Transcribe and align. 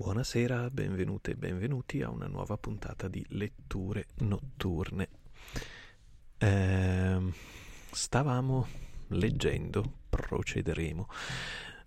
Buonasera, 0.00 0.70
benvenute 0.70 1.32
e 1.32 1.34
benvenuti 1.34 2.02
a 2.02 2.08
una 2.08 2.28
nuova 2.28 2.56
puntata 2.56 3.08
di 3.08 3.26
Letture 3.30 4.06
Notturne. 4.18 5.08
Eh, 6.38 7.32
stavamo 7.90 8.68
leggendo, 9.08 9.94
procederemo, 10.08 11.08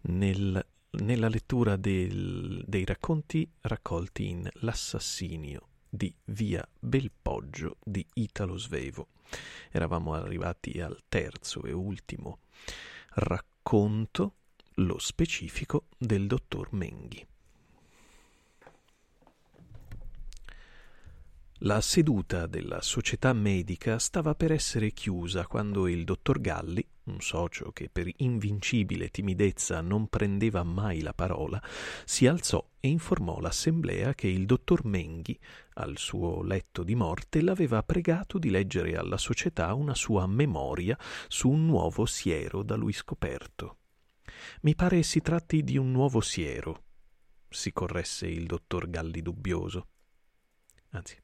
nel, 0.02 0.66
nella 0.90 1.30
lettura 1.30 1.78
del, 1.78 2.62
dei 2.68 2.84
racconti 2.84 3.50
raccolti 3.62 4.28
in 4.28 4.50
L'assassinio 4.56 5.68
di 5.88 6.14
Via 6.26 6.68
Belpoggio 6.78 7.78
di 7.82 8.06
Italo 8.16 8.58
Svevo. 8.58 9.08
Eravamo 9.72 10.16
arrivati 10.16 10.82
al 10.82 11.00
terzo 11.08 11.64
e 11.64 11.72
ultimo 11.72 12.40
racconto, 13.14 14.34
lo 14.76 15.00
specifico 15.00 15.86
del 15.98 16.28
dottor 16.28 16.74
Menghi. 16.74 17.26
La 21.64 21.80
seduta 21.80 22.48
della 22.48 22.82
società 22.82 23.34
medica 23.34 24.00
stava 24.00 24.34
per 24.34 24.52
essere 24.52 24.94
chiusa 24.94 25.46
quando 25.46 25.88
il 25.88 26.06
dottor 26.06 26.42
Galli, 26.42 26.84
un 27.04 27.22
socio 27.22 27.72
che 27.72 27.88
per 27.88 28.12
invincibile 28.18 29.10
timidezza 29.10 29.80
non 29.82 30.08
prendeva 30.08 30.64
mai 30.64 31.02
la 31.02 31.14
parola, 31.14 31.62
si 32.04 32.26
alzò 32.26 32.68
e 32.80 32.88
informò 32.88 33.40
l'assemblea 33.40 34.16
che 34.16 34.28
il 34.28 34.48
dottor 34.48 34.86
Menghi, 34.86 35.40
al 35.74 36.00
suo 36.00 36.42
letto 36.42 36.82
di 36.82 36.96
morte, 36.96 37.44
l'aveva 37.44 37.84
pregato 37.84 38.40
di 38.40 38.50
leggere 38.50 38.98
alla 38.98 39.18
società 39.18 39.72
una 39.76 39.94
sua 39.94 40.26
memoria 40.26 40.98
su 41.28 41.48
un 41.48 41.68
nuovo 41.68 42.08
siero 42.08 42.64
da 42.64 42.76
lui 42.76 42.92
scoperto. 42.92 43.78
Mi 44.62 44.74
pare 44.74 45.04
si 45.04 45.22
tratti 45.22 45.64
di 45.64 45.78
un 45.78 45.92
nuovo 45.92 46.22
siero, 46.22 46.86
si 47.48 47.72
corresse 47.72 48.26
il 48.26 48.48
dottor 48.48 48.90
Galli 48.90 49.22
dubbioso. 49.22 49.86
Anzi, 50.94 51.16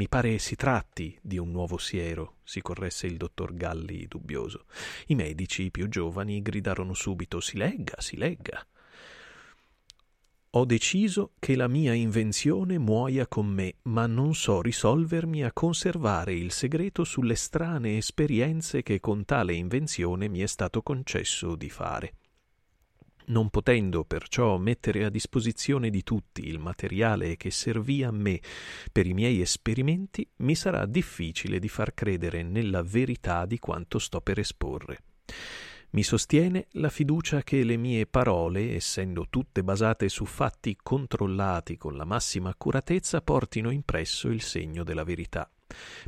mi 0.00 0.08
pare 0.08 0.38
si 0.38 0.56
tratti 0.56 1.14
di 1.20 1.36
un 1.36 1.50
nuovo 1.50 1.76
siero, 1.76 2.36
si 2.42 2.62
corresse 2.62 3.06
il 3.06 3.18
dottor 3.18 3.54
Galli 3.54 4.06
dubbioso. 4.08 4.64
I 5.08 5.14
medici 5.14 5.70
più 5.70 5.90
giovani 5.90 6.40
gridarono 6.40 6.94
subito 6.94 7.38
si 7.38 7.58
legga, 7.58 8.00
si 8.00 8.16
legga. 8.16 8.66
Ho 10.52 10.64
deciso 10.64 11.32
che 11.38 11.54
la 11.54 11.68
mia 11.68 11.92
invenzione 11.92 12.78
muoia 12.78 13.26
con 13.26 13.46
me, 13.46 13.74
ma 13.82 14.06
non 14.06 14.34
so 14.34 14.62
risolvermi 14.62 15.44
a 15.44 15.52
conservare 15.52 16.32
il 16.32 16.50
segreto 16.50 17.04
sulle 17.04 17.34
strane 17.34 17.98
esperienze 17.98 18.82
che 18.82 19.00
con 19.00 19.26
tale 19.26 19.52
invenzione 19.52 20.28
mi 20.28 20.40
è 20.40 20.46
stato 20.46 20.80
concesso 20.80 21.56
di 21.56 21.68
fare. 21.68 22.14
Non 23.30 23.48
potendo 23.48 24.04
perciò 24.04 24.58
mettere 24.58 25.04
a 25.04 25.08
disposizione 25.08 25.88
di 25.88 26.02
tutti 26.02 26.48
il 26.48 26.58
materiale 26.58 27.36
che 27.36 27.52
servì 27.52 28.02
a 28.02 28.10
me 28.10 28.40
per 28.90 29.06
i 29.06 29.14
miei 29.14 29.40
esperimenti, 29.40 30.28
mi 30.38 30.56
sarà 30.56 30.84
difficile 30.84 31.60
di 31.60 31.68
far 31.68 31.94
credere 31.94 32.42
nella 32.42 32.82
verità 32.82 33.46
di 33.46 33.60
quanto 33.60 34.00
sto 34.00 34.20
per 34.20 34.40
esporre. 34.40 35.02
Mi 35.90 36.02
sostiene 36.02 36.66
la 36.72 36.88
fiducia 36.88 37.42
che 37.42 37.62
le 37.62 37.76
mie 37.76 38.06
parole, 38.06 38.74
essendo 38.74 39.26
tutte 39.30 39.62
basate 39.62 40.08
su 40.08 40.24
fatti 40.24 40.76
controllati 40.80 41.76
con 41.76 41.96
la 41.96 42.04
massima 42.04 42.50
accuratezza, 42.50 43.20
portino 43.22 43.70
impresso 43.70 44.28
il 44.28 44.42
segno 44.42 44.82
della 44.82 45.04
verità. 45.04 45.48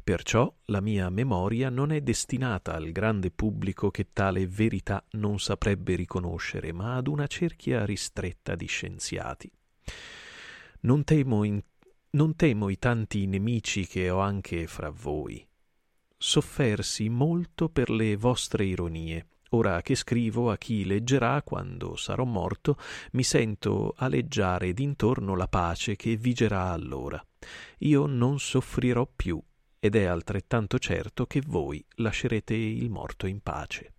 Perciò 0.02 0.52
la 0.66 0.80
mia 0.80 1.08
memoria 1.10 1.70
non 1.70 1.92
è 1.92 2.00
destinata 2.00 2.74
al 2.74 2.90
grande 2.90 3.30
pubblico 3.30 3.90
che 3.90 4.08
tale 4.12 4.46
verità 4.46 5.04
non 5.12 5.38
saprebbe 5.38 5.94
riconoscere, 5.94 6.72
ma 6.72 6.96
ad 6.96 7.06
una 7.06 7.26
cerchia 7.26 7.84
ristretta 7.84 8.54
di 8.54 8.66
scienziati. 8.66 9.50
Non 10.80 11.04
temo, 11.04 11.44
in, 11.44 11.62
non 12.10 12.34
temo 12.34 12.68
i 12.68 12.78
tanti 12.78 13.26
nemici 13.26 13.86
che 13.86 14.10
ho 14.10 14.18
anche 14.18 14.66
fra 14.66 14.90
voi. 14.90 15.46
Soffersi 16.16 17.08
molto 17.08 17.68
per 17.68 17.90
le 17.90 18.16
vostre 18.16 18.64
ironie. 18.64 19.26
Ora 19.54 19.82
che 19.82 19.94
scrivo 19.94 20.50
a 20.50 20.56
chi 20.56 20.84
leggerà 20.84 21.42
quando 21.42 21.94
sarò 21.96 22.24
morto, 22.24 22.78
mi 23.12 23.22
sento 23.22 23.92
aleggiare 23.96 24.72
d'intorno 24.72 25.36
la 25.36 25.46
pace 25.46 25.94
che 25.94 26.16
vigerà 26.16 26.70
allora. 26.70 27.22
Io 27.78 28.06
non 28.06 28.38
soffrirò 28.38 29.06
più 29.14 29.42
ed 29.84 29.96
è 29.96 30.04
altrettanto 30.04 30.78
certo 30.78 31.26
che 31.26 31.42
voi 31.44 31.84
lascerete 31.96 32.54
il 32.54 32.88
morto 32.88 33.26
in 33.26 33.40
pace. 33.40 33.94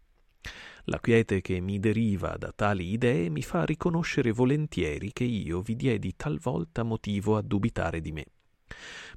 La 0.85 1.01
quiete 1.01 1.41
che 1.41 1.59
mi 1.59 1.77
deriva 1.77 2.37
da 2.37 2.53
tali 2.55 2.93
idee 2.93 3.27
mi 3.27 3.41
fa 3.41 3.65
riconoscere 3.65 4.31
volentieri 4.31 5.11
che 5.11 5.25
io 5.25 5.59
vi 5.59 5.75
diedi 5.75 6.15
talvolta 6.15 6.83
motivo 6.83 7.35
a 7.35 7.41
dubitare 7.41 7.99
di 7.99 8.13
me. 8.13 8.25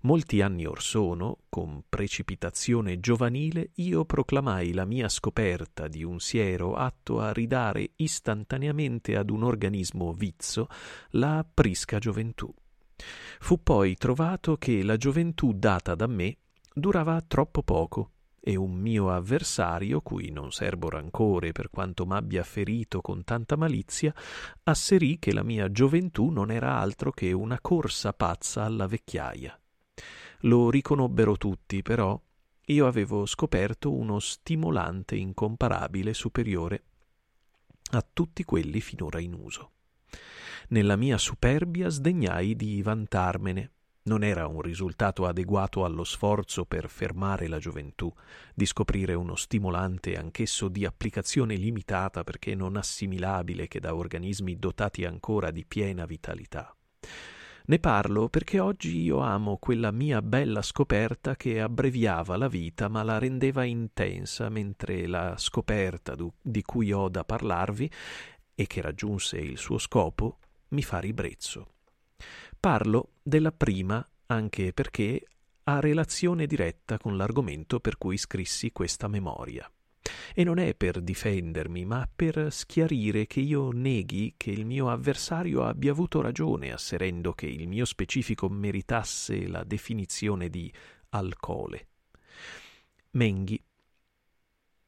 Molti 0.03 0.41
anni 0.41 0.67
or 0.67 0.83
sono, 0.83 1.39
con 1.49 1.85
precipitazione 1.89 2.99
giovanile, 2.99 3.71
io 3.75 4.05
proclamai 4.05 4.73
la 4.73 4.85
mia 4.85 5.09
scoperta 5.09 5.87
di 5.87 6.03
un 6.03 6.19
siero 6.19 6.75
atto 6.75 7.21
a 7.21 7.33
ridare 7.33 7.91
istantaneamente 7.95 9.17
ad 9.17 9.31
un 9.31 9.45
organismo 9.45 10.13
vizzo 10.13 10.67
la 11.11 11.47
prisca 11.49 12.01
gioventù. 12.01 12.53
Fu 13.39 13.63
poi 13.63 13.95
trovato 13.95 14.57
che 14.57 14.83
la 14.83 14.97
gioventù 14.97 15.53
data 15.53 15.95
da 15.95 16.09
me 16.09 16.39
durava 16.79 17.19
troppo 17.23 17.63
poco 17.63 18.11
e 18.39 18.55
un 18.55 18.75
mio 18.75 19.11
avversario, 19.11 20.03
cui 20.03 20.31
non 20.31 20.53
serbo 20.53 20.91
rancore 20.91 21.51
per 21.53 21.71
quanto 21.71 22.05
m'abbia 22.05 22.45
ferito 22.45 23.01
con 23.01 23.25
tanta 23.25 23.57
malizia, 23.57 24.15
asserì 24.65 25.19
che 25.19 25.33
la 25.33 25.43
mia 25.43 25.73
gioventù 25.73 26.29
non 26.29 26.51
era 26.51 26.79
altro 26.79 27.13
che 27.13 27.33
una 27.33 27.59
corsa 27.63 28.13
pazza 28.13 28.65
alla 28.65 28.87
vecchiaia. 28.87 29.59
Lo 30.41 30.69
riconobbero 30.69 31.39
tutti, 31.39 31.81
però 31.81 32.21
io 32.67 32.87
avevo 32.87 33.25
scoperto 33.25 33.93
uno 33.93 34.19
stimolante 34.19 35.17
incomparabile 35.17 36.13
superiore 36.13 36.85
a 37.93 38.07
tutti 38.13 38.45
quelli 38.45 38.81
finora 38.81 39.19
in 39.19 39.33
uso. 39.33 39.71
Nella 40.69 40.97
mia 40.97 41.17
superbia 41.17 41.89
sdegnai 41.89 42.55
di 42.55 42.83
vantarmene 42.83 43.71
non 44.07 44.23
era 44.23 44.47
un 44.47 44.61
risultato 44.61 45.27
adeguato 45.27 45.85
allo 45.85 46.05
sforzo 46.05 46.65
per 46.65 46.89
fermare 46.89 47.49
la 47.49 47.59
gioventù, 47.59 48.13
di 48.55 48.67
scoprire 48.67 49.15
uno 49.15 49.37
stimolante 49.37 50.17
anch'esso 50.17 50.69
di 50.69 50.85
applicazione 50.85 51.55
limitata 51.55 52.25
perché 52.25 52.55
non 52.55 52.77
assimilabile 52.77 53.69
che 53.69 53.81
da 53.81 53.95
organismi 53.95 54.59
dotati 54.59 55.05
ancora 55.05 55.51
di 55.51 55.65
piena 55.65 56.07
vitalità. 56.07 56.75
Ne 57.69 57.81
parlo 57.81 58.29
perché 58.29 58.61
oggi 58.61 59.03
io 59.03 59.19
amo 59.19 59.57
quella 59.57 59.91
mia 59.91 60.23
bella 60.23 60.63
scoperta 60.63 61.35
che 61.35 61.61
abbreviava 61.61 62.37
la 62.37 62.47
vita 62.47 62.87
ma 62.87 63.03
la 63.03 63.19
rendeva 63.19 63.65
intensa, 63.65 64.49
mentre 64.49 65.09
la 65.09 65.35
scoperta 65.37 66.15
di 66.41 66.63
cui 66.63 66.93
ho 66.93 67.09
da 67.09 67.25
parlarvi 67.25 67.91
e 68.55 68.67
che 68.69 68.81
raggiunse 68.81 69.39
il 69.39 69.59
suo 69.59 69.79
scopo 69.79 70.39
mi 70.69 70.83
fa 70.83 71.01
ribrezzo. 71.01 71.76
Parlo 72.59 73.13
della 73.23 73.53
prima 73.53 74.07
anche 74.27 74.73
perché 74.73 75.23
ha 75.65 75.81
relazione 75.81 76.47
diretta 76.47 76.99
con 76.99 77.17
l'argomento 77.17 77.81
per 77.81 77.99
cui 77.99 78.17
scrissi 78.17 78.73
questa 78.73 79.09
memoria. 79.09 79.71
E 80.35 80.45
non 80.45 80.59
è 80.59 80.75
per 80.75 81.01
difendermi, 81.01 81.85
ma 81.85 82.09
per 82.15 82.53
schiarire 82.53 83.27
che 83.27 83.41
io 83.41 83.71
neghi 83.71 84.35
che 84.37 84.51
il 84.51 84.65
mio 84.65 84.89
avversario 84.89 85.65
abbia 85.65 85.91
avuto 85.91 86.21
ragione 86.21 86.73
asserendo 86.73 87.33
che 87.33 87.47
il 87.47 87.67
mio 87.67 87.85
specifico 87.85 88.49
meritasse 88.49 89.49
la 89.49 89.65
definizione 89.65 90.49
di 90.49 90.73
alcole. 91.11 91.89
Menghi. 93.13 93.61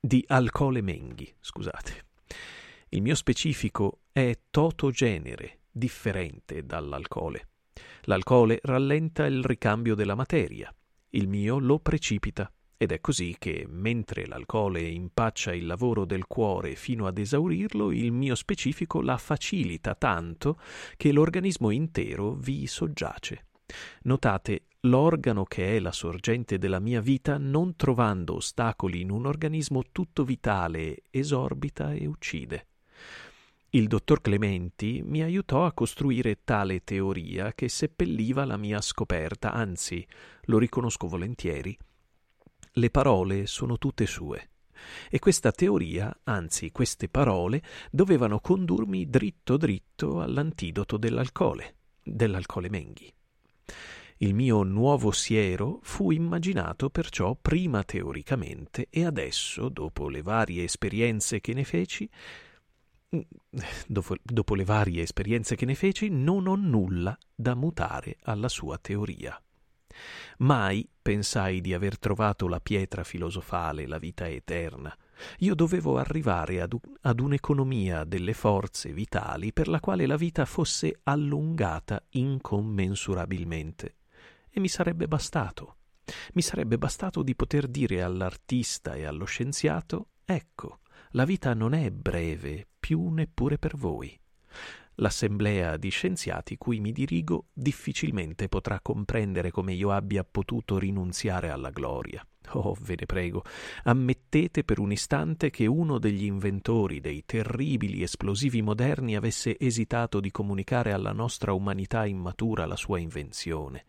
Di 0.00 0.24
alcole 0.28 0.80
Menghi, 0.80 1.34
scusate. 1.40 2.06
Il 2.90 3.02
mio 3.02 3.16
specifico 3.16 4.02
è 4.12 4.38
toto 4.50 4.90
genere, 4.90 5.62
differente 5.70 6.64
dall'alcole. 6.64 7.48
L'alcole 8.02 8.58
rallenta 8.62 9.26
il 9.26 9.44
ricambio 9.44 9.94
della 9.94 10.14
materia, 10.14 10.72
il 11.10 11.28
mio 11.28 11.58
lo 11.58 11.78
precipita. 11.78 12.50
Ed 12.80 12.92
è 12.92 13.00
così 13.00 13.34
che, 13.38 13.66
mentre 13.68 14.26
l'alcole 14.26 14.80
impaccia 14.82 15.52
il 15.52 15.66
lavoro 15.66 16.04
del 16.04 16.28
cuore 16.28 16.76
fino 16.76 17.08
ad 17.08 17.18
esaurirlo, 17.18 17.90
il 17.90 18.12
mio 18.12 18.36
specifico 18.36 19.00
la 19.02 19.18
facilita 19.18 19.96
tanto 19.96 20.60
che 20.96 21.10
l'organismo 21.10 21.70
intero 21.70 22.34
vi 22.34 22.68
soggiace. 22.68 23.46
Notate, 24.02 24.66
l'organo 24.82 25.42
che 25.42 25.76
è 25.76 25.80
la 25.80 25.90
sorgente 25.90 26.56
della 26.56 26.78
mia 26.78 27.00
vita, 27.00 27.36
non 27.36 27.74
trovando 27.74 28.36
ostacoli 28.36 29.00
in 29.00 29.10
un 29.10 29.26
organismo 29.26 29.82
tutto 29.90 30.22
vitale, 30.22 31.02
esorbita 31.10 31.92
e 31.92 32.06
uccide. 32.06 32.67
Il 33.70 33.86
dottor 33.86 34.22
Clementi 34.22 35.02
mi 35.04 35.22
aiutò 35.22 35.66
a 35.66 35.72
costruire 35.72 36.38
tale 36.42 36.82
teoria 36.84 37.52
che 37.52 37.68
seppelliva 37.68 38.46
la 38.46 38.56
mia 38.56 38.80
scoperta, 38.80 39.52
anzi, 39.52 40.06
lo 40.44 40.56
riconosco 40.56 41.06
volentieri, 41.06 41.76
le 42.72 42.90
parole 42.90 43.46
sono 43.46 43.76
tutte 43.76 44.06
sue. 44.06 44.50
E 45.10 45.18
questa 45.18 45.50
teoria, 45.50 46.20
anzi 46.24 46.70
queste 46.70 47.10
parole, 47.10 47.62
dovevano 47.90 48.40
condurmi 48.40 49.10
dritto 49.10 49.58
dritto 49.58 50.22
all'antidoto 50.22 50.96
dell'alcole. 50.96 51.74
dell'alcole 52.02 52.70
Menghi. 52.70 53.12
Il 54.18 54.34
mio 54.34 54.62
nuovo 54.62 55.10
siero 55.10 55.80
fu 55.82 56.10
immaginato 56.10 56.88
perciò 56.88 57.36
prima 57.40 57.84
teoricamente 57.84 58.86
e 58.88 59.04
adesso, 59.04 59.68
dopo 59.68 60.08
le 60.08 60.22
varie 60.22 60.64
esperienze 60.64 61.40
che 61.40 61.52
ne 61.52 61.64
feci, 61.64 62.08
dopo, 63.86 64.16
dopo 64.22 64.54
le 64.54 64.64
varie 64.64 65.02
esperienze 65.02 65.56
che 65.56 65.64
ne 65.64 65.74
feci, 65.74 66.08
non 66.08 66.46
ho 66.46 66.56
nulla 66.56 67.16
da 67.34 67.54
mutare 67.54 68.18
alla 68.22 68.48
sua 68.48 68.78
teoria. 68.78 69.40
Mai 70.38 70.88
pensai 71.00 71.60
di 71.60 71.74
aver 71.74 71.98
trovato 71.98 72.46
la 72.46 72.60
pietra 72.60 73.02
filosofale, 73.02 73.86
la 73.86 73.98
vita 73.98 74.28
eterna. 74.28 74.96
Io 75.38 75.54
dovevo 75.54 75.98
arrivare 75.98 76.60
ad, 76.60 76.76
ad, 77.00 77.18
un'economia 77.20 78.04
delle 78.04 78.34
forze 78.34 78.92
vitali 78.92 79.52
per 79.52 79.66
la 79.66 79.80
quale 79.80 80.06
la 80.06 80.16
vita 80.16 80.44
fosse 80.44 81.00
allungata 81.04 82.00
incommensurabilmente 82.10 83.96
e 84.48 84.60
mi 84.60 84.68
sarebbe 84.68 85.08
bastato. 85.08 85.76
Mi 86.34 86.42
sarebbe 86.42 86.78
bastato 86.78 87.22
di 87.22 87.34
poter 87.34 87.66
dire 87.66 88.02
all'artista 88.02 88.94
e 88.94 89.04
allo 89.04 89.24
scienziato 89.24 90.10
ecco, 90.24 90.80
la 91.12 91.24
vita 91.24 91.52
non 91.54 91.74
è 91.74 91.90
breve 91.90 92.66
più 92.88 93.10
neppure 93.10 93.58
per 93.58 93.76
voi. 93.76 94.18
L'assemblea 94.94 95.76
di 95.76 95.90
scienziati 95.90 96.56
cui 96.56 96.80
mi 96.80 96.90
dirigo 96.90 97.48
difficilmente 97.52 98.48
potrà 98.48 98.80
comprendere 98.80 99.50
come 99.50 99.74
io 99.74 99.90
abbia 99.90 100.24
potuto 100.24 100.78
rinunziare 100.78 101.50
alla 101.50 101.68
gloria. 101.68 102.26
Oh, 102.52 102.74
ve 102.80 102.94
ne 102.98 103.04
prego, 103.04 103.44
ammettete 103.82 104.64
per 104.64 104.78
un 104.78 104.90
istante 104.90 105.50
che 105.50 105.66
uno 105.66 105.98
degli 105.98 106.24
inventori 106.24 107.00
dei 107.00 107.26
terribili 107.26 108.02
esplosivi 108.02 108.62
moderni 108.62 109.16
avesse 109.16 109.58
esitato 109.58 110.18
di 110.18 110.30
comunicare 110.30 110.92
alla 110.92 111.12
nostra 111.12 111.52
umanità 111.52 112.06
immatura 112.06 112.64
la 112.64 112.76
sua 112.76 112.98
invenzione. 112.98 113.84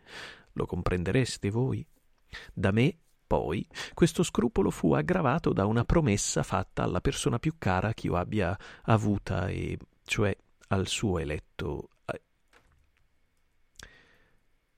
Lo 0.52 0.66
comprendereste 0.66 1.50
voi? 1.50 1.88
Da 2.54 2.72
me, 2.72 2.98
poi, 3.30 3.64
questo 3.94 4.24
scrupolo 4.24 4.72
fu 4.72 4.94
aggravato 4.94 5.54
da 5.54 5.68
una 5.68 5.86
promessa 5.86 6.42
fatta 6.42 6.82
alla 6.82 7.00
persona 7.00 7.38
più 7.38 7.54
cara 7.60 7.94
che 7.94 8.08
io 8.08 8.16
abbia 8.16 8.58
avuta, 8.86 9.50
e 9.50 9.78
cioè 10.04 10.36
al 10.70 10.88
suo 10.88 11.20
eletto. 11.20 11.90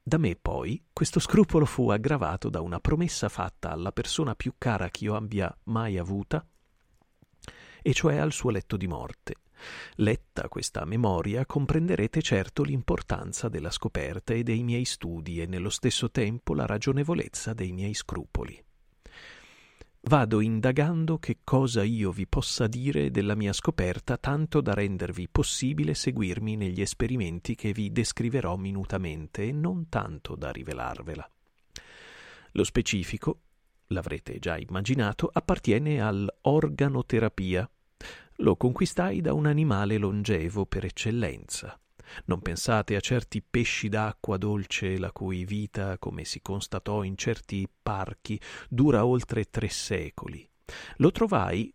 Da 0.03 0.17
me, 0.17 0.35
poi, 0.35 0.83
questo 0.91 1.21
scrupolo 1.21 1.63
fu 1.63 1.89
aggravato 1.91 2.49
da 2.49 2.59
una 2.59 2.81
promessa 2.81 3.29
fatta 3.29 3.71
alla 3.71 3.93
persona 3.93 4.35
più 4.35 4.55
cara 4.57 4.89
che 4.89 5.05
io 5.05 5.15
abbia 5.15 5.57
mai 5.65 5.97
avuta, 5.97 6.45
e 7.81 7.93
cioè 7.93 8.17
al 8.17 8.33
suo 8.33 8.49
letto 8.49 8.75
di 8.75 8.87
morte. 8.87 9.35
Letta 9.95 10.47
questa 10.49 10.85
memoria 10.85 11.45
comprenderete 11.45 12.21
certo 12.21 12.63
l'importanza 12.63 13.49
della 13.49 13.71
scoperta 13.71 14.33
e 14.33 14.43
dei 14.43 14.63
miei 14.63 14.85
studi 14.85 15.41
e 15.41 15.45
nello 15.45 15.69
stesso 15.69 16.11
tempo 16.11 16.53
la 16.53 16.65
ragionevolezza 16.65 17.53
dei 17.53 17.71
miei 17.71 17.93
scrupoli. 17.93 18.63
Vado 20.03 20.41
indagando 20.41 21.19
che 21.19 21.39
cosa 21.43 21.83
io 21.83 22.11
vi 22.11 22.25
possa 22.25 22.65
dire 22.65 23.11
della 23.11 23.35
mia 23.35 23.53
scoperta 23.53 24.17
tanto 24.17 24.59
da 24.59 24.73
rendervi 24.73 25.27
possibile 25.29 25.93
seguirmi 25.93 26.55
negli 26.55 26.81
esperimenti 26.81 27.53
che 27.53 27.71
vi 27.71 27.91
descriverò 27.91 28.55
minutamente 28.55 29.43
e 29.43 29.51
non 29.51 29.89
tanto 29.89 30.35
da 30.35 30.49
rivelarvela. 30.51 31.29
Lo 32.53 32.63
specifico, 32.63 33.41
l'avrete 33.87 34.39
già 34.39 34.57
immaginato, 34.57 35.29
appartiene 35.31 36.01
all'organoterapia, 36.01 37.69
lo 38.41 38.55
conquistai 38.55 39.21
da 39.21 39.33
un 39.33 39.45
animale 39.45 39.97
longevo 39.97 40.65
per 40.65 40.85
eccellenza. 40.85 41.79
Non 42.25 42.41
pensate 42.41 42.95
a 42.95 42.99
certi 42.99 43.41
pesci 43.41 43.87
d'acqua 43.87 44.37
dolce 44.37 44.97
la 44.97 45.11
cui 45.11 45.45
vita, 45.45 45.97
come 45.97 46.25
si 46.25 46.41
constatò 46.41 47.03
in 47.03 47.15
certi 47.15 47.67
parchi, 47.81 48.39
dura 48.67 49.05
oltre 49.05 49.45
tre 49.45 49.69
secoli. 49.69 50.47
Lo 50.97 51.11
trovai 51.11 51.73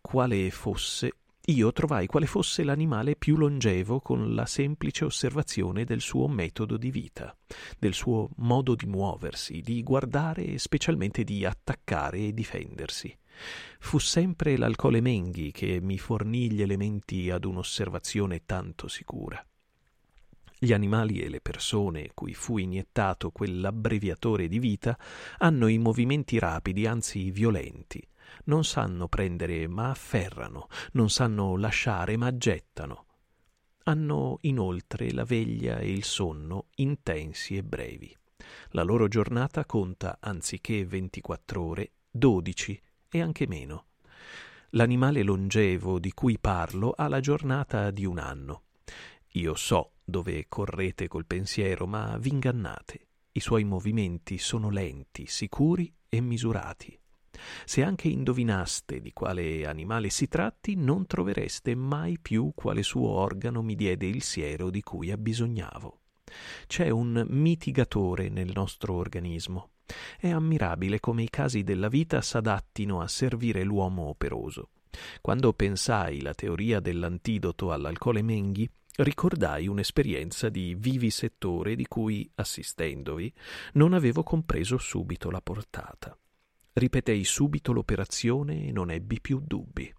quale 0.00 0.50
fosse 0.50 1.14
io 1.46 1.72
trovai 1.72 2.06
quale 2.06 2.26
fosse 2.26 2.62
l'animale 2.62 3.16
più 3.16 3.36
longevo 3.36 4.00
con 4.00 4.34
la 4.34 4.46
semplice 4.46 5.04
osservazione 5.04 5.84
del 5.84 6.00
suo 6.00 6.28
metodo 6.28 6.76
di 6.76 6.90
vita, 6.90 7.36
del 7.78 7.94
suo 7.94 8.28
modo 8.36 8.74
di 8.74 8.86
muoversi, 8.86 9.60
di 9.60 9.82
guardare 9.82 10.44
e 10.44 10.58
specialmente 10.58 11.24
di 11.24 11.44
attaccare 11.44 12.18
e 12.18 12.34
difendersi. 12.34 13.18
Fu 13.78 13.98
sempre 13.98 14.56
l'alcole 14.56 15.00
Menghi 15.00 15.50
che 15.52 15.80
mi 15.80 15.98
fornì 15.98 16.50
gli 16.50 16.62
elementi 16.62 17.30
ad 17.30 17.44
un'osservazione 17.44 18.44
tanto 18.44 18.88
sicura. 18.88 19.44
Gli 20.62 20.74
animali 20.74 21.20
e 21.20 21.30
le 21.30 21.40
persone 21.40 22.10
cui 22.12 22.34
fu 22.34 22.58
iniettato 22.58 23.30
quell'abbreviatore 23.30 24.46
di 24.46 24.58
vita 24.58 24.98
hanno 25.38 25.68
i 25.68 25.78
movimenti 25.78 26.38
rapidi, 26.38 26.86
anzi 26.86 27.30
violenti. 27.30 28.06
Non 28.44 28.64
sanno 28.64 29.08
prendere 29.08 29.66
ma 29.68 29.88
afferrano, 29.88 30.68
non 30.92 31.08
sanno 31.08 31.56
lasciare 31.56 32.18
ma 32.18 32.36
gettano. 32.36 33.06
Hanno 33.84 34.36
inoltre 34.42 35.10
la 35.12 35.24
veglia 35.24 35.78
e 35.78 35.90
il 35.90 36.04
sonno 36.04 36.66
intensi 36.74 37.56
e 37.56 37.62
brevi. 37.62 38.14
La 38.72 38.82
loro 38.82 39.08
giornata 39.08 39.64
conta, 39.64 40.18
anziché 40.20 40.84
24 40.84 41.62
ore, 41.62 41.92
12 42.10 42.78
e 43.10 43.20
anche 43.20 43.46
meno. 43.46 43.86
L'animale 44.70 45.22
longevo 45.22 45.98
di 45.98 46.12
cui 46.12 46.38
parlo 46.38 46.92
ha 46.92 47.08
la 47.08 47.20
giornata 47.20 47.90
di 47.90 48.04
un 48.04 48.18
anno. 48.18 48.62
Io 49.34 49.54
so 49.54 49.92
dove 50.04 50.46
correte 50.48 51.08
col 51.08 51.26
pensiero, 51.26 51.86
ma 51.86 52.16
v'ingannate. 52.18 53.06
I 53.32 53.40
suoi 53.40 53.64
movimenti 53.64 54.38
sono 54.38 54.70
lenti, 54.70 55.26
sicuri 55.26 55.92
e 56.08 56.20
misurati. 56.20 56.98
Se 57.64 57.82
anche 57.82 58.08
indovinaste 58.08 59.00
di 59.00 59.12
quale 59.12 59.66
animale 59.66 60.10
si 60.10 60.28
tratti, 60.28 60.74
non 60.74 61.06
trovereste 61.06 61.74
mai 61.74 62.18
più 62.18 62.52
quale 62.54 62.82
suo 62.82 63.08
organo 63.08 63.62
mi 63.62 63.74
diede 63.76 64.06
il 64.06 64.22
siero 64.22 64.68
di 64.68 64.82
cui 64.82 65.10
abbisognavo. 65.10 66.00
C'è 66.66 66.90
un 66.90 67.24
mitigatore 67.28 68.28
nel 68.28 68.50
nostro 68.52 68.94
organismo. 68.94 69.70
È 70.18 70.28
ammirabile 70.28 71.00
come 71.00 71.22
i 71.22 71.30
casi 71.30 71.62
della 71.62 71.88
vita 71.88 72.20
s'adattino 72.20 73.00
a 73.00 73.08
servire 73.08 73.62
l'uomo 73.62 74.08
operoso. 74.08 74.70
Quando 75.20 75.52
pensai 75.52 76.20
la 76.20 76.34
teoria 76.34 76.80
dell'antidoto 76.80 77.72
all'alcole 77.72 78.22
Menghi, 78.22 78.68
ricordai 78.96 79.66
un'esperienza 79.66 80.48
di 80.48 80.74
vivisettore 80.78 81.74
di 81.76 81.86
cui, 81.86 82.28
assistendovi, 82.34 83.32
non 83.74 83.92
avevo 83.92 84.22
compreso 84.22 84.78
subito 84.78 85.30
la 85.30 85.40
portata. 85.40 86.16
Ripetei 86.72 87.24
subito 87.24 87.72
l'operazione 87.72 88.66
e 88.66 88.72
non 88.72 88.90
ebbi 88.90 89.20
più 89.20 89.40
dubbi. 89.44 89.92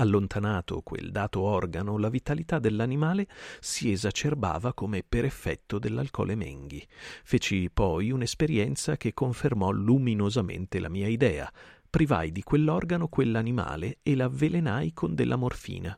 Allontanato 0.00 0.82
quel 0.82 1.10
dato 1.10 1.40
organo, 1.40 1.98
la 1.98 2.08
vitalità 2.08 2.60
dell'animale 2.60 3.26
si 3.58 3.90
esacerbava 3.90 4.72
come 4.72 5.02
per 5.02 5.24
effetto 5.24 5.80
dell'alcole 5.80 6.36
Menghi. 6.36 6.86
Feci 7.24 7.68
poi 7.68 8.12
un'esperienza 8.12 8.96
che 8.96 9.12
confermò 9.12 9.72
luminosamente 9.72 10.78
la 10.78 10.88
mia 10.88 11.08
idea. 11.08 11.52
Privai 11.90 12.30
di 12.30 12.44
quell'organo 12.44 13.08
quell'animale 13.08 13.98
e 14.04 14.14
l'avvelenai 14.14 14.92
con 14.92 15.16
della 15.16 15.34
morfina. 15.34 15.96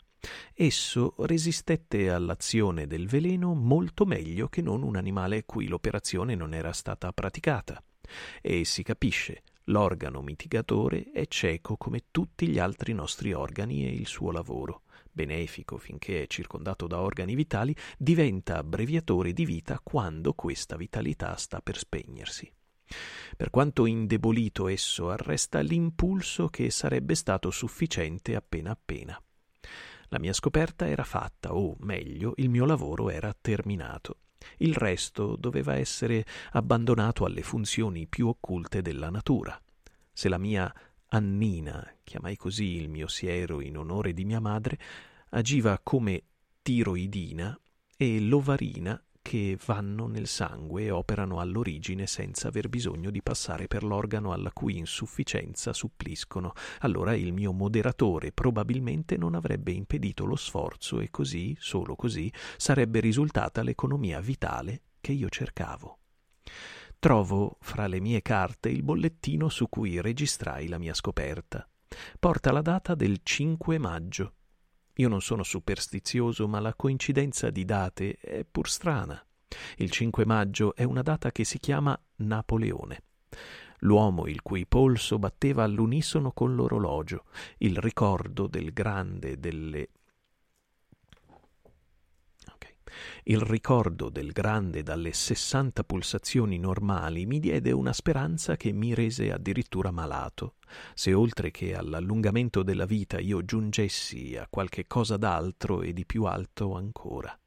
Esso 0.54 1.14
resistette 1.18 2.10
all'azione 2.10 2.86
del 2.86 3.06
veleno 3.06 3.52
molto 3.52 4.06
meglio 4.06 4.48
che 4.48 4.62
non 4.62 4.82
un 4.82 4.96
animale 4.96 5.44
cui 5.44 5.68
l'operazione 5.68 6.34
non 6.34 6.54
era 6.54 6.72
stata 6.72 7.12
praticata. 7.12 7.82
E 8.40 8.64
si 8.64 8.82
capisce, 8.82 9.42
L'organo 9.70 10.20
mitigatore 10.20 11.12
è 11.12 11.26
cieco 11.28 11.76
come 11.76 12.06
tutti 12.10 12.48
gli 12.48 12.58
altri 12.58 12.92
nostri 12.92 13.32
organi 13.32 13.86
e 13.86 13.92
il 13.92 14.06
suo 14.08 14.32
lavoro, 14.32 14.82
benefico 15.12 15.78
finché 15.78 16.24
è 16.24 16.26
circondato 16.26 16.88
da 16.88 17.00
organi 17.00 17.36
vitali, 17.36 17.74
diventa 17.96 18.58
abbreviatore 18.58 19.32
di 19.32 19.44
vita 19.44 19.78
quando 19.80 20.32
questa 20.32 20.76
vitalità 20.76 21.36
sta 21.36 21.60
per 21.60 21.78
spegnersi. 21.78 22.52
Per 23.36 23.50
quanto 23.50 23.86
indebolito 23.86 24.66
esso 24.66 25.08
arresta 25.08 25.60
l'impulso 25.60 26.48
che 26.48 26.68
sarebbe 26.70 27.14
stato 27.14 27.52
sufficiente 27.52 28.34
appena 28.34 28.72
appena. 28.72 29.22
La 30.08 30.18
mia 30.18 30.32
scoperta 30.32 30.88
era 30.88 31.04
fatta, 31.04 31.54
o 31.54 31.76
meglio, 31.78 32.32
il 32.36 32.50
mio 32.50 32.64
lavoro 32.64 33.08
era 33.08 33.32
terminato. 33.40 34.16
Il 34.58 34.74
resto 34.74 35.36
doveva 35.36 35.74
essere 35.74 36.24
abbandonato 36.52 37.24
alle 37.24 37.42
funzioni 37.42 38.06
più 38.06 38.28
occulte 38.28 38.82
della 38.82 39.10
natura. 39.10 39.60
Se 40.12 40.28
la 40.28 40.38
mia 40.38 40.72
Annina, 41.08 41.96
chiamai 42.04 42.36
così 42.36 42.76
il 42.76 42.88
mio 42.88 43.08
siero 43.08 43.60
in 43.60 43.76
onore 43.76 44.12
di 44.12 44.24
mia 44.24 44.40
madre, 44.40 44.78
agiva 45.30 45.78
come 45.82 46.22
tiroidina 46.62 47.58
e 47.96 48.20
l'ovarina 48.20 49.02
che 49.22 49.58
vanno 49.64 50.06
nel 50.06 50.26
sangue 50.26 50.84
e 50.84 50.90
operano 50.90 51.40
all'origine 51.40 52.06
senza 52.06 52.48
aver 52.48 52.68
bisogno 52.68 53.10
di 53.10 53.22
passare 53.22 53.66
per 53.66 53.84
l'organo 53.84 54.32
alla 54.32 54.50
cui 54.52 54.78
insufficienza 54.78 55.72
suppliscono. 55.72 56.52
Allora 56.80 57.14
il 57.14 57.32
mio 57.32 57.52
moderatore 57.52 58.32
probabilmente 58.32 59.16
non 59.16 59.34
avrebbe 59.34 59.72
impedito 59.72 60.24
lo 60.24 60.36
sforzo 60.36 61.00
e 61.00 61.10
così, 61.10 61.56
solo 61.58 61.96
così, 61.96 62.32
sarebbe 62.56 63.00
risultata 63.00 63.62
l'economia 63.62 64.20
vitale 64.20 64.82
che 65.00 65.12
io 65.12 65.28
cercavo. 65.28 65.98
Trovo 66.98 67.56
fra 67.60 67.86
le 67.86 68.00
mie 68.00 68.22
carte 68.22 68.68
il 68.68 68.82
bollettino 68.82 69.48
su 69.48 69.68
cui 69.68 70.00
registrai 70.00 70.68
la 70.68 70.78
mia 70.78 70.94
scoperta. 70.94 71.66
Porta 72.18 72.52
la 72.52 72.62
data 72.62 72.94
del 72.94 73.20
5 73.22 73.78
maggio 73.78 74.34
io 74.94 75.08
non 75.08 75.20
sono 75.20 75.42
superstizioso, 75.42 76.46
ma 76.48 76.60
la 76.60 76.74
coincidenza 76.74 77.50
di 77.50 77.64
date 77.64 78.16
è 78.20 78.44
pur 78.50 78.68
strana. 78.68 79.24
Il 79.76 79.90
5 79.90 80.24
maggio 80.24 80.74
è 80.74 80.84
una 80.84 81.02
data 81.02 81.32
che 81.32 81.44
si 81.44 81.58
chiama 81.58 81.98
Napoleone. 82.16 83.02
L'uomo 83.80 84.26
il 84.26 84.42
cui 84.42 84.66
polso 84.66 85.18
batteva 85.18 85.64
all'unisono 85.64 86.32
con 86.32 86.54
l'orologio, 86.54 87.24
il 87.58 87.78
ricordo 87.78 88.46
del 88.46 88.72
grande 88.72 89.38
delle 89.38 89.88
Il 93.24 93.40
ricordo 93.40 94.08
del 94.08 94.32
grande 94.32 94.82
dalle 94.82 95.12
sessanta 95.12 95.84
pulsazioni 95.84 96.58
normali 96.58 97.26
mi 97.26 97.38
diede 97.38 97.72
una 97.72 97.92
speranza 97.92 98.56
che 98.56 98.72
mi 98.72 98.94
rese 98.94 99.32
addirittura 99.32 99.90
malato. 99.90 100.54
Se 100.94 101.12
oltre 101.12 101.50
che 101.50 101.74
all'allungamento 101.74 102.62
della 102.62 102.86
vita 102.86 103.18
io 103.18 103.44
giungessi 103.44 104.36
a 104.36 104.46
qualche 104.48 104.86
cosa 104.86 105.16
d'altro 105.16 105.82
e 105.82 105.92
di 105.92 106.04
più 106.06 106.24
alto 106.24 106.74
ancora. 106.74 107.38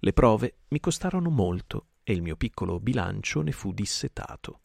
Le 0.00 0.12
prove 0.12 0.58
mi 0.68 0.80
costarono 0.80 1.30
molto 1.30 1.86
e 2.04 2.12
il 2.12 2.22
mio 2.22 2.36
piccolo 2.36 2.80
bilancio 2.80 3.42
ne 3.42 3.52
fu 3.52 3.72
dissetato. 3.72 4.60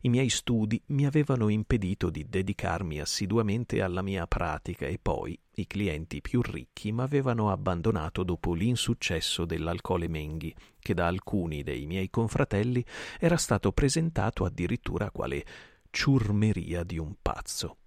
I 0.00 0.08
miei 0.08 0.28
studi 0.28 0.82
mi 0.86 1.06
avevano 1.06 1.48
impedito 1.48 2.10
di 2.10 2.26
dedicarmi 2.28 3.00
assiduamente 3.00 3.82
alla 3.82 4.02
mia 4.02 4.26
pratica 4.26 4.86
e 4.86 4.98
poi 5.00 5.38
i 5.56 5.66
clienti 5.66 6.20
più 6.20 6.40
ricchi 6.40 6.90
m'avevano 6.92 7.50
abbandonato 7.50 8.22
dopo 8.22 8.54
l'insuccesso 8.54 9.44
dell'alcole 9.44 10.08
Menghi, 10.08 10.54
che 10.78 10.94
da 10.94 11.06
alcuni 11.06 11.62
dei 11.62 11.86
miei 11.86 12.10
confratelli 12.10 12.84
era 13.18 13.36
stato 13.36 13.72
presentato 13.72 14.44
addirittura 14.44 15.10
quale 15.10 15.44
ciurmeria 15.90 16.82
di 16.84 16.98
un 16.98 17.14
pazzo. 17.20 17.78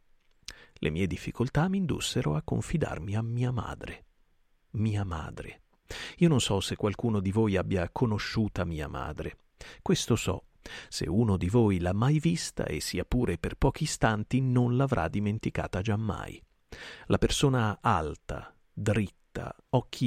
Le 0.74 0.90
mie 0.90 1.08
difficoltà 1.08 1.68
mi 1.68 1.78
indussero 1.78 2.36
a 2.36 2.42
confidarmi 2.42 3.16
a 3.16 3.22
mia 3.22 3.52
madre. 3.52 4.06
Mia 4.72 5.04
madre. 5.04 5.62
Io 6.18 6.30
non 6.30 6.40
so 6.40 6.60
se 6.60 6.76
qualcuno 6.76 7.20
di 7.20 7.32
voi 7.32 7.58
abbia 7.58 7.90
conosciuta 7.92 8.66
mia 8.66 8.88
madre. 8.88 9.38
Questo 9.82 10.16
so 10.16 10.46
se 10.90 11.08
uno 11.08 11.38
di 11.38 11.50
voi 11.50 11.80
l'ha 11.80 11.94
mai 11.94 12.20
vista 12.20 12.66
e 12.66 12.80
sia 12.80 13.06
pure 13.06 13.38
per 13.38 13.56
pochi 13.56 13.84
istanti 13.84 14.42
non 14.42 14.76
l'avrà 14.76 15.08
dimenticata 15.08 15.82
giammai. 15.82 16.42
La 17.08 17.18
persona 17.18 17.80
alta, 17.82 18.56
dritta, 18.72 19.56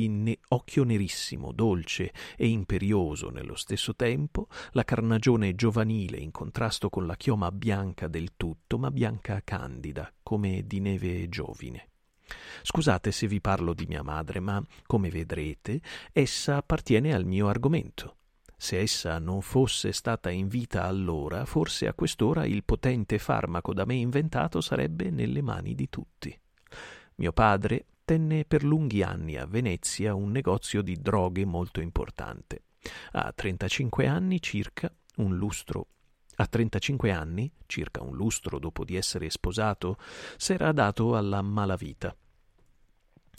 ne- 0.09 0.39
occhio 0.49 0.85
nerissimo, 0.85 1.53
dolce 1.53 2.13
e 2.37 2.49
imperioso 2.49 3.31
nello 3.31 3.55
stesso 3.55 3.95
tempo, 3.95 4.49
la 4.73 4.85
carnagione 4.85 5.55
giovanile 5.55 6.19
in 6.19 6.31
contrasto 6.31 6.91
con 6.91 7.07
la 7.07 7.17
chioma 7.17 7.51
bianca 7.51 8.09
del 8.09 8.33
tutto, 8.37 8.79
ma 8.79 8.91
bianca 8.91 9.41
candida, 9.43 10.13
come 10.23 10.67
di 10.67 10.81
neve 10.81 11.29
giovine. 11.29 11.89
Scusate 12.63 13.13
se 13.13 13.27
vi 13.27 13.41
parlo 13.41 13.75
di 13.75 13.87
mia 13.87 14.03
madre, 14.03 14.41
ma, 14.41 14.63
come 14.87 15.11
vedrete, 15.11 15.81
essa 16.13 16.57
appartiene 16.57 17.15
al 17.15 17.25
mio 17.25 17.49
argomento. 17.49 18.17
Se 18.57 18.79
essa 18.79 19.19
non 19.19 19.43
fosse 19.43 19.93
stata 19.93 20.31
in 20.31 20.49
vita 20.49 20.85
allora, 20.85 21.45
forse 21.45 21.87
a 21.87 21.95
quest'ora 21.95 22.47
il 22.47 22.65
potente 22.65 23.19
farmaco 23.19 23.75
da 23.75 23.85
me 23.85 23.95
inventato 23.95 24.61
sarebbe 24.61 25.11
nelle 25.11 25.43
mani 25.43 25.75
di 25.75 25.89
tutti. 25.89 26.39
Mio 27.17 27.33
padre 27.33 27.87
tenne 28.05 28.45
per 28.45 28.65
lunghi 28.65 29.03
anni 29.03 29.37
a 29.37 29.47
Venezia 29.47 30.15
un 30.15 30.31
negozio 30.31 30.83
di 30.83 30.97
droghe 31.01 31.45
molto 31.45 31.81
importante. 31.81 32.65
A 33.13 33.33
35 33.33 34.07
anni 34.07 34.41
circa, 34.41 34.93
un 35.17 35.37
lustro 35.37 35.89
a 36.37 36.47
35 36.47 37.13
anni, 37.13 37.53
circa 37.67 38.03
un 38.03 38.17
lustro 38.17 38.59
dopo 38.59 38.85
di 38.85 38.97
essere 38.97 39.31
sposato, 39.31 39.97
s'era 40.37 40.73
dato 40.73 41.17
alla 41.17 41.43
malavita. 41.43 42.15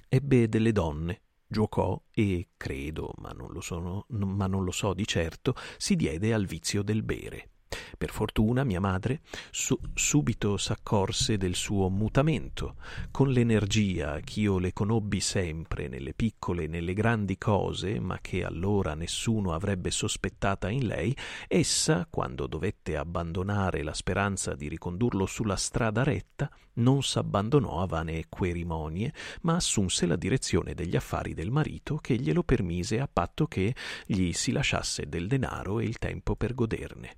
Ebbe 0.08 0.48
delle 0.48 0.72
donne, 0.72 1.22
giocò 1.56 1.98
e, 2.12 2.50
credo, 2.58 3.14
ma 3.20 3.30
non 3.30 3.50
lo, 3.50 3.62
sono, 3.62 4.06
ma 4.10 4.46
non 4.46 4.66
lo 4.66 4.72
so 4.72 4.94
di 4.94 5.08
certo, 5.08 5.56
si 5.78 5.96
diede 5.96 6.34
al 6.34 6.46
vizio 6.46 6.84
del 6.84 7.02
bere. 7.02 7.52
Per 7.98 8.10
fortuna 8.10 8.64
mia 8.64 8.80
madre 8.80 9.22
su- 9.52 9.80
subito 9.94 10.58
s'accorse 10.58 11.38
del 11.38 11.56
suo 11.56 11.90
mutamento. 11.90 12.76
Con 13.12 13.30
l'energia 13.30 14.20
ch'io 14.20 14.58
le 14.60 14.74
conobbi 14.74 15.20
sempre 15.20 15.88
nelle 15.88 16.14
piccole 16.14 16.64
e 16.64 16.68
nelle 16.68 16.94
grandi 16.94 17.38
cose, 17.38 18.00
ma 18.00 18.20
che 18.22 18.44
allora 18.44 18.94
nessuno 18.94 19.54
avrebbe 19.54 19.92
sospettata 19.92 20.70
in 20.70 20.88
lei, 20.88 21.16
essa, 21.48 22.08
quando 22.10 22.48
dovette 22.48 22.98
abbandonare 22.98 23.84
la 23.84 23.94
speranza 23.94 24.56
di 24.56 24.68
ricondurlo 24.68 25.26
sulla 25.26 25.56
strada 25.56 26.04
retta, 26.04 26.50
non 26.76 27.04
s'abbandonò 27.04 27.82
a 27.82 27.86
vane 27.86 28.26
querimonie, 28.28 29.14
ma 29.42 29.56
assunse 29.56 30.06
la 30.06 30.16
direzione 30.16 30.74
degli 30.74 30.96
affari 30.96 31.34
del 31.34 31.52
marito 31.52 31.98
che 31.98 32.16
glielo 32.16 32.44
permise 32.44 33.00
a 33.00 33.10
patto 33.12 33.48
che 33.48 33.76
gli 34.06 34.32
si 34.34 34.52
lasciasse 34.52 35.08
del 35.08 35.28
denaro 35.28 35.80
e 35.80 35.86
il 35.86 35.98
tempo 35.98 36.36
per 36.36 36.54
goderne. 36.54 37.18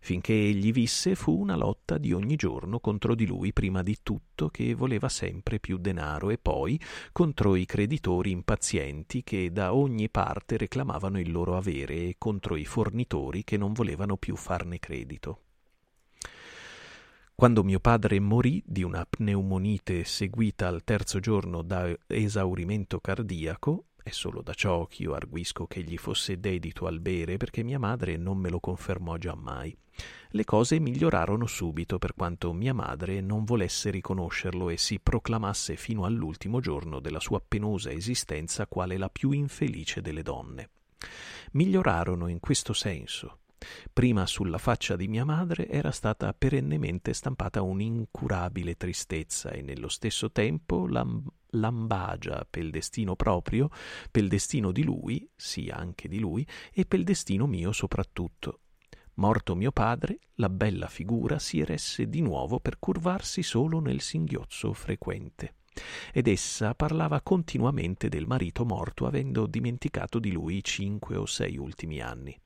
Finché 0.00 0.32
egli 0.32 0.72
visse 0.72 1.14
fu 1.14 1.38
una 1.38 1.56
lotta 1.56 1.98
di 1.98 2.12
ogni 2.12 2.36
giorno 2.36 2.80
contro 2.80 3.14
di 3.14 3.26
lui 3.26 3.52
prima 3.52 3.82
di 3.82 3.98
tutto 4.02 4.48
che 4.48 4.74
voleva 4.74 5.08
sempre 5.08 5.58
più 5.58 5.76
denaro 5.76 6.30
e 6.30 6.38
poi 6.38 6.80
contro 7.12 7.56
i 7.56 7.66
creditori 7.66 8.30
impazienti 8.30 9.22
che 9.22 9.52
da 9.52 9.74
ogni 9.74 10.08
parte 10.08 10.56
reclamavano 10.56 11.18
il 11.18 11.30
loro 11.30 11.56
avere 11.56 11.94
e 11.94 12.14
contro 12.16 12.56
i 12.56 12.64
fornitori 12.64 13.44
che 13.44 13.56
non 13.56 13.72
volevano 13.72 14.16
più 14.16 14.36
farne 14.36 14.78
credito. 14.78 15.42
Quando 17.34 17.62
mio 17.62 17.78
padre 17.78 18.18
morì 18.18 18.60
di 18.66 18.82
una 18.82 19.06
pneumonite 19.08 20.02
seguita 20.02 20.66
al 20.66 20.82
terzo 20.82 21.20
giorno 21.20 21.62
da 21.62 21.88
esaurimento 22.08 22.98
cardiaco, 22.98 23.84
è 24.08 24.10
solo 24.10 24.42
da 24.42 24.54
ciò 24.54 24.86
ch'io 24.86 25.14
arguisco 25.14 25.66
che 25.66 25.82
gli 25.82 25.96
fosse 25.96 26.40
dedito 26.40 26.86
al 26.86 26.98
bere, 26.98 27.36
perché 27.36 27.62
mia 27.62 27.78
madre 27.78 28.16
non 28.16 28.38
me 28.38 28.48
lo 28.48 28.58
confermò 28.58 29.16
giammai. 29.16 29.76
Le 30.30 30.44
cose 30.44 30.78
migliorarono 30.78 31.46
subito, 31.46 31.98
per 31.98 32.14
quanto 32.14 32.52
mia 32.52 32.74
madre 32.74 33.20
non 33.20 33.44
volesse 33.44 33.90
riconoscerlo 33.90 34.70
e 34.70 34.76
si 34.76 34.98
proclamasse 34.98 35.76
fino 35.76 36.04
all'ultimo 36.04 36.60
giorno 36.60 37.00
della 37.00 37.20
sua 37.20 37.40
penosa 37.46 37.90
esistenza 37.90 38.66
quale 38.66 38.96
la 38.96 39.10
più 39.10 39.30
infelice 39.30 40.00
delle 40.00 40.22
donne. 40.22 40.70
Migliorarono 41.52 42.28
in 42.28 42.40
questo 42.40 42.72
senso, 42.72 43.38
Prima 43.92 44.26
sulla 44.26 44.58
faccia 44.58 44.94
di 44.94 45.08
mia 45.08 45.24
madre 45.24 45.68
era 45.68 45.90
stata 45.90 46.32
perennemente 46.32 47.12
stampata 47.12 47.62
un'incurabile 47.62 48.76
tristezza 48.76 49.50
e 49.50 49.62
nello 49.62 49.88
stesso 49.88 50.30
tempo 50.30 50.86
lam- 50.86 51.26
lambagia 51.50 52.46
pel 52.48 52.70
destino 52.70 53.16
proprio, 53.16 53.70
pel 54.10 54.28
destino 54.28 54.70
di 54.70 54.84
lui, 54.84 55.28
sì 55.34 55.68
anche 55.68 56.08
di 56.08 56.18
lui, 56.18 56.46
e 56.72 56.86
pel 56.86 57.04
destino 57.04 57.46
mio 57.46 57.72
soprattutto. 57.72 58.60
Morto 59.14 59.56
mio 59.56 59.72
padre, 59.72 60.20
la 60.34 60.48
bella 60.48 60.86
figura 60.86 61.40
si 61.40 61.58
eresse 61.58 62.08
di 62.08 62.20
nuovo 62.20 62.60
per 62.60 62.78
curvarsi 62.78 63.42
solo 63.42 63.80
nel 63.80 64.00
singhiozzo 64.00 64.72
frequente. 64.72 65.54
Ed 66.12 66.28
essa 66.28 66.74
parlava 66.74 67.20
continuamente 67.20 68.08
del 68.08 68.26
marito 68.26 68.64
morto, 68.64 69.06
avendo 69.06 69.46
dimenticato 69.46 70.20
di 70.20 70.30
lui 70.30 70.62
cinque 70.62 71.16
o 71.16 71.26
sei 71.26 71.56
ultimi 71.56 72.00
anni. 72.00 72.38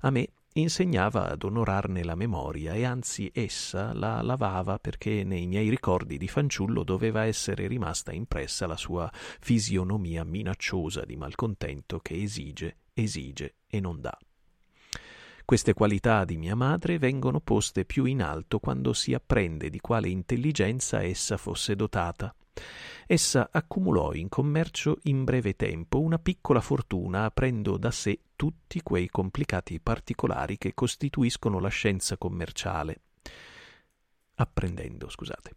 A 0.00 0.10
me 0.10 0.28
insegnava 0.60 1.28
ad 1.28 1.42
onorarne 1.42 2.02
la 2.02 2.14
memoria 2.14 2.72
e 2.72 2.84
anzi 2.84 3.30
essa 3.34 3.92
la 3.92 4.22
lavava 4.22 4.78
perché 4.78 5.22
nei 5.22 5.46
miei 5.46 5.68
ricordi 5.68 6.16
di 6.16 6.28
fanciullo 6.28 6.82
doveva 6.82 7.24
essere 7.24 7.66
rimasta 7.66 8.12
impressa 8.12 8.66
la 8.66 8.76
sua 8.76 9.10
fisionomia 9.12 10.24
minacciosa 10.24 11.04
di 11.04 11.16
malcontento 11.16 11.98
che 12.00 12.22
esige, 12.22 12.76
esige 12.94 13.56
e 13.66 13.80
non 13.80 14.00
dà. 14.00 14.16
Queste 15.44 15.74
qualità 15.74 16.24
di 16.24 16.36
mia 16.36 16.56
madre 16.56 16.98
vengono 16.98 17.40
poste 17.40 17.84
più 17.84 18.04
in 18.04 18.22
alto 18.22 18.58
quando 18.58 18.92
si 18.92 19.14
apprende 19.14 19.70
di 19.70 19.78
quale 19.78 20.08
intelligenza 20.08 21.02
essa 21.02 21.36
fosse 21.36 21.76
dotata 21.76 22.34
essa 23.08 23.50
accumulò 23.52 24.12
in 24.14 24.28
commercio 24.28 24.98
in 25.04 25.22
breve 25.22 25.54
tempo 25.54 26.00
una 26.00 26.18
piccola 26.18 26.60
fortuna 26.60 27.24
aprendo 27.24 27.76
da 27.76 27.92
sé 27.92 28.18
tutti 28.34 28.82
quei 28.82 29.08
complicati 29.08 29.78
particolari 29.78 30.58
che 30.58 30.74
costituiscono 30.74 31.60
la 31.60 31.68
scienza 31.68 32.16
commerciale. 32.16 33.00
Apprendendo, 34.34 35.08
scusate. 35.08 35.52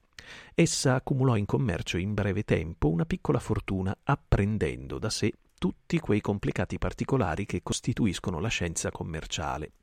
Essa 0.53 0.95
accumulò 0.95 1.35
in 1.37 1.45
commercio 1.45 1.97
in 1.97 2.13
breve 2.13 2.43
tempo 2.43 2.89
una 2.89 3.05
piccola 3.05 3.39
fortuna 3.39 3.97
apprendendo 4.03 4.99
da 4.99 5.09
sé 5.09 5.33
tutti 5.59 5.99
quei 5.99 6.21
complicati 6.21 6.79
particolari 6.79 7.45
che 7.45 7.61
costituiscono 7.61 8.39
la 8.39 8.47
scienza 8.47 8.89
commerciale. 8.89 9.73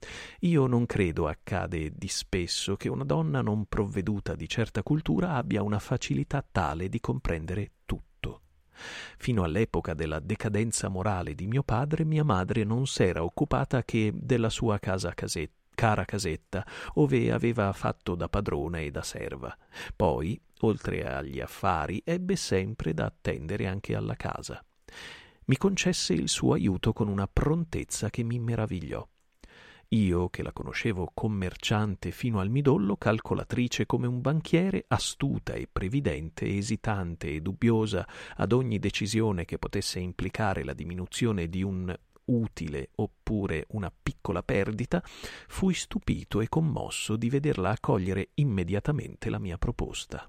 Io 0.40 0.66
non 0.66 0.86
credo 0.86 1.28
accade 1.28 1.92
di 1.94 2.08
spesso 2.08 2.76
che 2.76 2.88
una 2.88 3.04
donna 3.04 3.42
non 3.42 3.66
provveduta 3.66 4.34
di 4.34 4.48
certa 4.48 4.82
cultura 4.82 5.34
abbia 5.34 5.62
una 5.62 5.78
facilità 5.78 6.44
tale 6.50 6.88
di 6.88 6.98
comprendere 6.98 7.72
tutto. 7.84 8.40
Fino 9.18 9.44
all'epoca 9.44 9.94
della 9.94 10.18
decadenza 10.18 10.88
morale 10.88 11.34
di 11.34 11.46
mio 11.46 11.62
padre, 11.62 12.04
mia 12.04 12.24
madre 12.24 12.64
non 12.64 12.86
s'era 12.86 13.22
occupata 13.22 13.84
che 13.84 14.12
della 14.14 14.50
sua 14.50 14.78
casa 14.78 15.12
casetta 15.12 15.54
cara 15.76 16.06
casetta, 16.06 16.64
ove 16.94 17.30
aveva 17.30 17.70
fatto 17.74 18.14
da 18.14 18.30
padrona 18.30 18.78
e 18.78 18.90
da 18.90 19.02
serva. 19.02 19.54
Poi, 19.94 20.40
oltre 20.60 21.04
agli 21.06 21.38
affari, 21.38 22.00
ebbe 22.02 22.34
sempre 22.34 22.94
da 22.94 23.04
attendere 23.04 23.66
anche 23.66 23.94
alla 23.94 24.16
casa 24.16 24.64
mi 25.46 25.56
concesse 25.56 26.12
il 26.12 26.28
suo 26.28 26.54
aiuto 26.54 26.92
con 26.92 27.08
una 27.08 27.28
prontezza 27.28 28.10
che 28.10 28.22
mi 28.22 28.38
meravigliò. 28.38 29.06
Io, 29.90 30.28
che 30.30 30.42
la 30.42 30.52
conoscevo 30.52 31.12
commerciante 31.14 32.10
fino 32.10 32.40
al 32.40 32.50
midollo, 32.50 32.96
calcolatrice 32.96 33.86
come 33.86 34.08
un 34.08 34.20
banchiere, 34.20 34.84
astuta 34.88 35.52
e 35.52 35.68
previdente, 35.70 36.56
esitante 36.56 37.32
e 37.32 37.40
dubbiosa 37.40 38.06
ad 38.34 38.50
ogni 38.50 38.80
decisione 38.80 39.44
che 39.44 39.58
potesse 39.58 40.00
implicare 40.00 40.64
la 40.64 40.72
diminuzione 40.72 41.48
di 41.48 41.62
un 41.62 41.96
utile 42.24 42.90
oppure 42.96 43.66
una 43.70 43.92
piccola 44.02 44.42
perdita, 44.42 45.00
fui 45.46 45.74
stupito 45.74 46.40
e 46.40 46.48
commosso 46.48 47.14
di 47.14 47.30
vederla 47.30 47.70
accogliere 47.70 48.30
immediatamente 48.34 49.30
la 49.30 49.38
mia 49.38 49.58
proposta. 49.58 50.28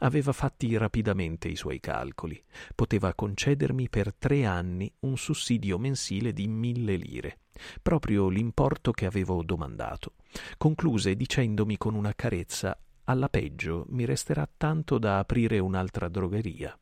Aveva 0.00 0.32
fatti 0.32 0.76
rapidamente 0.76 1.48
i 1.48 1.56
suoi 1.56 1.80
calcoli. 1.80 2.42
Poteva 2.74 3.14
concedermi 3.14 3.88
per 3.88 4.14
tre 4.14 4.44
anni 4.44 4.92
un 5.00 5.16
sussidio 5.16 5.78
mensile 5.78 6.32
di 6.32 6.48
mille 6.48 6.96
lire, 6.96 7.38
proprio 7.80 8.28
l'importo 8.28 8.92
che 8.92 9.06
avevo 9.06 9.42
domandato. 9.42 10.14
Concluse 10.58 11.14
dicendomi 11.14 11.78
con 11.78 11.94
una 11.94 12.14
carezza 12.14 12.76
alla 13.04 13.28
peggio 13.28 13.84
mi 13.88 14.04
resterà 14.04 14.48
tanto 14.56 14.98
da 14.98 15.18
aprire 15.18 15.58
un'altra 15.58 16.08
drogheria. 16.08 16.78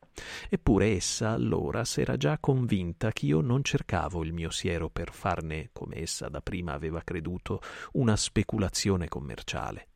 Eppure 0.49 0.91
essa 0.95 1.31
allora 1.31 1.83
s'era 1.83 2.15
già 2.15 2.37
convinta 2.39 3.11
ch'io 3.11 3.41
non 3.41 3.63
cercavo 3.63 4.23
il 4.23 4.31
mio 4.31 4.51
siero 4.51 4.89
per 4.89 5.11
farne, 5.11 5.69
come 5.73 5.97
essa 5.97 6.29
da 6.29 6.41
prima 6.41 6.73
aveva 6.73 7.01
creduto, 7.01 7.61
una 7.93 8.15
speculazione 8.15 9.07
commerciale. 9.07 9.87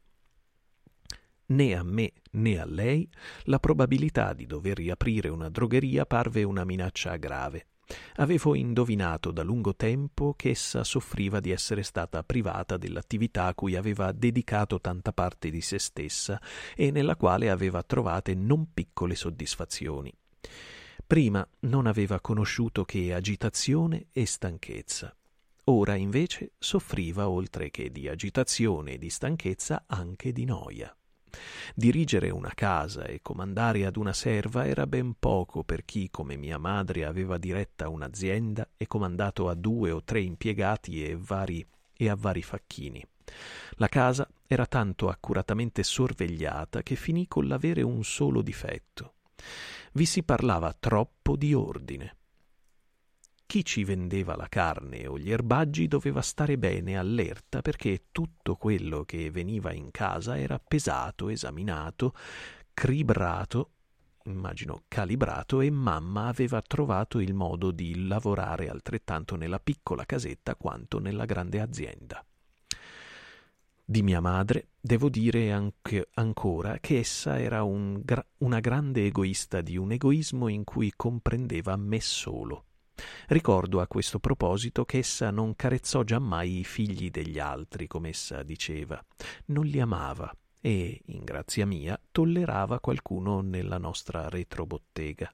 Né 1.47 1.75
a 1.75 1.83
me 1.83 2.11
né 2.31 2.59
a 2.59 2.65
lei 2.65 3.07
la 3.43 3.59
probabilità 3.59 4.33
di 4.33 4.45
dover 4.45 4.77
riaprire 4.77 5.29
una 5.29 5.49
drogheria 5.49 6.05
parve 6.05 6.43
una 6.43 6.63
minaccia 6.63 7.15
grave. 7.17 7.67
Avevo 8.15 8.55
indovinato 8.55 9.29
da 9.29 9.43
lungo 9.43 9.75
tempo 9.75 10.33
che 10.35 10.49
essa 10.49 10.83
soffriva 10.83 11.39
di 11.39 11.51
essere 11.51 11.83
stata 11.83 12.23
privata 12.23 12.77
dell'attività 12.77 13.45
a 13.45 13.53
cui 13.53 13.75
aveva 13.75 14.11
dedicato 14.11 14.81
tanta 14.81 15.13
parte 15.13 15.51
di 15.51 15.61
se 15.61 15.77
stessa 15.77 16.41
e 16.75 16.89
nella 16.89 17.15
quale 17.15 17.51
aveva 17.51 17.83
trovate 17.83 18.33
non 18.33 18.73
piccole 18.73 19.15
soddisfazioni. 19.15 20.11
Prima 21.05 21.47
non 21.61 21.85
aveva 21.85 22.19
conosciuto 22.19 22.85
che 22.85 23.13
agitazione 23.13 24.07
e 24.11 24.25
stanchezza. 24.25 25.15
Ora 25.65 25.95
invece 25.95 26.53
soffriva 26.57 27.29
oltre 27.29 27.69
che 27.69 27.91
di 27.91 28.07
agitazione 28.07 28.93
e 28.93 28.97
di 28.97 29.11
stanchezza 29.11 29.83
anche 29.85 30.31
di 30.31 30.45
noia. 30.45 30.95
Dirigere 31.73 32.29
una 32.29 32.51
casa 32.53 33.05
e 33.05 33.21
comandare 33.21 33.85
ad 33.85 33.97
una 33.97 34.13
serva 34.13 34.65
era 34.65 34.87
ben 34.87 35.15
poco 35.19 35.63
per 35.63 35.85
chi, 35.85 36.09
come 36.09 36.35
mia 36.35 36.57
madre, 36.57 37.05
aveva 37.05 37.37
diretta 37.37 37.89
un'azienda 37.89 38.67
e 38.77 38.87
comandato 38.87 39.49
a 39.49 39.53
due 39.53 39.91
o 39.91 40.03
tre 40.03 40.21
impiegati 40.21 41.05
e, 41.05 41.17
vari, 41.19 41.65
e 41.95 42.09
a 42.09 42.15
vari 42.15 42.41
facchini. 42.41 43.05
La 43.77 43.87
casa 43.87 44.27
era 44.47 44.65
tanto 44.65 45.09
accuratamente 45.09 45.83
sorvegliata 45.83 46.83
che 46.83 46.95
finì 46.95 47.27
con 47.27 47.47
l'avere 47.47 47.81
un 47.81 48.03
solo 48.03 48.41
difetto. 48.41 49.13
Vi 49.93 50.05
si 50.05 50.23
parlava 50.23 50.75
troppo 50.77 51.35
di 51.35 51.53
ordine. 51.53 52.15
Chi 53.47 53.63
ci 53.63 53.83
vendeva 53.83 54.35
la 54.35 54.47
carne 54.49 55.07
o 55.07 55.17
gli 55.17 55.31
erbaggi 55.31 55.87
doveva 55.87 56.21
stare 56.21 56.57
bene 56.57 56.97
allerta 56.97 57.61
perché 57.61 58.05
tutto 58.11 58.55
quello 58.55 59.03
che 59.03 59.29
veniva 59.31 59.71
in 59.71 59.91
casa 59.91 60.37
era 60.37 60.59
pesato, 60.59 61.29
esaminato, 61.29 62.13
cribrato, 62.73 63.69
immagino 64.23 64.83
calibrato, 64.87 65.61
e 65.61 65.69
mamma 65.69 66.27
aveva 66.27 66.61
trovato 66.61 67.19
il 67.19 67.33
modo 67.33 67.71
di 67.71 68.07
lavorare 68.07 68.67
altrettanto 68.67 69.35
nella 69.35 69.59
piccola 69.59 70.05
casetta 70.05 70.55
quanto 70.55 70.99
nella 70.99 71.25
grande 71.25 71.61
azienda. 71.61 72.25
Di 73.87 74.01
mia 74.01 74.19
madre 74.19 74.69
devo 74.81 75.09
dire 75.09 75.51
anche 75.51 76.09
ancora 76.15 76.79
che 76.79 76.97
essa 76.97 77.39
era 77.39 77.61
un 77.61 78.03
una 78.39 78.59
grande 78.59 79.05
egoista 79.05 79.61
di 79.61 79.77
un 79.77 79.91
egoismo 79.91 80.47
in 80.47 80.63
cui 80.63 80.91
comprendeva 80.95 81.75
me 81.75 82.01
solo 82.01 82.64
Ricordo 83.27 83.81
a 83.81 83.87
questo 83.87 84.19
proposito 84.19 84.85
che 84.85 84.99
essa 84.99 85.31
non 85.31 85.55
carezzò 85.55 86.03
giammai 86.03 86.59
i 86.59 86.63
figli 86.63 87.09
degli 87.09 87.39
altri, 87.39 87.87
come 87.87 88.09
essa 88.09 88.43
diceva, 88.43 89.03
non 89.47 89.65
li 89.65 89.79
amava 89.79 90.33
e, 90.61 91.01
in 91.05 91.23
grazia 91.23 91.65
mia, 91.65 91.99
tollerava 92.11 92.79
qualcuno 92.79 93.41
nella 93.41 93.77
nostra 93.77 94.29
retrobottega. 94.29 95.31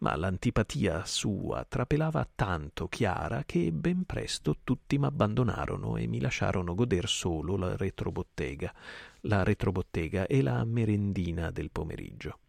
Ma 0.00 0.14
l'antipatia 0.16 1.04
sua 1.06 1.64
trapelava 1.66 2.28
tanto 2.34 2.88
chiara 2.88 3.44
che 3.44 3.72
ben 3.72 4.04
presto 4.04 4.56
tutti 4.62 4.98
m'abbandonarono 4.98 5.96
e 5.96 6.06
mi 6.06 6.20
lasciarono 6.20 6.74
goder 6.74 7.08
solo 7.08 7.56
la 7.56 7.76
retrobottega, 7.76 8.74
la 9.22 9.42
retrobottega 9.42 10.26
e 10.26 10.42
la 10.42 10.62
merendina 10.64 11.50
del 11.50 11.70
pomeriggio. 11.70 12.40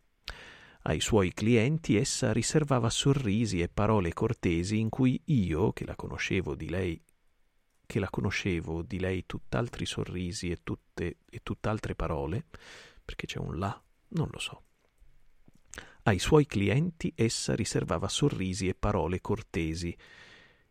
Ai 0.88 1.02
suoi 1.02 1.34
clienti 1.34 1.97
essa 1.97 2.32
riservava 2.32 2.89
sorrisi 2.89 3.60
e 3.60 3.67
parole 3.67 4.13
cortesi 4.13 4.80
in 4.80 4.88
cui 4.88 5.21
io, 5.26 5.73
che 5.73 5.84
la 5.86 5.97
conoscevo 5.97 6.56
di 6.56 6.69
lei, 6.69 7.04
che 7.86 8.00
la 8.00 8.10
conoscevo 8.10 8.84
di 8.84 8.97
lei 8.97 9.26
tutt'altri 9.26 9.86
sorrisi 9.86 10.50
e, 10.50 10.60
tutte, 10.63 11.17
e 11.30 11.41
tutt'altre 11.43 11.93
parole, 11.93 12.45
perché 13.04 13.28
c'è 13.28 13.38
un 13.38 13.60
là, 13.60 13.84
non 14.10 14.30
lo 14.32 14.39
so. 14.39 14.62
Ai 16.04 16.19
suoi 16.19 16.45
clienti 16.45 17.12
essa 17.17 17.54
riservava 17.54 18.08
sorrisi 18.08 18.69
e 18.69 18.73
parole 18.73 19.19
cortesi, 19.19 19.93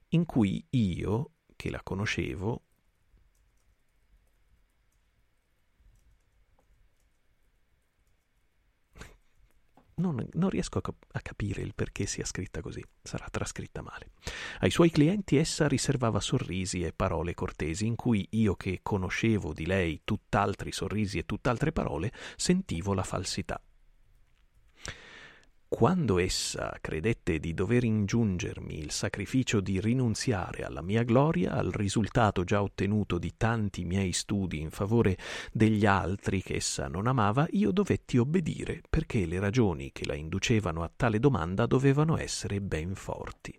in 0.09 0.25
cui 0.25 0.65
io, 0.71 1.33
che 1.57 1.69
la 1.69 1.83
conoscevo, 1.83 2.66
non, 9.97 10.27
non 10.33 10.51
riesco 10.51 10.79
a, 10.79 10.95
a, 11.13 11.21
capire 11.21 11.63
il 11.63 11.75
perché 11.75 12.07
sia 12.07 12.25
scritta 12.25 12.61
così, 12.61 12.85
sarà 13.03 13.27
trascritta 13.31 13.83
male. 13.83 14.11
Ai 14.61 14.71
suoi 14.71 14.91
clienti 14.91 15.37
essa 15.37 15.69
riservava 15.69 16.21
sorrisi 16.21 16.83
e 16.83 16.93
parole 16.93 17.35
cortesi 17.35 17.87
in 17.87 17.97
cui 17.97 18.27
io 18.33 18.57
che 18.57 18.81
conoscevo 18.83 19.53
di 19.53 19.67
lei 19.67 20.03
tutt'altri 20.05 20.73
sorrisi 20.73 21.19
e 21.19 21.25
tutt'altre 21.27 21.73
parole 21.73 22.13
sentivo 22.37 22.93
la 22.93 23.05
falsità. 23.05 23.61
Quando 25.69 26.19
essa 26.19 26.79
credette 26.81 27.41
di 27.41 27.53
dover 27.53 27.83
ingiungermi 27.83 28.79
il 28.79 28.93
sacrificio 28.93 29.61
di 29.61 29.81
rinunziare 29.81 30.63
alla 30.63 30.81
mia 30.81 31.03
gloria, 31.03 31.55
al 31.55 31.73
risultato 31.73 32.45
già 32.45 32.63
ottenuto 32.63 33.19
di 33.19 33.33
tanti 33.37 33.85
miei 33.85 34.13
studi 34.13 34.61
in 34.61 34.71
favore 34.71 35.19
degli 35.53 35.85
altri 35.85 36.41
che 36.41 36.55
essa 36.55 36.87
non 36.87 37.09
amava, 37.09 37.49
io 37.51 37.73
dovetti 37.73 38.17
obbedire, 38.17 38.81
perché 38.89 39.27
le 39.27 39.41
ragioni 39.41 39.91
che 39.91 40.07
la 40.07 40.15
inducevano 40.15 40.85
a 40.85 40.91
tale 40.95 41.19
domanda 41.19 41.67
dovevano 41.67 42.17
essere 42.17 42.61
ben 42.61 42.95
forti. 42.95 43.53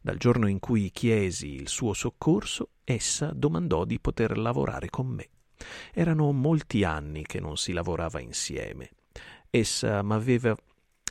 Dal 0.00 0.18
giorno 0.18 0.46
in 0.46 0.60
cui 0.60 0.90
chiesi 0.92 1.54
il 1.54 1.68
suo 1.68 1.92
soccorso, 1.92 2.68
essa 2.84 3.32
domandò 3.34 3.84
di 3.84 3.98
poter 3.98 4.38
lavorare 4.38 4.90
con 4.90 5.08
me. 5.08 5.28
Erano 5.92 6.30
molti 6.30 6.84
anni 6.84 7.24
che 7.24 7.40
non 7.40 7.56
si 7.56 7.72
lavorava 7.72 8.20
insieme. 8.20 8.90
Essa 9.50 10.02
m'aveva 10.02 10.56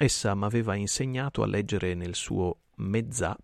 Essa 0.02 0.34
m'aveva 0.34 0.74
insegnato 0.74 1.44
a 1.44 1.46
leggere 1.46 1.94
nel 1.94 2.16
suo 2.16 2.62
mezzà 2.78 3.38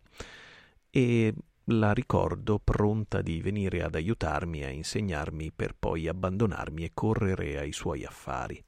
e 0.89 1.31
la 1.65 1.93
ricordo 1.93 2.57
pronta 2.57 3.21
di 3.21 3.41
venire 3.41 3.83
ad 3.83 3.93
aiutarmi 3.93 4.63
a 4.63 4.69
insegnarmi 4.69 5.51
per 5.51 5.75
poi 5.77 6.07
abbandonarmi 6.07 6.83
e 6.83 6.91
correre 6.95 7.59
ai 7.59 7.71
suoi 7.73 8.05
affari. 8.05 8.59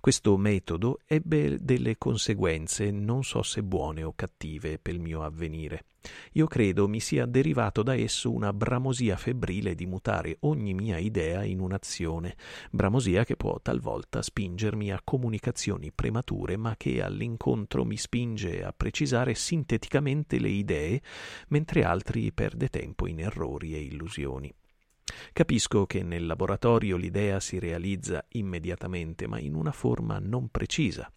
Questo 0.00 0.38
metodo 0.38 1.00
ebbe 1.04 1.62
delle 1.62 1.98
conseguenze, 1.98 2.90
non 2.90 3.24
so 3.24 3.42
se 3.42 3.62
buone 3.62 4.02
o 4.04 4.14
cattive, 4.16 4.78
per 4.78 4.94
il 4.94 5.00
mio 5.00 5.22
avvenire. 5.22 5.84
Io 6.32 6.46
credo 6.46 6.88
mi 6.88 7.00
sia 7.00 7.26
derivato 7.26 7.82
da 7.82 7.94
esso 7.94 8.32
una 8.32 8.52
bramosia 8.52 9.16
febbrile 9.16 9.74
di 9.74 9.86
mutare 9.86 10.36
ogni 10.40 10.74
mia 10.74 10.98
idea 10.98 11.44
in 11.44 11.60
un'azione, 11.60 12.36
bramosia 12.70 13.24
che 13.24 13.36
può 13.36 13.60
talvolta 13.60 14.22
spingermi 14.22 14.92
a 14.92 15.00
comunicazioni 15.02 15.92
premature, 15.92 16.56
ma 16.56 16.74
che 16.76 17.02
all'incontro 17.02 17.84
mi 17.84 17.96
spinge 17.96 18.64
a 18.64 18.72
precisare 18.72 19.34
sinteticamente 19.34 20.38
le 20.38 20.48
idee, 20.48 21.02
mentre 21.48 21.84
altri 21.84 22.32
perde 22.32 22.68
tempo 22.68 23.06
in 23.06 23.20
errori 23.20 23.74
e 23.74 23.80
illusioni. 23.80 24.52
Capisco 25.32 25.86
che 25.86 26.02
nel 26.02 26.26
laboratorio 26.26 26.96
l'idea 26.96 27.40
si 27.40 27.58
realizza 27.58 28.24
immediatamente, 28.30 29.26
ma 29.26 29.38
in 29.38 29.54
una 29.54 29.72
forma 29.72 30.18
non 30.18 30.48
precisa. 30.48 31.12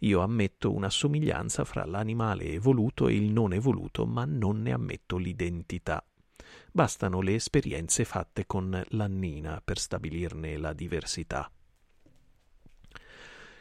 Io 0.00 0.20
ammetto 0.20 0.72
una 0.72 0.90
somiglianza 0.90 1.64
fra 1.64 1.84
l'animale 1.84 2.44
evoluto 2.52 3.08
e 3.08 3.14
il 3.14 3.30
non 3.30 3.52
evoluto, 3.52 4.06
ma 4.06 4.24
non 4.24 4.62
ne 4.62 4.72
ammetto 4.72 5.16
l'identità. 5.16 6.04
Bastano 6.72 7.20
le 7.20 7.34
esperienze 7.34 8.04
fatte 8.04 8.46
con 8.46 8.82
l'annina 8.88 9.60
per 9.64 9.78
stabilirne 9.78 10.56
la 10.56 10.72
diversità. 10.72 11.50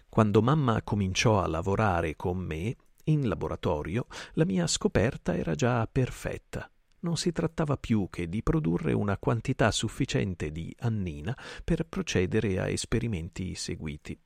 Quando 0.08 0.42
mamma 0.42 0.82
cominciò 0.82 1.42
a 1.42 1.48
lavorare 1.48 2.16
con 2.16 2.38
me 2.38 2.76
in 3.06 3.28
laboratorio, 3.28 4.08
la 4.34 4.46
mia 4.46 4.66
scoperta 4.68 5.36
era 5.36 5.56
già 5.56 5.88
perfetta 5.88 6.70
non 7.02 7.16
si 7.16 7.32
trattava 7.32 7.78
più 7.78 8.08
che 8.10 8.28
di 8.28 8.44
produrre 8.44 8.94
una 8.94 9.18
quantità 9.18 9.72
sufficiente 9.72 10.52
di 10.52 10.76
annina 10.80 11.38
per 11.64 11.86
procedere 11.86 12.60
a 12.60 12.68
esperimenti 12.68 13.56
seguiti. 13.56 14.20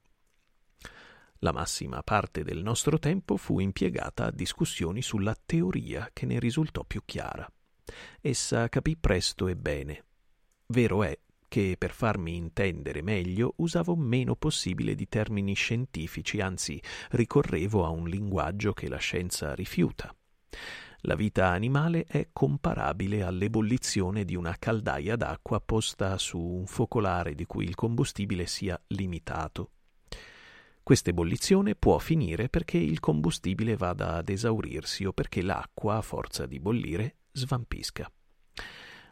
La 1.44 1.52
massima 1.52 2.02
parte 2.04 2.42
del 2.42 2.64
nostro 2.64 2.98
tempo 2.98 3.36
fu 3.36 3.60
impiegata 3.60 4.28
a 4.28 4.32
discussioni 4.32 5.02
sulla 5.02 5.36
teoria 5.46 6.10
che 6.14 6.26
ne 6.26 6.40
risultò 6.40 6.86
più 6.86 7.02
chiara. 7.04 7.46
Essa 8.22 8.70
capì 8.70 8.96
presto 8.96 9.50
e 9.50 9.58
bene. 9.58 10.06
Vero 10.68 11.04
è 11.04 11.20
che 11.50 11.76
per 11.78 11.92
farmi 11.92 12.38
intendere 12.38 13.02
meglio 13.02 13.56
usavo 13.58 13.94
meno 13.98 14.38
possibile 14.38 14.96
di 14.96 15.10
termini 15.10 15.54
scientifici, 15.54 16.40
anzi 16.40 16.82
ricorrevo 17.10 17.86
a 17.86 17.90
un 17.90 18.08
linguaggio 18.08 18.72
che 18.72 18.88
la 18.88 18.96
scienza 18.96 19.54
rifiuta. 19.54 20.16
La 21.02 21.16
vita 21.16 21.50
animale 21.50 22.06
è 22.06 22.30
comparabile 22.32 23.22
all'ebollizione 23.22 24.24
di 24.24 24.36
una 24.36 24.56
caldaia 24.58 25.18
d'acqua 25.18 25.60
posta 25.60 26.18
su 26.18 26.40
un 26.40 26.68
focolare 26.68 27.36
di 27.36 27.46
cui 27.46 27.66
il 27.66 27.76
combustibile 27.76 28.46
sia 28.46 28.82
limitato. 28.88 29.72
Questa 30.84 31.12
ebollizione 31.12 31.76
può 31.76 31.98
finire 31.98 32.50
perché 32.50 32.78
il 32.78 33.00
combustibile 33.00 33.78
vada 33.78 34.16
ad 34.16 34.28
esaurirsi 34.28 35.06
o 35.06 35.14
perché 35.14 35.42
l'acqua, 35.42 35.96
a 35.96 36.02
forza 36.02 36.46
di 36.46 36.60
bollire, 36.60 37.20
svampisca. 37.32 38.12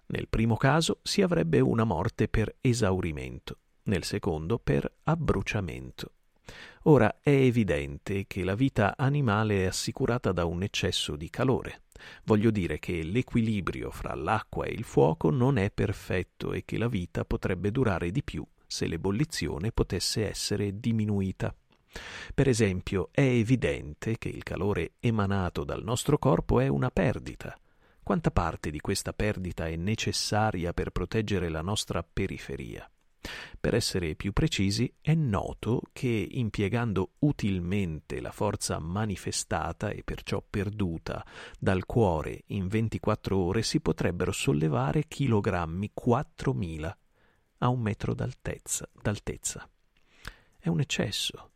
Nel 0.08 0.28
primo 0.28 0.58
caso 0.58 1.00
si 1.02 1.22
avrebbe 1.22 1.62
una 1.62 1.86
morte 1.86 2.28
per 2.28 2.58
esaurimento, 2.60 3.60
nel 3.84 4.04
secondo 4.04 4.60
per 4.60 4.98
abbruciamento. 5.04 6.16
Ora 6.84 7.22
è 7.22 7.30
evidente 7.30 8.28
che 8.28 8.44
la 8.44 8.56
vita 8.56 8.98
animale 8.98 9.64
è 9.64 9.68
assicurata 9.68 10.34
da 10.34 10.44
un 10.44 10.64
eccesso 10.64 11.16
di 11.16 11.30
calore. 11.30 11.84
Voglio 12.26 12.52
dire 12.52 12.80
che 12.80 13.02
l'equilibrio 13.02 13.92
fra 13.92 14.14
l'acqua 14.14 14.66
e 14.66 14.74
il 14.74 14.84
fuoco 14.84 15.30
non 15.30 15.58
è 15.58 15.72
perfetto 15.72 16.52
e 16.52 16.66
che 16.66 16.78
la 16.78 16.90
vita 16.90 17.24
potrebbe 17.24 17.72
durare 17.72 18.12
di 18.12 18.24
più 18.24 18.46
se 18.72 18.88
l'ebollizione 18.88 19.74
potesse 19.74 20.30
essere 20.30 20.80
diminuita. 20.80 21.54
Per 22.34 22.48
esempio, 22.48 23.10
è 23.12 23.20
evidente 23.20 24.18
che 24.18 24.30
il 24.30 24.44
calore 24.44 24.94
emanato 25.02 25.66
dal 25.66 25.84
nostro 25.84 26.18
corpo 26.18 26.62
è 26.62 26.70
una 26.70 26.90
perdita. 26.90 27.54
Quanta 28.02 28.32
parte 28.32 28.72
di 28.72 28.80
questa 28.80 29.12
perdita 29.12 29.68
è 29.68 29.76
necessaria 29.76 30.72
per 30.72 30.92
proteggere 30.92 31.50
la 31.50 31.62
nostra 31.62 32.02
periferia? 32.02 32.90
Per 33.60 33.76
essere 33.76 34.16
più 34.16 34.32
precisi, 34.32 34.92
è 35.02 35.14
noto 35.16 35.82
che 35.92 36.28
impiegando 36.32 37.12
utilmente 37.20 38.22
la 38.22 38.32
forza 38.32 38.80
manifestata 38.80 39.90
e 39.90 40.02
perciò 40.04 40.42
perduta 40.50 41.26
dal 41.60 41.86
cuore 41.86 42.44
in 42.48 42.70
24 42.70 43.38
ore 43.38 43.64
si 43.64 43.82
potrebbero 43.82 44.32
sollevare 44.32 45.10
chilogrammi 45.10 45.92
4.000 45.94 46.92
a 47.64 47.70
un 47.70 47.80
metro 47.80 48.14
d'altezza. 48.14 48.88
d'altezza. 49.02 49.68
È 50.58 50.70
un 50.70 50.80
eccesso. 50.80 51.50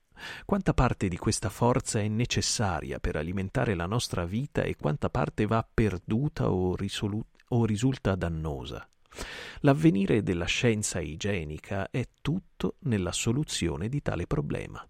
Quanta 0.45 0.73
parte 0.73 1.07
di 1.07 1.17
questa 1.17 1.49
forza 1.49 1.99
è 1.99 2.07
necessaria 2.07 2.99
per 2.99 3.17
alimentare 3.17 3.75
la 3.75 3.85
nostra 3.85 4.25
vita 4.25 4.61
e 4.63 4.75
quanta 4.75 5.09
parte 5.09 5.45
va 5.45 5.67
perduta 5.71 6.49
o, 6.49 6.75
risolu- 6.75 7.25
o 7.49 7.65
risulta 7.65 8.15
dannosa? 8.15 8.87
L'avvenire 9.61 10.23
della 10.23 10.45
scienza 10.45 10.99
igienica 10.99 11.89
è 11.89 12.07
tutto 12.21 12.75
nella 12.81 13.11
soluzione 13.11 13.89
di 13.89 14.01
tale 14.01 14.27
problema. 14.27 14.87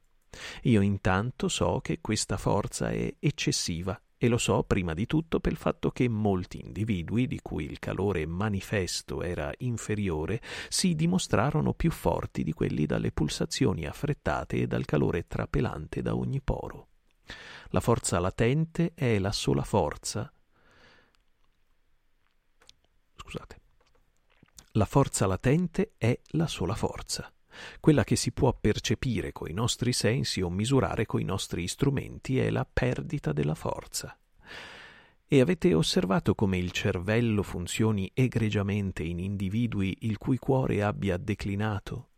Io 0.63 0.81
intanto 0.81 1.47
so 1.47 1.79
che 1.81 1.99
questa 2.01 2.37
forza 2.37 2.89
è 2.89 3.13
eccessiva 3.19 3.99
e 4.17 4.27
lo 4.27 4.37
so 4.37 4.63
prima 4.63 4.93
di 4.93 5.05
tutto 5.05 5.39
per 5.39 5.51
il 5.51 5.57
fatto 5.57 5.91
che 5.91 6.07
molti 6.07 6.59
individui 6.59 7.27
di 7.27 7.39
cui 7.41 7.65
il 7.65 7.79
calore 7.79 8.25
manifesto 8.25 9.21
era 9.21 9.51
inferiore 9.59 10.41
si 10.69 10.95
dimostrarono 10.95 11.73
più 11.73 11.91
forti 11.91 12.43
di 12.43 12.53
quelli 12.53 12.85
dalle 12.85 13.11
pulsazioni 13.11 13.85
affrettate 13.85 14.61
e 14.61 14.67
dal 14.67 14.85
calore 14.85 15.27
trapelante 15.27 16.01
da 16.01 16.15
ogni 16.15 16.41
poro. 16.41 16.87
La 17.69 17.79
forza 17.81 18.19
latente 18.19 18.93
è 18.93 19.19
la 19.19 19.31
sola 19.31 19.63
forza. 19.63 20.31
Scusate. 23.15 23.59
La 24.73 24.85
forza 24.85 25.25
latente 25.25 25.93
è 25.97 26.19
la 26.31 26.47
sola 26.47 26.75
forza, 26.75 27.31
quella 27.79 28.03
che 28.03 28.15
si 28.15 28.31
può 28.31 28.55
percepire 28.59 29.31
coi 29.31 29.53
nostri 29.53 29.93
sensi 29.93 30.41
o 30.41 30.49
misurare 30.49 31.05
coi 31.05 31.23
nostri 31.23 31.67
strumenti 31.67 32.39
è 32.39 32.49
la 32.49 32.67
perdita 32.71 33.33
della 33.33 33.55
forza. 33.55 34.17
E 35.27 35.41
avete 35.41 35.73
osservato 35.73 36.35
come 36.35 36.57
il 36.57 36.71
cervello 36.71 37.41
funzioni 37.41 38.09
egregiamente 38.13 39.03
in 39.03 39.19
individui 39.19 39.97
il 40.01 40.17
cui 40.17 40.37
cuore 40.37 40.83
abbia 40.83 41.17
declinato? 41.17 42.09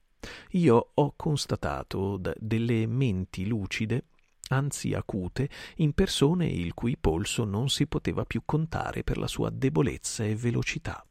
Io 0.52 0.92
ho 0.94 1.14
constatato 1.16 2.20
delle 2.38 2.86
menti 2.86 3.46
lucide 3.46 4.06
anzi 4.50 4.94
acute, 4.94 5.50
in 5.78 5.94
persone 5.94 6.48
il 6.48 6.74
cui 6.74 6.98
polso 6.98 7.44
non 7.44 7.70
si 7.70 7.88
poteva 7.88 8.26
più 8.26 8.44
contare 8.46 9.04
per 9.04 9.18
la 9.18 9.28
sua 9.28 9.50
debolezza 9.50 10.24
e 10.24 10.36
velocità. 10.36 11.06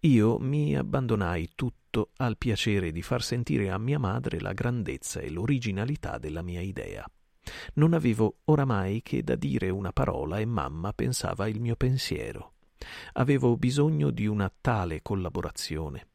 Io 0.00 0.38
mi 0.38 0.76
abbandonai 0.76 1.50
tutto 1.54 1.85
al 2.16 2.36
piacere 2.36 2.92
di 2.92 3.02
far 3.02 3.22
sentire 3.22 3.70
a 3.70 3.78
mia 3.78 3.98
madre 3.98 4.40
la 4.40 4.52
grandezza 4.52 5.20
e 5.20 5.30
l'originalità 5.30 6.18
della 6.18 6.42
mia 6.42 6.60
idea. 6.60 7.04
Non 7.74 7.92
avevo 7.92 8.38
oramai 8.44 9.02
che 9.02 9.22
da 9.22 9.36
dire 9.36 9.68
una 9.70 9.92
parola 9.92 10.38
e 10.38 10.44
mamma 10.44 10.92
pensava 10.92 11.48
il 11.48 11.60
mio 11.60 11.76
pensiero. 11.76 12.54
Avevo 13.14 13.56
bisogno 13.56 14.10
di 14.10 14.26
una 14.26 14.52
tale 14.60 15.02
collaborazione. 15.02 16.08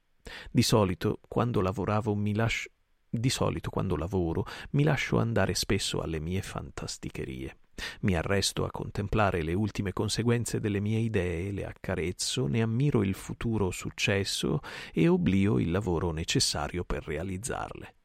Di 0.51 0.61
solito, 0.61 1.19
quando 1.27 1.61
lavoravo, 1.61 2.15
mi 2.15 2.33
lascio 2.33 2.69
di 3.13 3.29
solito 3.29 3.69
quando 3.69 3.97
lavoro 3.97 4.45
mi 4.71 4.83
lascio 4.83 5.19
andare 5.19 5.53
spesso 5.53 5.99
alle 5.99 6.21
mie 6.21 6.41
fantasticherie. 6.41 7.57
Mi 8.01 8.15
arresto 8.15 8.65
a 8.65 8.71
contemplare 8.71 9.41
le 9.41 9.53
ultime 9.53 9.93
conseguenze 9.93 10.60
delle 10.60 10.79
mie 10.79 10.99
idee, 10.99 11.51
le 11.51 11.65
accarezzo, 11.65 12.47
ne 12.47 12.62
ammiro 12.62 13.03
il 13.03 13.13
futuro 13.13 13.71
successo 13.71 14.60
e 14.93 15.07
oblio 15.07 15.60
il 15.60 15.71
lavoro 15.71 16.12
necessario 16.12 16.84
per 16.84 17.05
realizzarle. 17.05 17.95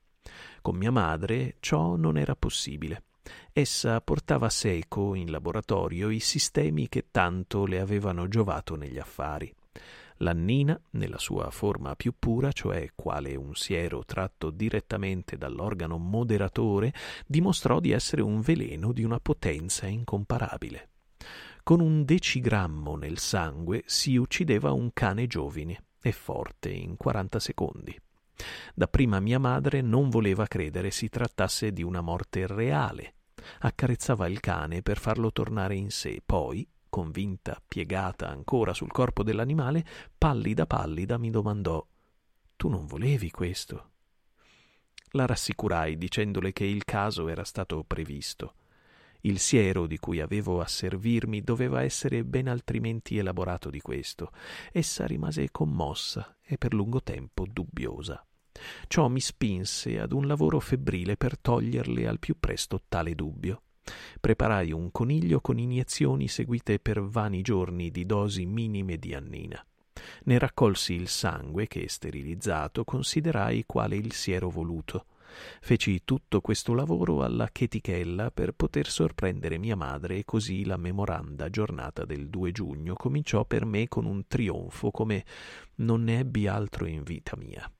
Con 0.62 0.76
mia 0.76 0.90
madre 0.90 1.56
ciò 1.60 1.96
non 1.96 2.16
era 2.16 2.34
possibile. 2.34 3.04
Essa 3.52 4.00
portava 4.00 4.48
seco 4.48 5.14
in 5.14 5.30
laboratorio 5.30 6.10
i 6.10 6.20
sistemi 6.20 6.88
che 6.88 7.06
tanto 7.10 7.64
le 7.64 7.80
avevano 7.80 8.28
giovato 8.28 8.76
negli 8.76 8.98
affari. 8.98 9.52
L'annina, 10.18 10.80
nella 10.90 11.18
sua 11.18 11.50
forma 11.50 11.94
più 11.94 12.14
pura, 12.18 12.52
cioè 12.52 12.90
quale 12.94 13.36
un 13.36 13.54
siero 13.54 14.04
tratto 14.04 14.50
direttamente 14.50 15.36
dall'organo 15.36 15.98
moderatore, 15.98 16.92
dimostrò 17.26 17.80
di 17.80 17.90
essere 17.90 18.22
un 18.22 18.40
veleno 18.40 18.92
di 18.92 19.04
una 19.04 19.20
potenza 19.20 19.86
incomparabile. 19.86 20.88
Con 21.62 21.80
un 21.80 22.04
decigrammo 22.04 22.96
nel 22.96 23.18
sangue 23.18 23.82
si 23.86 24.16
uccideva 24.16 24.72
un 24.72 24.90
cane 24.92 25.26
giovine 25.26 25.84
e 26.00 26.12
forte 26.12 26.70
in 26.70 26.96
quaranta 26.96 27.40
secondi. 27.40 27.98
Dapprima 28.74 29.18
mia 29.20 29.38
madre 29.38 29.80
non 29.80 30.08
voleva 30.08 30.46
credere 30.46 30.90
si 30.90 31.08
trattasse 31.08 31.72
di 31.72 31.82
una 31.82 32.00
morte 32.00 32.46
reale. 32.46 33.14
Accarezzava 33.60 34.28
il 34.28 34.40
cane 34.40 34.82
per 34.82 34.98
farlo 34.98 35.32
tornare 35.32 35.74
in 35.74 35.90
sé, 35.90 36.20
poi, 36.24 36.66
convinta, 36.96 37.62
piegata 37.68 38.26
ancora 38.26 38.72
sul 38.72 38.90
corpo 38.90 39.22
dell'animale, 39.22 39.84
pallida 40.16 40.64
pallida 40.64 41.18
mi 41.18 41.28
domandò 41.28 41.86
Tu 42.56 42.70
non 42.70 42.86
volevi 42.86 43.30
questo? 43.30 43.90
La 45.10 45.26
rassicurai 45.26 45.98
dicendole 45.98 46.54
che 46.54 46.64
il 46.64 46.86
caso 46.86 47.28
era 47.28 47.44
stato 47.44 47.84
previsto. 47.86 48.54
Il 49.20 49.40
siero 49.40 49.86
di 49.86 49.98
cui 49.98 50.20
avevo 50.20 50.62
a 50.62 50.66
servirmi 50.66 51.42
doveva 51.42 51.82
essere 51.82 52.24
ben 52.24 52.48
altrimenti 52.48 53.18
elaborato 53.18 53.68
di 53.68 53.82
questo. 53.82 54.32
Essa 54.72 55.04
rimase 55.04 55.50
commossa 55.50 56.38
e 56.42 56.56
per 56.56 56.72
lungo 56.72 57.02
tempo 57.02 57.44
dubbiosa. 57.46 58.24
Ciò 58.88 59.08
mi 59.08 59.20
spinse 59.20 60.00
ad 60.00 60.12
un 60.12 60.26
lavoro 60.26 60.60
febbrile 60.60 61.18
per 61.18 61.38
toglierle 61.38 62.06
al 62.06 62.18
più 62.18 62.36
presto 62.40 62.80
tale 62.88 63.14
dubbio. 63.14 63.60
Preparai 64.20 64.72
un 64.72 64.90
coniglio 64.90 65.40
con 65.40 65.58
iniezioni 65.58 66.28
seguite 66.28 66.78
per 66.78 67.02
vani 67.02 67.42
giorni 67.42 67.90
di 67.90 68.04
dosi 68.06 68.46
minime 68.46 68.96
di 68.98 69.14
annina. 69.14 69.64
Ne 70.24 70.38
raccolsi 70.38 70.94
il 70.94 71.08
sangue 71.08 71.66
che, 71.66 71.88
sterilizzato, 71.88 72.84
considerai 72.84 73.64
quale 73.66 73.96
il 73.96 74.12
siero 74.12 74.50
voluto. 74.50 75.06
Feci 75.60 76.02
tutto 76.04 76.40
questo 76.40 76.72
lavoro 76.74 77.22
alla 77.22 77.48
chetichella 77.50 78.30
per 78.30 78.52
poter 78.52 78.88
sorprendere 78.88 79.58
mia 79.58 79.76
madre 79.76 80.18
e 80.18 80.24
così 80.24 80.64
la 80.64 80.76
memoranda 80.76 81.50
giornata 81.50 82.04
del 82.04 82.28
2 82.28 82.52
giugno 82.52 82.94
cominciò 82.94 83.44
per 83.44 83.64
me 83.64 83.88
con 83.88 84.06
un 84.06 84.26
trionfo 84.26 84.90
come 84.90 85.24
non 85.76 86.04
ne 86.04 86.20
ebbi 86.20 86.46
altro 86.46 86.86
in 86.86 87.02
vita 87.02 87.36
mia. 87.36 87.70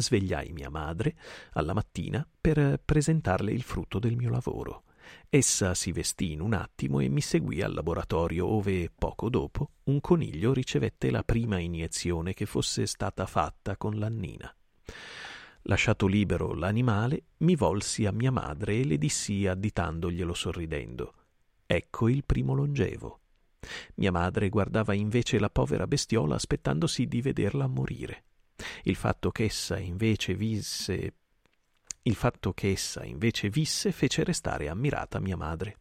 Svegliai 0.00 0.52
mia 0.52 0.70
madre 0.70 1.16
alla 1.52 1.74
mattina 1.74 2.26
per 2.40 2.80
presentarle 2.84 3.52
il 3.52 3.62
frutto 3.62 3.98
del 3.98 4.16
mio 4.16 4.30
lavoro. 4.30 4.84
Essa 5.28 5.74
si 5.74 5.92
vestì 5.92 6.32
in 6.32 6.40
un 6.40 6.54
attimo 6.54 7.00
e 7.00 7.08
mi 7.08 7.20
seguì 7.20 7.62
al 7.62 7.72
laboratorio, 7.72 8.46
ove 8.46 8.90
poco 8.96 9.28
dopo 9.28 9.70
un 9.84 10.00
coniglio 10.00 10.52
ricevette 10.52 11.10
la 11.10 11.22
prima 11.22 11.58
iniezione 11.58 12.34
che 12.34 12.46
fosse 12.46 12.86
stata 12.86 13.26
fatta 13.26 13.76
con 13.76 13.98
l'annina. 13.98 14.52
Lasciato 15.62 16.06
libero 16.06 16.54
l'animale, 16.54 17.24
mi 17.38 17.54
volsi 17.54 18.06
a 18.06 18.12
mia 18.12 18.32
madre 18.32 18.76
e 18.76 18.84
le 18.84 18.98
dissi 18.98 19.46
additandoglielo 19.46 20.32
sorridendo: 20.32 21.14
Ecco 21.66 22.08
il 22.08 22.24
primo 22.24 22.54
longevo. 22.54 23.20
Mia 23.96 24.10
madre 24.10 24.48
guardava 24.48 24.94
invece 24.94 25.38
la 25.38 25.50
povera 25.50 25.86
bestiola 25.86 26.34
aspettandosi 26.34 27.06
di 27.06 27.20
vederla 27.20 27.66
morire. 27.66 28.24
Il 28.82 28.96
fatto 28.96 29.30
che 29.30 29.44
essa 29.44 29.78
invece 29.78 30.34
visse 30.34 31.14
il 32.04 32.14
fatto 32.14 32.54
che 32.54 32.70
essa 32.70 33.04
invece 33.04 33.50
visse 33.50 33.92
fece 33.92 34.24
restare 34.24 34.68
ammirata 34.68 35.20
mia 35.20 35.36
madre. 35.36 35.76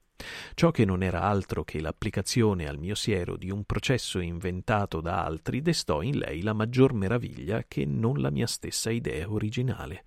Ciò 0.54 0.70
che 0.70 0.84
non 0.84 1.02
era 1.02 1.22
altro 1.22 1.63
che 1.63 1.80
l'applicazione 1.80 2.68
al 2.68 2.78
mio 2.78 2.94
siero 2.94 3.38
di 3.38 3.50
un 3.50 3.63
processo 3.63 4.20
inventato 4.20 5.00
da 5.00 5.24
altri 5.24 5.62
destò 5.62 6.02
in 6.02 6.18
lei 6.18 6.42
la 6.42 6.52
maggior 6.52 6.94
meraviglia 6.94 7.63
che 7.65 7.86
non 7.86 8.20
la 8.20 8.30
mia 8.30 8.48
stessa 8.48 8.89
idea 8.89 9.32
originale. 9.32 10.06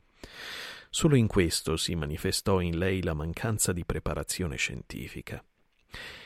Solo 0.90 1.16
in 1.16 1.26
questo 1.26 1.78
si 1.78 1.94
manifestò 1.94 2.60
in 2.60 2.76
lei 2.76 3.02
la 3.02 3.14
mancanza 3.14 3.72
di 3.72 3.86
preparazione 3.86 4.56
scientifica. 4.56 5.42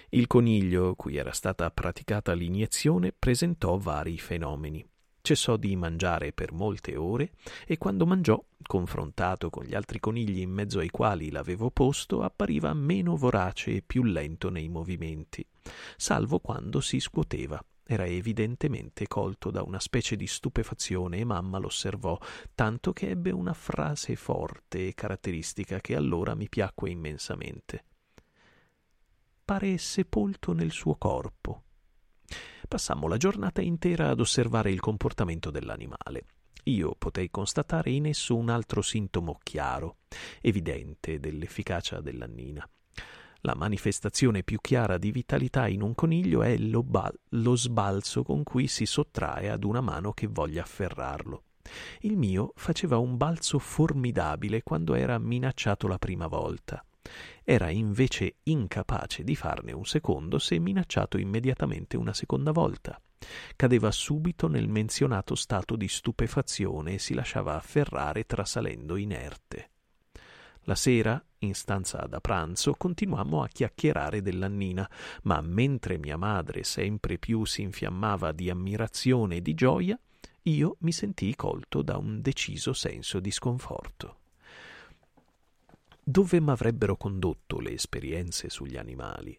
Il 0.09 0.27
coniglio, 0.27 0.97
cui 0.97 1.17
era 1.17 1.33
stata 1.33 1.71
praticata 1.71 2.33
l'iniezione, 2.33 3.13
presentò 3.17 3.77
vari 3.77 4.19
fenomeni 4.19 4.85
cessò 5.27 5.57
di 5.57 5.75
mangiare 5.75 6.33
per 6.33 6.53
molte 6.53 6.95
ore 6.95 7.33
e 7.67 7.79
quando 7.79 8.07
mangiò, 8.07 8.41
confrontato 8.63 9.51
con 9.51 9.65
gli 9.65 9.75
altri 9.75 9.99
conigli 9.99 10.39
in 10.39 10.51
mezzo 10.51 10.79
ai 10.79 10.89
quali 10.89 11.33
l'avevo 11.33 11.69
posto, 11.73 12.23
appariva 12.23 12.73
meno 12.75 13.17
vorace 13.17 13.73
e 13.73 13.83
più 13.85 14.05
lento 14.05 14.51
nei 14.51 14.69
movimenti, 14.69 15.45
salvo 15.97 16.39
quando 16.39 16.81
si 16.81 17.01
scuoteva. 17.01 17.61
Era 17.89 18.07
evidentemente 18.07 19.09
colto 19.09 19.51
da 19.51 19.65
una 19.65 19.81
specie 19.81 20.15
di 20.15 20.29
stupefazione 20.29 21.19
e 21.19 21.25
mamma 21.25 21.59
l'osservò, 21.59 22.17
tanto 22.55 22.93
che 22.93 23.09
ebbe 23.09 23.33
una 23.33 23.53
frase 23.53 24.15
forte 24.15 24.87
e 24.87 24.95
caratteristica 24.95 25.81
che 25.81 25.97
allora 25.97 26.37
mi 26.37 26.49
piacque 26.49 26.89
immensamente. 26.89 27.85
Pare 29.45 29.77
sepolto 29.77 30.53
nel 30.53 30.71
suo 30.71 30.95
corpo, 30.95 31.63
Passammo 32.67 33.07
la 33.07 33.17
giornata 33.17 33.61
intera 33.61 34.09
ad 34.09 34.21
osservare 34.21 34.71
il 34.71 34.81
comportamento 34.81 35.51
dell'animale. 35.51 36.25
Io 36.65 36.97
potei 36.99 37.31
constatare 37.31 37.91
in 37.91 38.07
esso 38.07 38.35
un 38.35 38.49
altro 38.49 38.83
sintomo 38.83 39.39
chiaro, 39.43 39.99
evidente 40.41 41.21
dell'efficacia 41.21 42.01
dell'annina. 42.01 42.69
La 43.43 43.55
manifestazione 43.55 44.43
più 44.43 44.59
chiara 44.61 44.99
di 44.99 45.13
vitalità 45.13 45.69
in 45.69 45.83
un 45.83 45.95
coniglio 45.95 46.43
è 46.43 46.57
lo, 46.57 46.83
ba- 46.83 47.13
lo 47.31 47.55
sbalzo 47.55 48.25
con 48.25 48.43
cui 48.43 48.67
si 48.67 48.85
sottrae 48.85 49.49
ad 49.49 49.63
una 49.63 49.81
mano 49.81 50.13
che 50.13 50.27
voglia 50.27 50.63
afferrarlo. 50.63 51.45
Il 52.01 52.17
mio 52.17 52.53
faceva 52.57 52.99
un 52.99 53.17
balzo 53.17 53.61
formidabile 53.61 54.65
quando 54.65 54.95
era 54.95 55.19
minacciato 55.19 55.87
la 55.87 55.99
prima 55.99 56.27
volta. 56.27 56.85
Era 57.45 57.71
invece 57.71 58.37
incapace 58.45 59.25
di 59.25 59.37
farne 59.37 59.73
un 59.73 59.85
secondo 59.85 60.39
se 60.39 60.59
minacciato 60.59 61.19
immediatamente 61.19 61.97
una 61.97 62.13
seconda 62.13 62.53
volta. 62.53 63.01
Cadeva 63.57 63.91
subito 63.91 64.49
nel 64.49 64.69
menzionato 64.69 65.35
stato 65.35 65.77
di 65.77 65.89
stupefazione 65.89 66.95
e 66.95 66.99
si 66.99 67.15
lasciava 67.15 67.57
afferrare 67.57 68.25
trasalendo 68.25 68.97
inerte. 68.97 69.71
La 70.69 70.75
sera, 70.75 71.23
in 71.39 71.55
stanza 71.55 72.07
da 72.09 72.21
pranzo, 72.21 72.75
continuammo 72.75 73.43
a 73.43 73.49
chiacchierare 73.49 74.21
dell'annina, 74.21 74.89
ma 75.23 75.41
mentre 75.41 75.97
mia 75.97 76.17
madre 76.17 76.65
sempre 76.65 77.19
più 77.19 77.45
si 77.45 77.63
infiammava 77.63 78.33
di 78.33 78.51
ammirazione 78.51 79.37
e 79.37 79.43
di 79.43 79.55
gioia, 79.55 79.99
io 80.43 80.77
mi 80.81 80.91
sentii 80.91 81.37
colto 81.37 81.83
da 81.83 81.97
un 81.97 82.21
deciso 82.21 82.73
senso 82.73 83.21
di 83.21 83.31
sconforto. 83.31 84.19
Dove 86.09 86.39
m'avrebbero 86.39 86.97
condotto 86.97 87.59
le 87.59 87.73
esperienze 87.73 88.49
sugli 88.49 88.77
animali? 88.77 89.37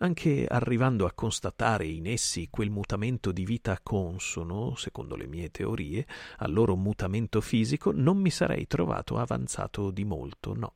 Anche 0.00 0.44
arrivando 0.46 1.06
a 1.06 1.12
constatare 1.14 1.86
in 1.86 2.06
essi 2.06 2.48
quel 2.50 2.68
mutamento 2.68 3.32
di 3.32 3.46
vita 3.46 3.80
consono, 3.82 4.74
secondo 4.74 5.16
le 5.16 5.26
mie 5.26 5.50
teorie, 5.50 6.06
al 6.36 6.52
loro 6.52 6.76
mutamento 6.76 7.40
fisico, 7.40 7.90
non 7.90 8.18
mi 8.18 8.28
sarei 8.28 8.66
trovato 8.66 9.16
avanzato 9.16 9.90
di 9.90 10.04
molto, 10.04 10.52
no. 10.54 10.74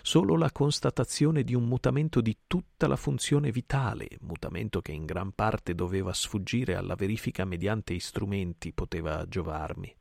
Solo 0.00 0.36
la 0.36 0.52
constatazione 0.52 1.42
di 1.42 1.56
un 1.56 1.64
mutamento 1.64 2.20
di 2.20 2.36
tutta 2.46 2.86
la 2.86 2.94
funzione 2.94 3.50
vitale, 3.50 4.06
mutamento 4.20 4.80
che 4.80 4.92
in 4.92 5.06
gran 5.06 5.32
parte 5.32 5.74
doveva 5.74 6.12
sfuggire 6.12 6.76
alla 6.76 6.94
verifica 6.94 7.44
mediante 7.44 7.94
istrumenti, 7.94 8.72
poteva 8.72 9.26
giovarmi. 9.26 9.92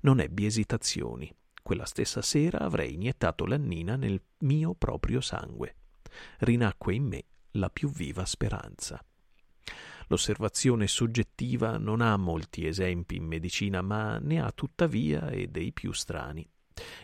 Non 0.00 0.20
ebbi 0.20 0.46
esitazioni 0.46 1.30
quella 1.64 1.86
stessa 1.86 2.20
sera 2.20 2.58
avrei 2.58 2.92
iniettato 2.92 3.46
l'annina 3.46 3.96
nel 3.96 4.20
mio 4.40 4.74
proprio 4.74 5.22
sangue. 5.22 5.76
Rinacque 6.40 6.94
in 6.94 7.04
me 7.04 7.24
la 7.52 7.70
più 7.70 7.90
viva 7.90 8.26
speranza. 8.26 9.02
L'osservazione 10.08 10.86
soggettiva 10.86 11.78
non 11.78 12.02
ha 12.02 12.18
molti 12.18 12.66
esempi 12.66 13.16
in 13.16 13.24
medicina, 13.24 13.80
ma 13.80 14.18
ne 14.18 14.42
ha 14.42 14.52
tuttavia 14.52 15.30
e 15.30 15.46
dei 15.46 15.72
più 15.72 15.90
strani. 15.92 16.46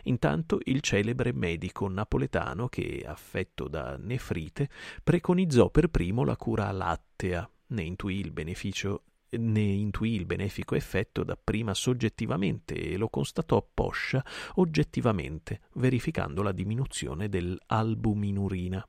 Intanto 0.03 0.59
il 0.65 0.81
celebre 0.81 1.33
medico 1.33 1.87
napoletano 1.89 2.67
che, 2.67 3.03
affetto 3.03 3.67
da 3.67 3.97
nefrite, 3.97 4.69
preconizzò 5.03 5.71
per 5.71 5.87
primo 5.87 6.23
la 6.23 6.37
cura 6.37 6.71
lattea, 6.71 7.49
ne 7.69 7.81
intuì 7.81 8.19
il 8.19 8.31
beneficio 8.31 9.05
ne 9.37 9.61
intuì 9.61 10.15
il 10.15 10.25
benefico 10.25 10.75
effetto 10.75 11.23
dapprima 11.23 11.73
soggettivamente 11.73 12.75
e 12.75 12.97
lo 12.97 13.09
constatò 13.09 13.65
poscia 13.73 14.23
oggettivamente, 14.55 15.61
verificando 15.73 16.41
la 16.41 16.51
diminuzione 16.51 17.29
dell'albuminurina. 17.29 18.85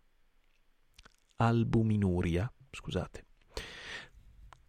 Albuminuria, 1.36 2.52
scusate. 2.70 3.26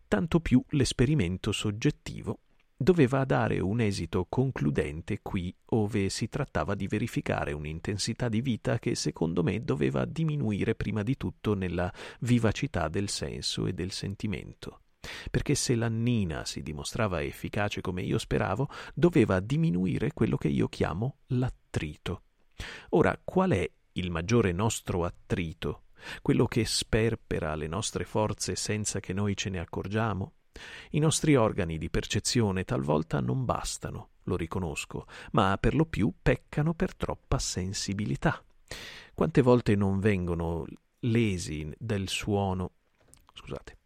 Tanto 0.07 0.39
più 0.39 0.63
l'esperimento 0.69 1.51
soggettivo 1.51 2.39
doveva 2.75 3.23
dare 3.23 3.59
un 3.59 3.79
esito 3.79 4.25
concludente 4.27 5.19
qui, 5.21 5.55
ove 5.65 6.09
si 6.09 6.27
trattava 6.27 6.75
di 6.75 6.87
verificare 6.87 7.51
un'intensità 7.51 8.29
di 8.29 8.41
vita 8.41 8.77
che 8.77 8.93
secondo 8.93 9.41
me 9.41 9.63
doveva 9.63 10.05
diminuire 10.05 10.75
prima 10.75 11.01
di 11.01 11.15
tutto 11.15 11.55
nella 11.55 11.91
vivacità 12.19 12.89
del 12.89 13.09
senso 13.09 13.65
e 13.65 13.73
del 13.73 13.91
sentimento 13.91 14.82
perché 15.29 15.55
se 15.55 15.75
l'annina 15.75 16.45
si 16.45 16.61
dimostrava 16.61 17.21
efficace 17.21 17.81
come 17.81 18.01
io 18.01 18.17
speravo, 18.17 18.69
doveva 18.93 19.39
diminuire 19.39 20.13
quello 20.13 20.37
che 20.37 20.47
io 20.47 20.67
chiamo 20.67 21.17
l'attrito. 21.27 22.23
Ora, 22.89 23.19
qual 23.23 23.51
è 23.51 23.69
il 23.93 24.11
maggiore 24.11 24.51
nostro 24.51 25.05
attrito? 25.05 25.83
Quello 26.21 26.45
che 26.45 26.65
sperpera 26.65 27.55
le 27.55 27.67
nostre 27.67 28.03
forze 28.03 28.55
senza 28.55 28.99
che 28.99 29.13
noi 29.13 29.35
ce 29.35 29.49
ne 29.49 29.59
accorgiamo? 29.59 30.33
I 30.91 30.99
nostri 30.99 31.35
organi 31.35 31.77
di 31.77 31.89
percezione 31.89 32.63
talvolta 32.63 33.19
non 33.19 33.45
bastano, 33.45 34.09
lo 34.23 34.35
riconosco, 34.35 35.07
ma 35.31 35.57
per 35.59 35.75
lo 35.75 35.85
più 35.85 36.13
peccano 36.21 36.73
per 36.73 36.95
troppa 36.95 37.39
sensibilità. 37.39 38.43
Quante 39.13 39.41
volte 39.41 39.75
non 39.75 39.99
vengono 39.99 40.65
lesi 40.99 41.71
del 41.77 42.07
suono, 42.07 42.71
scusate, 43.33 43.77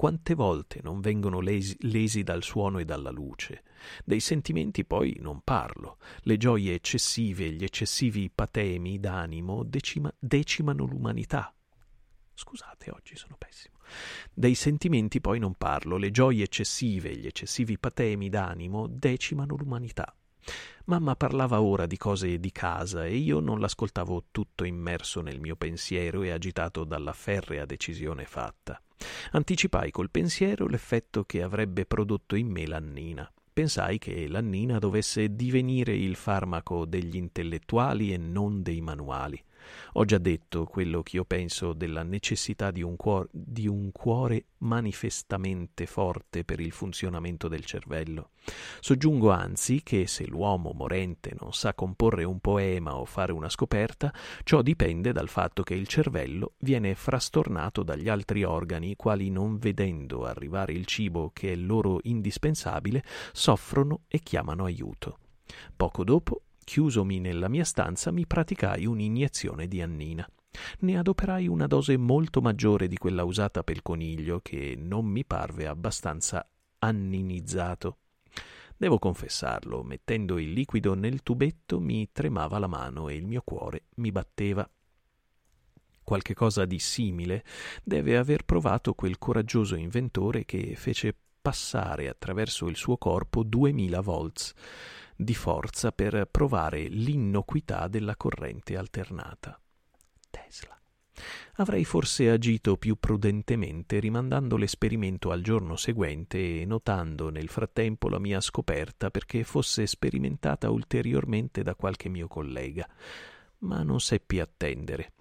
quante 0.00 0.34
volte 0.34 0.80
non 0.82 1.00
vengono 1.00 1.40
lesi, 1.40 1.76
lesi, 1.80 2.22
dal 2.22 2.42
suono 2.42 2.78
e 2.78 2.86
dalla 2.86 3.10
luce. 3.10 3.64
Dei 4.02 4.20
sentimenti 4.20 4.86
poi 4.86 5.18
non 5.20 5.42
parlo. 5.44 5.98
Le 6.20 6.38
gioie 6.38 6.72
eccessive 6.72 7.44
e 7.44 7.50
gli 7.50 7.64
eccessivi 7.64 8.30
patemi 8.34 8.98
d'animo 8.98 9.62
decima, 9.62 10.10
decimano 10.18 10.86
l'umanità. 10.86 11.54
Scusate, 12.32 12.90
oggi 12.90 13.14
sono 13.14 13.36
pessimo. 13.36 13.76
Dei 14.32 14.54
sentimenti 14.54 15.20
poi 15.20 15.38
non 15.38 15.52
parlo. 15.52 15.98
Le 15.98 16.10
gioie 16.10 16.44
eccessive 16.44 17.10
e 17.10 17.16
gli 17.16 17.26
eccessivi 17.26 17.76
patemi 17.78 18.30
d'animo 18.30 18.86
decimano 18.86 19.54
l'umanità. 19.54 20.14
Mamma 20.86 21.14
parlava 21.14 21.60
ora 21.60 21.86
di 21.86 21.96
cose 21.96 22.38
di 22.40 22.50
casa 22.50 23.04
e 23.04 23.16
io 23.16 23.40
non 23.40 23.60
l'ascoltavo 23.60 24.24
tutto 24.30 24.64
immerso 24.64 25.20
nel 25.20 25.40
mio 25.40 25.56
pensiero 25.56 26.22
e 26.22 26.30
agitato 26.30 26.84
dalla 26.84 27.12
ferrea 27.12 27.64
decisione 27.64 28.24
fatta. 28.24 28.80
Anticipai 29.32 29.90
col 29.90 30.10
pensiero 30.10 30.66
l'effetto 30.66 31.24
che 31.24 31.42
avrebbe 31.42 31.86
prodotto 31.86 32.34
in 32.34 32.48
me 32.48 32.66
l'annina. 32.66 33.30
Pensai 33.52 33.98
che 33.98 34.28
l'annina 34.28 34.78
dovesse 34.78 35.34
divenire 35.34 35.94
il 35.94 36.16
farmaco 36.16 36.84
degli 36.86 37.16
intellettuali 37.16 38.12
e 38.12 38.16
non 38.16 38.62
dei 38.62 38.80
manuali. 38.80 39.42
Ho 39.94 40.04
già 40.04 40.18
detto 40.18 40.64
quello 40.64 41.02
che 41.02 41.16
io 41.16 41.24
penso 41.24 41.72
della 41.72 42.02
necessità 42.02 42.70
di 42.70 42.82
un, 42.82 42.96
cuor- 42.96 43.28
di 43.30 43.66
un 43.66 43.90
cuore 43.92 44.46
manifestamente 44.58 45.86
forte 45.86 46.44
per 46.44 46.60
il 46.60 46.72
funzionamento 46.72 47.48
del 47.48 47.64
cervello. 47.64 48.30
Soggiungo 48.80 49.30
anzi 49.30 49.82
che 49.82 50.06
se 50.06 50.26
l'uomo 50.26 50.72
morente 50.72 51.34
non 51.38 51.52
sa 51.52 51.74
comporre 51.74 52.24
un 52.24 52.40
poema 52.40 52.96
o 52.96 53.04
fare 53.04 53.32
una 53.32 53.48
scoperta, 53.48 54.12
ciò 54.42 54.62
dipende 54.62 55.12
dal 55.12 55.28
fatto 55.28 55.62
che 55.62 55.74
il 55.74 55.86
cervello 55.86 56.54
viene 56.58 56.94
frastornato 56.94 57.82
dagli 57.82 58.08
altri 58.08 58.42
organi, 58.44 58.90
i 58.90 58.96
quali 58.96 59.30
non 59.30 59.58
vedendo 59.58 60.24
arrivare 60.24 60.72
il 60.72 60.86
cibo 60.86 61.30
che 61.32 61.52
è 61.52 61.56
loro 61.56 61.98
indispensabile, 62.02 63.02
soffrono 63.32 64.02
e 64.08 64.20
chiamano 64.20 64.64
aiuto. 64.64 65.18
Poco 65.76 66.04
dopo 66.04 66.42
chiusomi 66.70 67.18
nella 67.18 67.48
mia 67.48 67.64
stanza, 67.64 68.12
mi 68.12 68.28
praticai 68.28 68.86
un'iniezione 68.86 69.66
di 69.66 69.82
annina. 69.82 70.24
Ne 70.80 70.98
adoperai 70.98 71.48
una 71.48 71.66
dose 71.66 71.96
molto 71.96 72.40
maggiore 72.40 72.86
di 72.86 72.96
quella 72.96 73.24
usata 73.24 73.64
pel 73.64 73.82
coniglio, 73.82 74.38
che 74.40 74.76
non 74.78 75.04
mi 75.04 75.24
parve 75.24 75.66
abbastanza 75.66 76.48
anninizzato. 76.78 77.98
Devo 78.76 79.00
confessarlo, 79.00 79.82
mettendo 79.82 80.38
il 80.38 80.52
liquido 80.52 80.94
nel 80.94 81.24
tubetto 81.24 81.80
mi 81.80 82.08
tremava 82.12 82.60
la 82.60 82.68
mano 82.68 83.08
e 83.08 83.16
il 83.16 83.26
mio 83.26 83.42
cuore 83.42 83.86
mi 83.96 84.12
batteva. 84.12 84.70
Qualche 86.04 86.34
cosa 86.34 86.66
di 86.66 86.78
simile 86.78 87.42
deve 87.82 88.16
aver 88.16 88.44
provato 88.44 88.94
quel 88.94 89.18
coraggioso 89.18 89.74
inventore 89.74 90.44
che 90.44 90.76
fece 90.76 91.16
passare 91.42 92.08
attraverso 92.08 92.68
il 92.68 92.76
suo 92.76 92.96
corpo 92.96 93.42
duemila 93.42 94.00
volts 94.00 94.54
di 95.22 95.34
forza 95.34 95.92
per 95.92 96.26
provare 96.30 96.88
l'innocuità 96.88 97.88
della 97.88 98.16
corrente 98.16 98.76
alternata. 98.76 99.60
Tesla. 100.30 100.74
Avrei 101.56 101.84
forse 101.84 102.30
agito 102.30 102.78
più 102.78 102.96
prudentemente 102.98 103.98
rimandando 103.98 104.56
l'esperimento 104.56 105.30
al 105.30 105.42
giorno 105.42 105.76
seguente 105.76 106.60
e 106.60 106.64
notando 106.64 107.28
nel 107.28 107.48
frattempo 107.48 108.08
la 108.08 108.18
mia 108.18 108.40
scoperta 108.40 109.10
perché 109.10 109.44
fosse 109.44 109.86
sperimentata 109.86 110.70
ulteriormente 110.70 111.62
da 111.62 111.74
qualche 111.74 112.08
mio 112.08 112.26
collega. 112.26 112.88
Ma 113.58 113.82
non 113.82 114.00
seppi 114.00 114.40
attendere. 114.40 115.12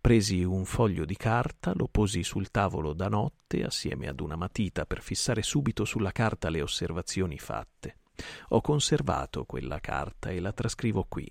Presi 0.00 0.44
un 0.44 0.64
foglio 0.64 1.04
di 1.04 1.16
carta, 1.16 1.72
lo 1.74 1.88
posi 1.88 2.22
sul 2.22 2.50
tavolo 2.52 2.92
da 2.92 3.08
notte 3.08 3.64
assieme 3.64 4.06
ad 4.06 4.20
una 4.20 4.36
matita 4.36 4.86
per 4.86 5.02
fissare 5.02 5.42
subito 5.42 5.84
sulla 5.84 6.12
carta 6.12 6.48
le 6.48 6.62
osservazioni 6.62 7.38
fatte. 7.38 7.97
Ho 8.48 8.60
conservato 8.60 9.44
quella 9.44 9.80
carta 9.80 10.30
e 10.30 10.40
la 10.40 10.52
trascrivo 10.52 11.04
qui. 11.08 11.30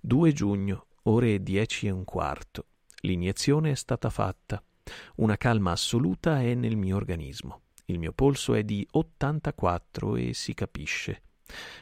2 0.00 0.32
giugno, 0.32 0.86
ore 1.04 1.42
dieci 1.42 1.86
e 1.86 1.90
un 1.90 2.04
quarto. 2.04 2.66
L'iniezione 3.00 3.70
è 3.70 3.74
stata 3.74 4.10
fatta. 4.10 4.62
Una 5.16 5.36
calma 5.36 5.72
assoluta 5.72 6.40
è 6.42 6.54
nel 6.54 6.76
mio 6.76 6.96
organismo. 6.96 7.62
Il 7.86 7.98
mio 7.98 8.12
polso 8.12 8.54
è 8.54 8.64
di 8.64 8.86
84 8.90 10.16
e 10.16 10.34
si 10.34 10.54
capisce. 10.54 11.22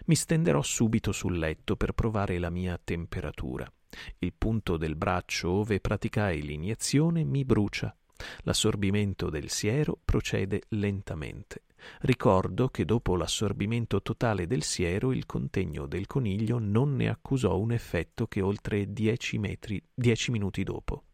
Mi 0.07 0.15
stenderò 0.15 0.61
subito 0.63 1.13
sul 1.13 1.39
letto 1.39 1.77
per 1.77 1.93
provare 1.93 2.39
la 2.39 2.51
mia 2.51 2.79
temperatura. 2.83 3.71
Il 4.19 4.35
punto 4.37 4.77
del 4.77 4.97
braccio 4.97 5.51
ove 5.51 5.81
praticai 5.81 6.43
l'iniezione 6.43 7.25
mi 7.25 7.45
brucia. 7.45 7.97
L'assorbimento 8.43 9.31
del 9.31 9.49
siero 9.49 9.99
procede 10.05 10.63
lentamente. 10.69 11.63
Ricordo 12.01 12.69
che 12.69 12.85
dopo 12.85 13.17
l'assorbimento 13.17 14.03
totale 14.03 14.47
del 14.47 14.63
siero 14.63 15.13
il 15.13 15.27
contegno 15.27 15.87
del 15.87 16.07
coniglio 16.07 16.59
non 16.59 16.97
ne 16.97 17.09
accusò 17.09 17.59
un 17.59 17.73
effetto 17.73 18.27
che 18.27 18.41
oltre 18.41 18.93
dieci, 18.93 19.39
metri, 19.39 19.83
dieci 19.93 20.31
minuti 20.31 20.63
dopo. 20.63 21.05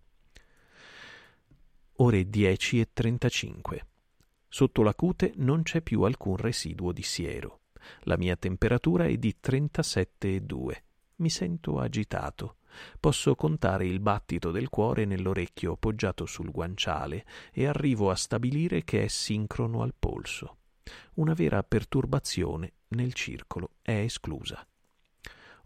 Ore 1.97 2.29
dieci 2.29 2.81
e 2.81 2.89
trentacinque. 2.93 3.87
Sotto 4.49 4.83
la 4.83 4.95
cute 4.95 5.33
non 5.37 5.62
c'è 5.62 5.81
più 5.81 6.03
alcun 6.03 6.37
residuo 6.37 6.93
di 6.93 7.03
siero. 7.03 7.61
La 8.05 8.16
mia 8.16 8.37
temperatura 8.37 9.05
è 9.05 9.16
di 9.16 9.37
37,2. 9.41 10.83
Mi 11.16 11.31
sento 11.31 11.79
agitato. 11.79 12.57
Posso 12.99 13.35
contare 13.35 13.87
il 13.87 14.01
battito 14.01 14.51
del 14.51 14.68
cuore 14.68 15.05
nell'orecchio 15.05 15.77
poggiato 15.77 16.25
sul 16.27 16.51
guanciale 16.51 17.27
e 17.53 17.66
arrivo 17.66 18.11
a 18.11 18.14
stabilire 18.14 18.85
che 18.85 19.05
è 19.05 19.09
sincrono 19.09 19.83
al 19.83 19.95
polso. 19.99 20.57
Una 21.14 21.34
vera 21.34 21.62
perturbazione 21.62 22.72
nel 22.88 23.12
circolo 23.14 23.72
è 23.82 23.93
esclusa. 23.93 24.66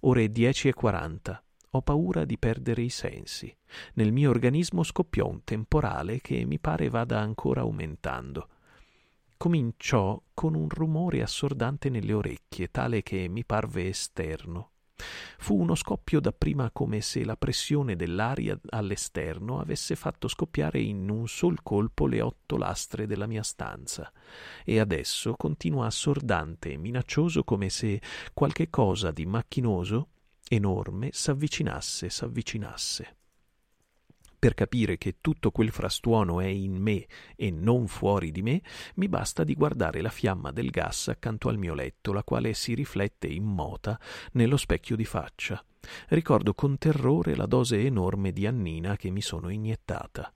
Ore 0.01 0.31
dieci 0.31 0.69
e 0.69 0.75
quaranta. 0.75 1.43
Ho 1.71 1.83
paura 1.83 2.25
di 2.25 2.39
perdere 2.39 2.83
i 2.83 2.91
sensi. 2.91 3.55
Nel 3.95 4.13
mio 4.13 4.31
organismo 4.31 4.83
scoppiò 4.83 5.27
un 5.27 5.43
temporale 5.43 6.21
che 6.21 6.45
mi 6.45 6.59
pare 6.59 6.89
vada 6.89 7.21
ancora 7.21 7.63
aumentando. 7.63 8.49
Cominciò 9.37 10.23
con 10.33 10.55
un 10.55 10.69
rumore 10.69 11.21
assordante 11.21 11.89
nelle 11.89 12.13
orecchie, 12.13 12.71
tale 12.71 13.03
che 13.03 13.29
mi 13.29 13.45
parve 13.45 13.89
esterno, 13.89 14.71
Fu 15.39 15.57
uno 15.61 15.75
scoppio 15.75 16.21
dapprima 16.21 16.71
come 16.71 17.01
se 17.01 17.25
la 17.25 17.37
pressione 17.37 17.97
dell'aria 17.97 18.59
all'esterno 18.71 19.61
avesse 19.61 19.95
fatto 19.97 20.29
scoppiare 20.29 20.81
in 20.81 21.09
un 21.11 21.29
sol 21.29 21.63
colpo 21.63 22.07
le 22.07 22.21
otto 22.23 22.57
lastre 22.57 23.07
della 23.07 23.27
mia 23.27 23.43
stanza, 23.43 24.11
e 24.65 24.79
adesso 24.79 25.35
continua 25.35 25.87
assordante 25.87 26.73
e 26.73 26.77
minaccioso 26.79 27.45
come 27.45 27.69
se 27.69 28.01
qualche 28.33 28.71
cosa 28.71 29.11
di 29.11 29.27
macchinoso, 29.27 30.09
enorme, 30.49 31.11
s'avvicinasse, 31.13 32.09
s'avvicinasse. 32.09 33.17
Per 34.45 34.53
capire 34.53 34.99
che 34.99 35.21
tutto 35.23 35.51
quel 35.51 35.71
frastuono 35.71 36.39
è 36.39 36.45
in 36.45 36.75
me 36.75 37.07
e 37.35 37.51
non 37.51 37.87
fuori 37.89 38.31
di 38.31 38.43
me, 38.43 38.61
mi 38.97 39.09
basta 39.09 39.43
di 39.43 39.55
guardare 39.55 40.03
la 40.03 40.11
fiamma 40.11 40.51
del 40.51 40.69
gas 40.69 41.09
accanto 41.09 41.49
al 41.49 41.57
mio 41.57 41.73
letto, 41.73 42.13
la 42.13 42.23
quale 42.23 42.53
si 42.53 42.75
riflette 42.75 43.27
immota 43.27 43.99
nello 44.33 44.59
specchio 44.59 44.97
di 44.97 45.07
faccia. 45.07 45.65
Ricordo 46.09 46.53
con 46.53 46.77
terrore 46.77 47.35
la 47.37 47.47
dose 47.47 47.87
enorme 47.87 48.33
di 48.33 48.47
annina 48.47 48.97
che 48.97 49.09
mi 49.09 49.23
sono 49.23 49.49
iniettata. 49.49 50.31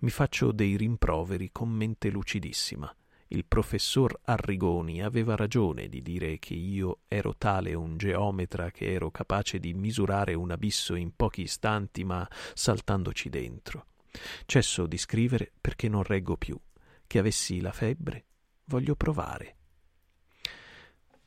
Mi 0.00 0.10
faccio 0.10 0.52
dei 0.52 0.76
rimproveri 0.76 1.48
con 1.50 1.70
mente 1.70 2.10
lucidissima. 2.10 2.94
Il 3.28 3.46
professor 3.46 4.20
Arrigoni 4.24 5.02
aveva 5.02 5.34
ragione 5.34 5.88
di 5.88 6.02
dire 6.02 6.38
che 6.38 6.54
io 6.54 7.00
ero 7.08 7.34
tale 7.36 7.74
un 7.74 7.96
geometra 7.96 8.70
che 8.70 8.92
ero 8.92 9.10
capace 9.10 9.58
di 9.58 9.72
misurare 9.74 10.34
un 10.34 10.50
abisso 10.50 10.94
in 10.94 11.14
pochi 11.16 11.42
istanti, 11.42 12.04
ma 12.04 12.28
saltandoci 12.52 13.30
dentro. 13.30 13.86
Cesso 14.46 14.86
di 14.86 14.98
scrivere 14.98 15.50
perché 15.60 15.88
non 15.88 16.02
reggo 16.02 16.36
più. 16.36 16.58
Che 17.06 17.18
avessi 17.18 17.60
la 17.60 17.72
febbre, 17.72 18.24
voglio 18.66 18.94
provare. 18.94 19.56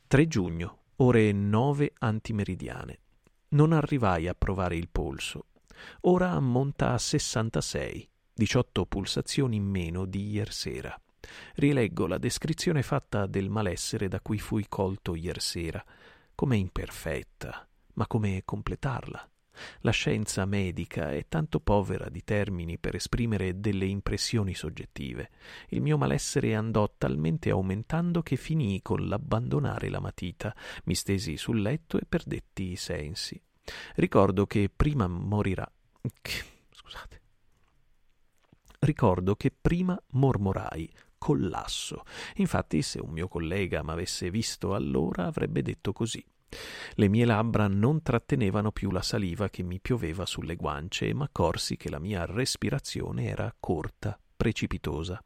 3 0.08 0.28
giugno, 0.28 0.84
ore 0.98 1.32
9 1.32 1.94
antimeridiane. 2.00 3.00
Non 3.50 3.74
arrivai 3.74 4.28
a 4.28 4.34
provare 4.34 4.76
il 4.76 4.88
polso. 4.90 5.48
Ora 6.02 6.32
ammonta 6.32 6.94
a 6.94 6.98
66, 6.98 8.10
18 8.34 8.86
pulsazioni 8.86 9.58
in 9.58 9.66
meno 9.66 10.06
di 10.06 10.30
iersera. 10.30 11.00
Rileggo 11.56 12.08
la 12.08 12.18
descrizione 12.18 12.82
fatta 12.82 13.26
del 13.26 13.50
malessere 13.50 14.08
da 14.08 14.20
cui 14.22 14.40
fui 14.40 14.66
colto 14.68 15.16
iersera. 15.16 15.84
Com'è 16.36 16.56
imperfetta, 16.56 17.68
ma 17.94 18.08
come 18.08 18.42
completarla? 18.46 19.30
La 19.82 19.92
scienza 19.92 20.46
medica 20.46 21.12
è 21.12 21.26
tanto 21.28 21.60
povera 21.60 22.10
di 22.10 22.24
termini 22.24 22.78
per 22.78 22.96
esprimere 22.96 23.60
delle 23.60 23.86
impressioni 23.86 24.54
soggettive. 24.54 25.30
Il 25.70 25.82
mio 25.82 25.98
malessere 25.98 26.56
andò 26.56 26.94
talmente 26.98 27.50
aumentando 27.50 28.22
che 28.22 28.36
finii 28.36 28.82
con 28.82 29.08
l'abbandonare 29.08 29.90
la 29.90 30.00
matita, 30.00 30.56
mi 30.86 30.96
stesi 30.96 31.38
sul 31.38 31.62
letto 31.62 32.00
e 32.00 32.06
perdetti 32.08 32.72
i 32.72 32.76
sensi. 32.76 33.42
Ricordo 33.96 34.46
che 34.46 34.70
prima 34.74 35.08
morirà. 35.08 35.70
Scusate. 36.72 37.22
Ricordo 38.80 39.36
che 39.36 39.52
prima 39.52 40.00
mormorai 40.12 40.90
collasso. 41.18 42.04
Infatti, 42.36 42.82
se 42.82 43.00
un 43.00 43.12
mio 43.12 43.28
collega 43.28 43.82
m'avesse 43.84 44.30
visto 44.30 44.74
allora, 44.74 45.26
avrebbe 45.26 45.62
detto 45.62 45.94
così. 45.94 46.24
Le 46.94 47.08
mie 47.10 47.26
labbra 47.26 47.68
non 47.68 48.02
trattenevano 48.02 48.72
più 48.72 48.90
la 48.92 49.02
saliva 49.02 49.50
che 49.50 49.64
mi 49.64 49.80
pioveva 49.80 50.26
sulle 50.26 50.56
guance 50.56 51.08
e 51.08 51.14
m'accorsi 51.14 51.76
che 51.76 51.90
la 51.90 52.00
mia 52.00 52.26
respirazione 52.26 53.26
era 53.26 53.54
corta, 53.60 54.18
precipitosa. 54.36 55.22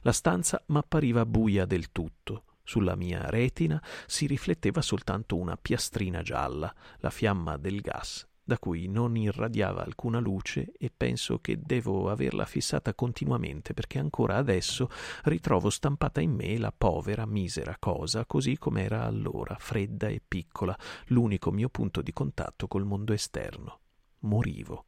La 0.00 0.12
stanza 0.12 0.62
m'appariva 0.66 1.24
buia 1.24 1.64
del 1.64 1.90
tutto. 1.90 2.44
Sulla 2.62 2.96
mia 2.96 3.30
retina 3.30 3.82
si 4.06 4.26
rifletteva 4.26 4.82
soltanto 4.82 5.36
una 5.36 5.56
piastrina 5.56 6.20
gialla, 6.20 6.74
la 6.98 7.10
fiamma 7.10 7.56
del 7.56 7.80
gas 7.80 8.26
da 8.48 8.58
cui 8.58 8.88
non 8.88 9.14
irradiava 9.14 9.84
alcuna 9.84 10.20
luce 10.20 10.72
e 10.78 10.90
penso 10.96 11.38
che 11.38 11.58
devo 11.60 12.08
averla 12.08 12.46
fissata 12.46 12.94
continuamente 12.94 13.74
perché 13.74 13.98
ancora 13.98 14.36
adesso 14.36 14.88
ritrovo 15.24 15.68
stampata 15.68 16.22
in 16.22 16.30
me 16.30 16.56
la 16.56 16.72
povera, 16.72 17.26
misera 17.26 17.76
cosa, 17.78 18.24
così 18.24 18.56
com'era 18.56 19.04
allora, 19.04 19.54
fredda 19.58 20.08
e 20.08 20.22
piccola, 20.26 20.74
l'unico 21.08 21.50
mio 21.50 21.68
punto 21.68 22.00
di 22.00 22.14
contatto 22.14 22.68
col 22.68 22.86
mondo 22.86 23.12
esterno. 23.12 23.80
Morivo. 24.20 24.86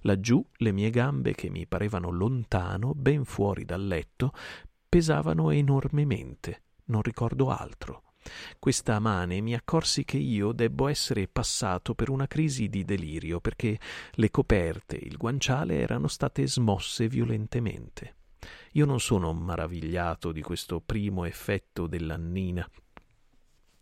Laggiù 0.00 0.44
le 0.56 0.70
mie 0.70 0.90
gambe, 0.90 1.32
che 1.32 1.48
mi 1.48 1.66
parevano 1.66 2.10
lontano, 2.10 2.92
ben 2.94 3.24
fuori 3.24 3.64
dal 3.64 3.86
letto, 3.86 4.34
pesavano 4.86 5.48
enormemente. 5.48 6.64
Non 6.90 7.00
ricordo 7.00 7.48
altro. 7.48 8.09
Questa 8.58 8.98
mane 8.98 9.40
mi 9.40 9.54
accorsi 9.54 10.04
che 10.04 10.18
io 10.18 10.52
debbo 10.52 10.88
essere 10.88 11.26
passato 11.26 11.94
per 11.94 12.10
una 12.10 12.26
crisi 12.26 12.68
di 12.68 12.84
delirio 12.84 13.40
perché 13.40 13.78
le 14.12 14.30
coperte 14.30 14.96
il 14.96 15.16
guanciale 15.16 15.78
erano 15.78 16.08
state 16.08 16.46
smosse 16.46 17.08
violentemente. 17.08 18.16
Io 18.72 18.84
non 18.84 19.00
sono 19.00 19.32
maravigliato 19.32 20.32
di 20.32 20.42
questo 20.42 20.80
primo 20.80 21.24
effetto 21.24 21.86
dell'annina. 21.86 22.68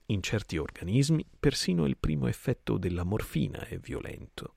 In 0.07 0.23
certi 0.23 0.57
organismi 0.57 1.25
persino 1.39 1.85
il 1.87 1.99
primo 1.99 2.29
effetto 2.29 2.79
della 2.79 3.05
morfina 3.05 3.67
è 3.67 3.79
violento. 3.79 4.55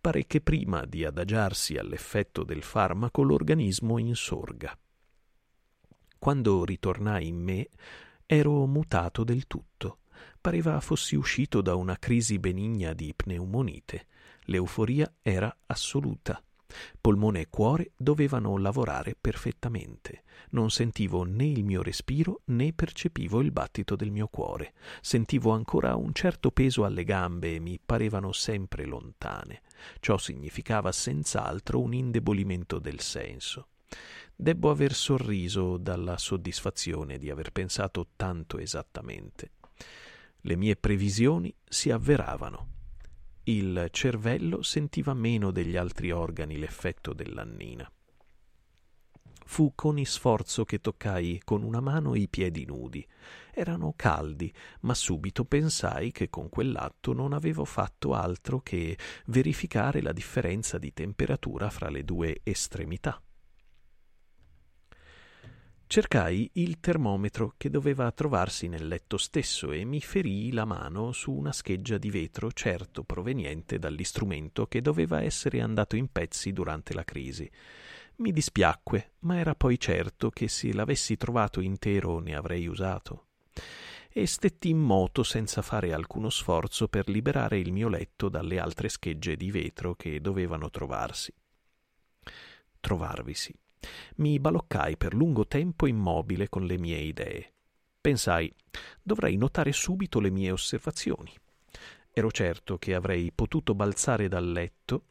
Pare 0.00 0.26
che 0.26 0.40
prima 0.40 0.86
di 0.86 1.04
adagiarsi 1.04 1.76
all'effetto 1.76 2.42
del 2.42 2.62
farmaco 2.62 3.22
l'organismo 3.22 3.98
insorga. 3.98 4.76
Quando 6.18 6.64
ritornai 6.64 7.26
in 7.26 7.36
me, 7.36 7.68
ero 8.32 8.64
mutato 8.64 9.24
del 9.24 9.46
tutto. 9.46 9.98
Pareva 10.40 10.80
fossi 10.80 11.16
uscito 11.16 11.60
da 11.60 11.74
una 11.74 11.98
crisi 11.98 12.38
benigna 12.38 12.94
di 12.94 13.12
pneumonite. 13.14 14.06
L'euforia 14.44 15.12
era 15.20 15.54
assoluta. 15.66 16.42
Polmone 16.98 17.40
e 17.40 17.48
cuore 17.50 17.92
dovevano 17.94 18.56
lavorare 18.56 19.14
perfettamente. 19.20 20.22
Non 20.52 20.70
sentivo 20.70 21.24
né 21.24 21.44
il 21.44 21.62
mio 21.62 21.82
respiro 21.82 22.40
né 22.46 22.72
percepivo 22.72 23.42
il 23.42 23.52
battito 23.52 23.96
del 23.96 24.10
mio 24.10 24.28
cuore. 24.28 24.72
Sentivo 25.02 25.50
ancora 25.50 25.94
un 25.96 26.14
certo 26.14 26.50
peso 26.50 26.86
alle 26.86 27.04
gambe 27.04 27.56
e 27.56 27.60
mi 27.60 27.78
parevano 27.84 28.32
sempre 28.32 28.86
lontane. 28.86 29.60
Ciò 30.00 30.16
significava 30.16 30.90
senz'altro 30.90 31.80
un 31.80 31.92
indebolimento 31.92 32.78
del 32.78 33.00
senso 33.00 33.66
debbo 34.42 34.70
aver 34.70 34.92
sorriso 34.92 35.76
dalla 35.76 36.18
soddisfazione 36.18 37.16
di 37.16 37.30
aver 37.30 37.52
pensato 37.52 38.08
tanto 38.16 38.58
esattamente. 38.58 39.52
Le 40.40 40.56
mie 40.56 40.74
previsioni 40.74 41.54
si 41.64 41.92
avveravano. 41.92 42.70
Il 43.44 43.86
cervello 43.92 44.62
sentiva 44.62 45.14
meno 45.14 45.52
degli 45.52 45.76
altri 45.76 46.10
organi 46.10 46.58
l'effetto 46.58 47.12
dell'annina. 47.12 47.88
Fu 49.44 49.74
con 49.76 49.96
isforzo 49.96 50.64
che 50.64 50.80
toccai 50.80 51.40
con 51.44 51.62
una 51.62 51.80
mano 51.80 52.16
i 52.16 52.26
piedi 52.26 52.64
nudi. 52.64 53.06
Erano 53.52 53.92
caldi, 53.94 54.52
ma 54.80 54.94
subito 54.94 55.44
pensai 55.44 56.10
che 56.10 56.28
con 56.28 56.48
quell'atto 56.48 57.12
non 57.12 57.32
avevo 57.32 57.64
fatto 57.64 58.12
altro 58.14 58.58
che 58.58 58.98
verificare 59.26 60.02
la 60.02 60.12
differenza 60.12 60.78
di 60.78 60.92
temperatura 60.92 61.70
fra 61.70 61.90
le 61.90 62.04
due 62.04 62.40
estremità. 62.42 63.22
Cercai 65.92 66.48
il 66.54 66.80
termometro 66.80 67.52
che 67.58 67.68
doveva 67.68 68.10
trovarsi 68.12 68.66
nel 68.66 68.88
letto 68.88 69.18
stesso 69.18 69.72
e 69.72 69.84
mi 69.84 70.00
ferii 70.00 70.50
la 70.50 70.64
mano 70.64 71.12
su 71.12 71.30
una 71.30 71.52
scheggia 71.52 71.98
di 71.98 72.08
vetro 72.08 72.50
certo 72.50 73.02
proveniente 73.02 73.78
dall'istrumento 73.78 74.66
che 74.66 74.80
doveva 74.80 75.20
essere 75.20 75.60
andato 75.60 75.94
in 75.96 76.10
pezzi 76.10 76.54
durante 76.54 76.94
la 76.94 77.04
crisi. 77.04 77.46
Mi 78.16 78.32
dispiacque, 78.32 79.16
ma 79.18 79.36
era 79.36 79.54
poi 79.54 79.78
certo 79.78 80.30
che 80.30 80.48
se 80.48 80.72
l'avessi 80.72 81.18
trovato 81.18 81.60
intero 81.60 82.20
ne 82.20 82.36
avrei 82.36 82.66
usato. 82.66 83.26
E 84.08 84.26
stetti 84.26 84.70
in 84.70 84.78
moto 84.78 85.22
senza 85.22 85.60
fare 85.60 85.92
alcuno 85.92 86.30
sforzo 86.30 86.88
per 86.88 87.10
liberare 87.10 87.58
il 87.58 87.70
mio 87.70 87.88
letto 87.88 88.30
dalle 88.30 88.58
altre 88.58 88.88
schegge 88.88 89.36
di 89.36 89.50
vetro 89.50 89.94
che 89.94 90.22
dovevano 90.22 90.70
trovarsi. 90.70 91.34
Trovarvisi. 92.80 93.54
Mi 94.16 94.38
baloccai 94.38 94.96
per 94.96 95.14
lungo 95.14 95.46
tempo 95.46 95.86
immobile 95.86 96.48
con 96.48 96.64
le 96.64 96.78
mie 96.78 96.98
idee. 96.98 97.52
Pensai, 98.00 98.52
dovrei 99.02 99.36
notare 99.36 99.72
subito 99.72 100.20
le 100.20 100.30
mie 100.30 100.50
osservazioni. 100.50 101.32
Ero 102.12 102.30
certo 102.30 102.78
che 102.78 102.94
avrei 102.94 103.32
potuto 103.32 103.74
balzare 103.74 104.28
dal 104.28 104.50
letto 104.50 105.04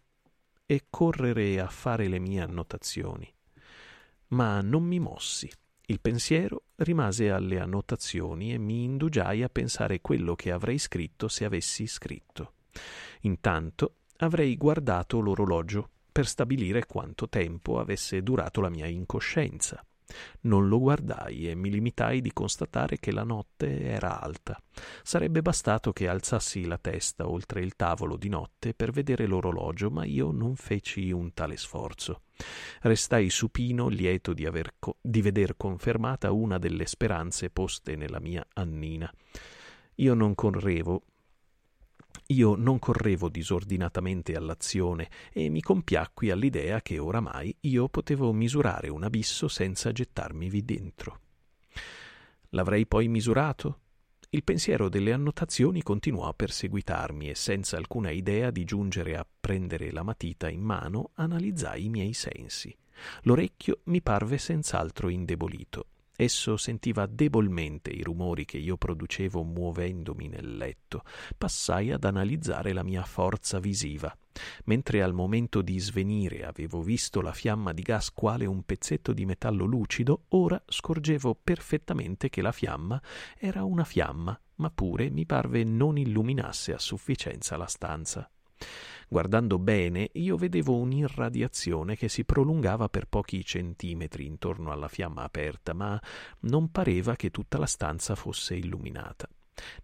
e 0.65 0.86
correre 0.89 1.59
a 1.59 1.67
fare 1.67 2.07
le 2.07 2.19
mie 2.19 2.41
annotazioni. 2.41 3.34
Ma 4.28 4.61
non 4.61 4.84
mi 4.84 4.99
mossi. 4.99 5.49
Il 5.88 5.99
pensiero 5.99 6.63
rimase 6.76 7.32
alle 7.32 7.59
annotazioni 7.59 8.53
e 8.53 8.57
mi 8.57 8.84
indugiai 8.84 9.43
a 9.43 9.49
pensare 9.49 9.99
quello 9.99 10.36
che 10.36 10.51
avrei 10.51 10.78
scritto 10.78 11.28
se 11.28 11.43
avessi 11.43 11.88
scritto. 11.88 12.53
Intanto 13.22 13.95
avrei 14.17 14.55
guardato 14.55 15.19
l'orologio 15.19 15.89
per 16.12 16.28
stabilire 16.28 16.86
quanto 16.86 17.30
tempo 17.30 17.80
avesse 17.80 18.22
durato 18.22 18.62
la 18.62 18.70
mia 18.70 18.88
incoscienza. 18.88 19.84
Non 20.41 20.68
lo 20.68 20.80
guardai 20.80 21.49
e 21.49 21.55
mi 21.55 21.70
limitai 21.70 22.22
di 22.22 22.34
constatare 22.34 22.99
che 22.99 23.12
la 23.12 23.24
notte 23.24 23.82
era 23.82 24.20
alta. 24.20 24.62
Sarebbe 25.03 25.41
bastato 25.41 25.93
che 25.93 26.07
alzassi 26.07 26.66
la 26.66 26.78
testa 26.78 27.30
oltre 27.30 27.62
il 27.62 27.76
tavolo 27.76 28.18
di 28.18 28.30
notte 28.30 28.74
per 28.74 28.91
vedere 28.91 29.26
l'orologio, 29.26 29.89
ma 29.89 30.03
io 30.03 30.32
non 30.32 30.55
feci 30.55 31.12
un 31.12 31.34
tale 31.34 31.57
sforzo. 31.57 32.24
Restai 32.82 33.30
supino, 33.30 33.88
lieto 33.88 34.34
di, 34.34 34.45
aver 34.45 34.74
co- 34.80 34.97
di 35.01 35.22
veder 35.22 35.55
confermata 35.57 36.32
una 36.32 36.57
delle 36.57 36.86
speranze 36.86 37.49
poste 37.49 37.95
nella 37.95 38.20
mia 38.20 38.45
Annina. 38.53 39.12
Io 39.95 40.14
non 40.14 40.34
correvo 40.36 41.03
io 42.32 42.55
non 42.55 42.79
correvo 42.79 43.29
disordinatamente 43.29 44.36
all'azione 44.36 45.09
e 45.32 45.49
mi 45.49 45.61
compiacqui 45.61 46.29
all'idea 46.29 46.82
che 46.82 46.97
oramai 46.97 47.55
io 47.61 47.89
potevo 47.89 48.32
misurare 48.32 48.89
un 48.89 49.03
abisso 49.03 49.47
senza 49.47 49.91
gettarmivi 49.91 50.63
dentro. 50.63 51.19
L'avrei 52.49 52.88
poi 52.88 53.07
misurato? 53.07 53.79
Il 54.29 54.43
pensiero 54.43 54.88
delle 54.88 55.11
annotazioni 55.11 55.84
continuò 55.84 56.27
a 56.27 56.34
perseguitarmi 56.34 57.29
e 57.29 57.36
senza 57.36 57.75
alcuna 57.75 58.11
idea 58.11 58.49
di 58.49 58.63
giungere 58.63 59.17
a 59.17 59.27
prendere 59.39 59.91
la 59.91 60.03
matita 60.03 60.49
in 60.49 60.61
mano 60.61 61.11
analizzai 61.15 61.86
i 61.86 61.89
miei 61.89 62.13
sensi. 62.13 62.73
L'orecchio 63.23 63.82
mi 63.86 64.01
parve 64.01 64.38
senz'altro 64.38 65.09
indebolito 65.09 65.88
Esso 66.22 66.55
sentiva 66.55 67.07
debolmente 67.07 67.89
i 67.89 68.03
rumori 68.03 68.45
che 68.45 68.59
io 68.59 68.78
producevo 68.78 69.41
muovendomi 69.41 70.28
nel 70.28 70.55
letto. 70.55 71.01
Passai 71.36 71.89
ad 71.89 72.03
analizzare 72.03 72.74
la 72.74 72.84
mia 72.84 73.03
forza 73.03 73.57
visiva. 73.57 74.15
Mentre 74.65 75.01
al 75.01 75.15
momento 75.15 75.63
di 75.63 75.80
svenire 75.80 76.45
avevo 76.45 76.84
visto 76.84 77.22
la 77.22 77.34
fiamma 77.34 77.74
di 77.74 77.82
gas 77.82 78.11
quale 78.11 78.45
un 78.45 78.61
pezzetto 78.61 79.13
di 79.13 79.26
metallo 79.26 79.65
lucido, 79.65 80.26
ora 80.30 80.61
scorgevo 80.63 81.39
perfettamente 81.43 82.30
che 82.30 82.43
la 82.43 82.51
fiamma 82.51 83.01
era 83.36 83.63
una 83.63 83.84
fiamma, 83.84 84.39
ma 84.57 84.69
pure 84.69 85.09
mi 85.09 85.26
parve 85.26 85.63
non 85.63 85.97
illuminasse 85.97 86.72
a 86.72 86.78
sufficienza 86.78 87.57
la 87.57 87.65
stanza. 87.65 88.30
Guardando 89.12 89.59
bene, 89.59 90.09
io 90.14 90.38
vedevo 90.38 90.78
un'irradiazione 90.78 91.97
che 91.97 92.07
si 92.07 92.24
prolungava 92.24 92.88
per 92.88 93.07
pochi 93.09 93.43
centimetri 93.43 94.26
intorno 94.26 94.72
alla 94.72 94.88
fiamma 94.88 95.24
aperta, 95.24 95.74
ma 95.74 96.01
non 96.43 96.72
pareva 96.72 97.18
che 97.18 97.30
tutta 97.30 97.57
la 97.57 97.66
stanza 97.66 98.16
fosse 98.16 98.55
illuminata. 98.55 99.28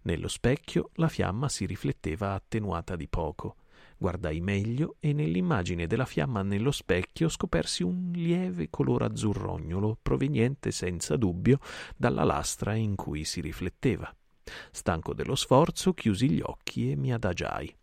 Nello 0.04 0.28
specchio 0.28 0.88
la 0.94 1.08
fiamma 1.08 1.50
si 1.50 1.66
rifletteva 1.66 2.32
attenuata 2.32 2.96
di 2.96 3.06
poco. 3.06 3.56
Guardai 3.98 4.40
meglio 4.40 4.96
e 4.98 5.12
nell'immagine 5.12 5.86
della 5.86 6.06
fiamma 6.06 6.42
nello 6.42 6.70
specchio 6.70 7.28
scopersi 7.28 7.82
un 7.82 8.10
lieve 8.14 8.70
colore 8.70 9.04
azzurrognolo 9.04 9.98
proveniente 10.00 10.70
senza 10.70 11.16
dubbio 11.16 11.58
dalla 11.94 12.24
lastra 12.24 12.76
in 12.76 12.94
cui 12.94 13.24
si 13.24 13.42
rifletteva. 13.42 14.10
Stanco 14.70 15.12
dello 15.12 15.34
sforzo, 15.34 15.92
chiusi 15.92 16.30
gli 16.30 16.40
occhi 16.40 16.90
e 16.90 16.96
mi 16.96 17.12
adagiai. 17.12 17.77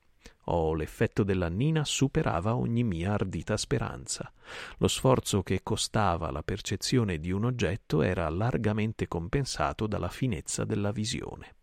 Oh, 0.48 0.76
l'effetto 0.76 1.24
della 1.24 1.48
nina 1.48 1.84
superava 1.84 2.56
ogni 2.56 2.84
mia 2.84 3.14
ardita 3.14 3.58
speranza. 3.58 4.32
Lo 4.78 4.88
sforzo 4.88 5.42
che 5.42 5.62
costava 5.64 6.30
la 6.30 6.44
percezione 6.44 7.20
di 7.20 7.32
un 7.32 7.46
oggetto 7.46 8.04
era 8.04 8.30
largamente 8.30 9.08
compensato 9.08 9.88
dalla 9.88 10.10
finezza 10.10 10.64
della 10.64 10.92
visione. 10.92 11.56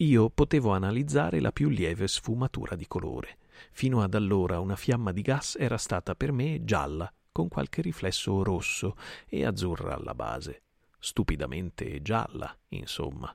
Io 0.00 0.30
potevo 0.30 0.72
analizzare 0.74 1.40
la 1.40 1.50
più 1.50 1.68
lieve 1.68 2.06
sfumatura 2.06 2.76
di 2.76 2.86
colore. 2.86 3.38
Fino 3.72 4.02
ad 4.02 4.14
allora 4.14 4.60
una 4.60 4.76
fiamma 4.76 5.10
di 5.10 5.22
gas 5.22 5.56
era 5.58 5.78
stata 5.78 6.14
per 6.14 6.30
me 6.30 6.64
gialla, 6.64 7.10
con 7.32 7.48
qualche 7.48 7.82
riflesso 7.82 8.42
rosso 8.44 8.94
e 9.26 9.44
azzurra 9.44 9.94
alla 9.94 10.14
base. 10.14 10.62
Stupidamente 11.00 12.00
gialla, 12.00 12.56
insomma. 12.68 13.34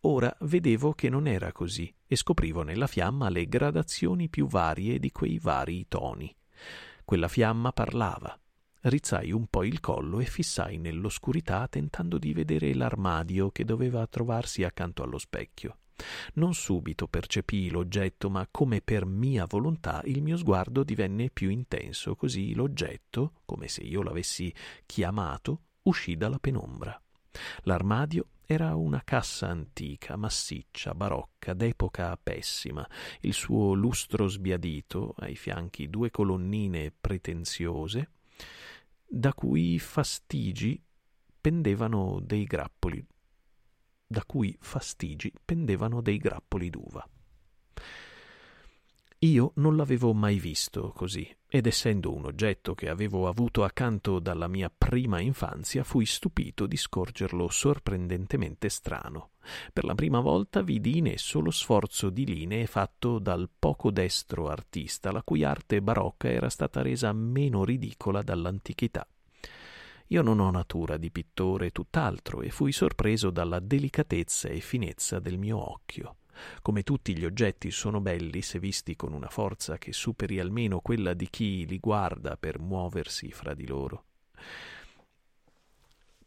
Ora 0.00 0.36
vedevo 0.40 0.92
che 0.92 1.08
non 1.08 1.26
era 1.26 1.52
così 1.52 1.92
e 2.06 2.16
scoprivo 2.16 2.62
nella 2.62 2.86
fiamma 2.86 3.28
le 3.28 3.46
gradazioni 3.46 4.28
più 4.28 4.46
varie 4.46 4.98
di 4.98 5.10
quei 5.10 5.38
vari 5.38 5.86
toni. 5.88 6.34
Quella 7.04 7.28
fiamma 7.28 7.72
parlava. 7.72 8.38
Rizzai 8.82 9.32
un 9.32 9.46
po' 9.46 9.64
il 9.64 9.80
collo 9.80 10.20
e 10.20 10.24
fissai 10.24 10.78
nell'oscurità 10.78 11.66
tentando 11.68 12.18
di 12.18 12.32
vedere 12.32 12.72
l'armadio 12.74 13.50
che 13.50 13.64
doveva 13.64 14.06
trovarsi 14.06 14.62
accanto 14.62 15.02
allo 15.02 15.18
specchio. 15.18 15.78
Non 16.34 16.54
subito 16.54 17.08
percepii 17.08 17.70
l'oggetto, 17.70 18.28
ma 18.28 18.46
come 18.50 18.80
per 18.82 19.06
mia 19.06 19.46
volontà 19.46 20.02
il 20.04 20.22
mio 20.22 20.36
sguardo 20.36 20.84
divenne 20.84 21.30
più 21.30 21.48
intenso, 21.48 22.14
così 22.14 22.54
l'oggetto, 22.54 23.40
come 23.44 23.66
se 23.66 23.82
io 23.82 24.02
l'avessi 24.02 24.52
chiamato, 24.84 25.62
uscì 25.82 26.16
dalla 26.16 26.38
penombra. 26.38 27.00
L'armadio 27.62 28.26
era 28.46 28.76
una 28.76 29.02
cassa 29.02 29.48
antica, 29.48 30.16
massiccia, 30.16 30.94
barocca, 30.94 31.52
d'epoca 31.52 32.16
pessima, 32.16 32.88
il 33.22 33.32
suo 33.32 33.74
lustro 33.74 34.28
sbiadito, 34.28 35.14
ai 35.18 35.34
fianchi 35.34 35.90
due 35.90 36.10
colonnine 36.10 36.92
pretenziose, 36.92 38.10
da 39.04 39.34
cui 39.34 39.80
fastigi 39.80 40.80
pendevano 41.40 42.20
dei 42.22 42.44
grappoli, 42.44 43.04
da 44.06 44.24
cui 44.24 44.56
fastigi 44.60 45.32
pendevano 45.44 46.00
dei 46.00 46.18
grappoli 46.18 46.70
d'uva. 46.70 47.04
Io 49.20 49.52
non 49.56 49.76
l'avevo 49.76 50.12
mai 50.12 50.38
visto 50.38 50.92
così, 50.94 51.26
ed 51.48 51.66
essendo 51.66 52.14
un 52.14 52.26
oggetto 52.26 52.74
che 52.74 52.90
avevo 52.90 53.28
avuto 53.28 53.64
accanto 53.64 54.18
dalla 54.18 54.46
mia 54.46 54.70
prima 54.70 55.20
infanzia, 55.20 55.84
fui 55.84 56.04
stupito 56.04 56.66
di 56.66 56.76
scorgerlo 56.76 57.48
sorprendentemente 57.48 58.68
strano. 58.68 59.30
Per 59.72 59.84
la 59.84 59.94
prima 59.94 60.20
volta 60.20 60.60
vidi 60.60 60.98
in 60.98 61.06
esso 61.06 61.40
lo 61.40 61.50
sforzo 61.50 62.10
di 62.10 62.26
linee 62.26 62.66
fatto 62.66 63.18
dal 63.18 63.48
poco 63.58 63.90
destro 63.90 64.48
artista, 64.48 65.10
la 65.10 65.22
cui 65.22 65.44
arte 65.44 65.80
barocca 65.80 66.28
era 66.28 66.50
stata 66.50 66.82
resa 66.82 67.10
meno 67.14 67.64
ridicola 67.64 68.20
dall'antichità. 68.20 69.08
Io 70.08 70.20
non 70.22 70.40
ho 70.40 70.50
natura 70.50 70.98
di 70.98 71.10
pittore, 71.10 71.70
tutt'altro, 71.70 72.42
e 72.42 72.50
fui 72.50 72.70
sorpreso 72.70 73.30
dalla 73.30 73.60
delicatezza 73.60 74.48
e 74.48 74.60
finezza 74.60 75.20
del 75.20 75.38
mio 75.38 75.72
occhio. 75.72 76.16
Come 76.62 76.82
tutti 76.82 77.16
gli 77.16 77.24
oggetti 77.24 77.70
sono 77.70 78.00
belli 78.00 78.42
se 78.42 78.58
visti 78.58 78.96
con 78.96 79.12
una 79.12 79.28
forza 79.28 79.78
che 79.78 79.92
superi 79.92 80.38
almeno 80.40 80.80
quella 80.80 81.14
di 81.14 81.28
chi 81.30 81.66
li 81.66 81.78
guarda 81.78 82.36
per 82.36 82.58
muoversi 82.58 83.30
fra 83.30 83.54
di 83.54 83.66
loro. 83.66 84.04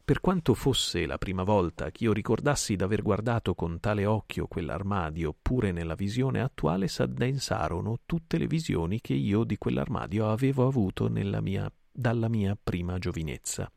Per 0.09 0.21
quanto 0.21 0.55
fosse 0.55 1.05
la 1.05 1.19
prima 1.19 1.43
volta 1.43 1.91
che 1.91 2.05
io 2.05 2.13
ricordassi 2.13 2.75
d'aver 2.75 3.03
guardato 3.03 3.53
con 3.53 3.79
tale 3.79 4.07
occhio 4.07 4.47
quell'armadio, 4.47 5.35
pure 5.39 5.71
nella 5.71 5.93
visione 5.93 6.41
attuale 6.41 6.87
s'addensarono 6.87 7.99
tutte 8.07 8.39
le 8.39 8.47
visioni 8.47 9.01
che 9.01 9.13
io 9.13 9.43
di 9.43 9.59
quell'armadio 9.59 10.27
avevo 10.31 10.65
avuto 10.65 11.09
nella 11.09 11.41
mia 11.41 11.71
dalla 11.99 12.29
mia 12.29 12.57
prima 12.61 12.97
giovinezza 12.97 13.69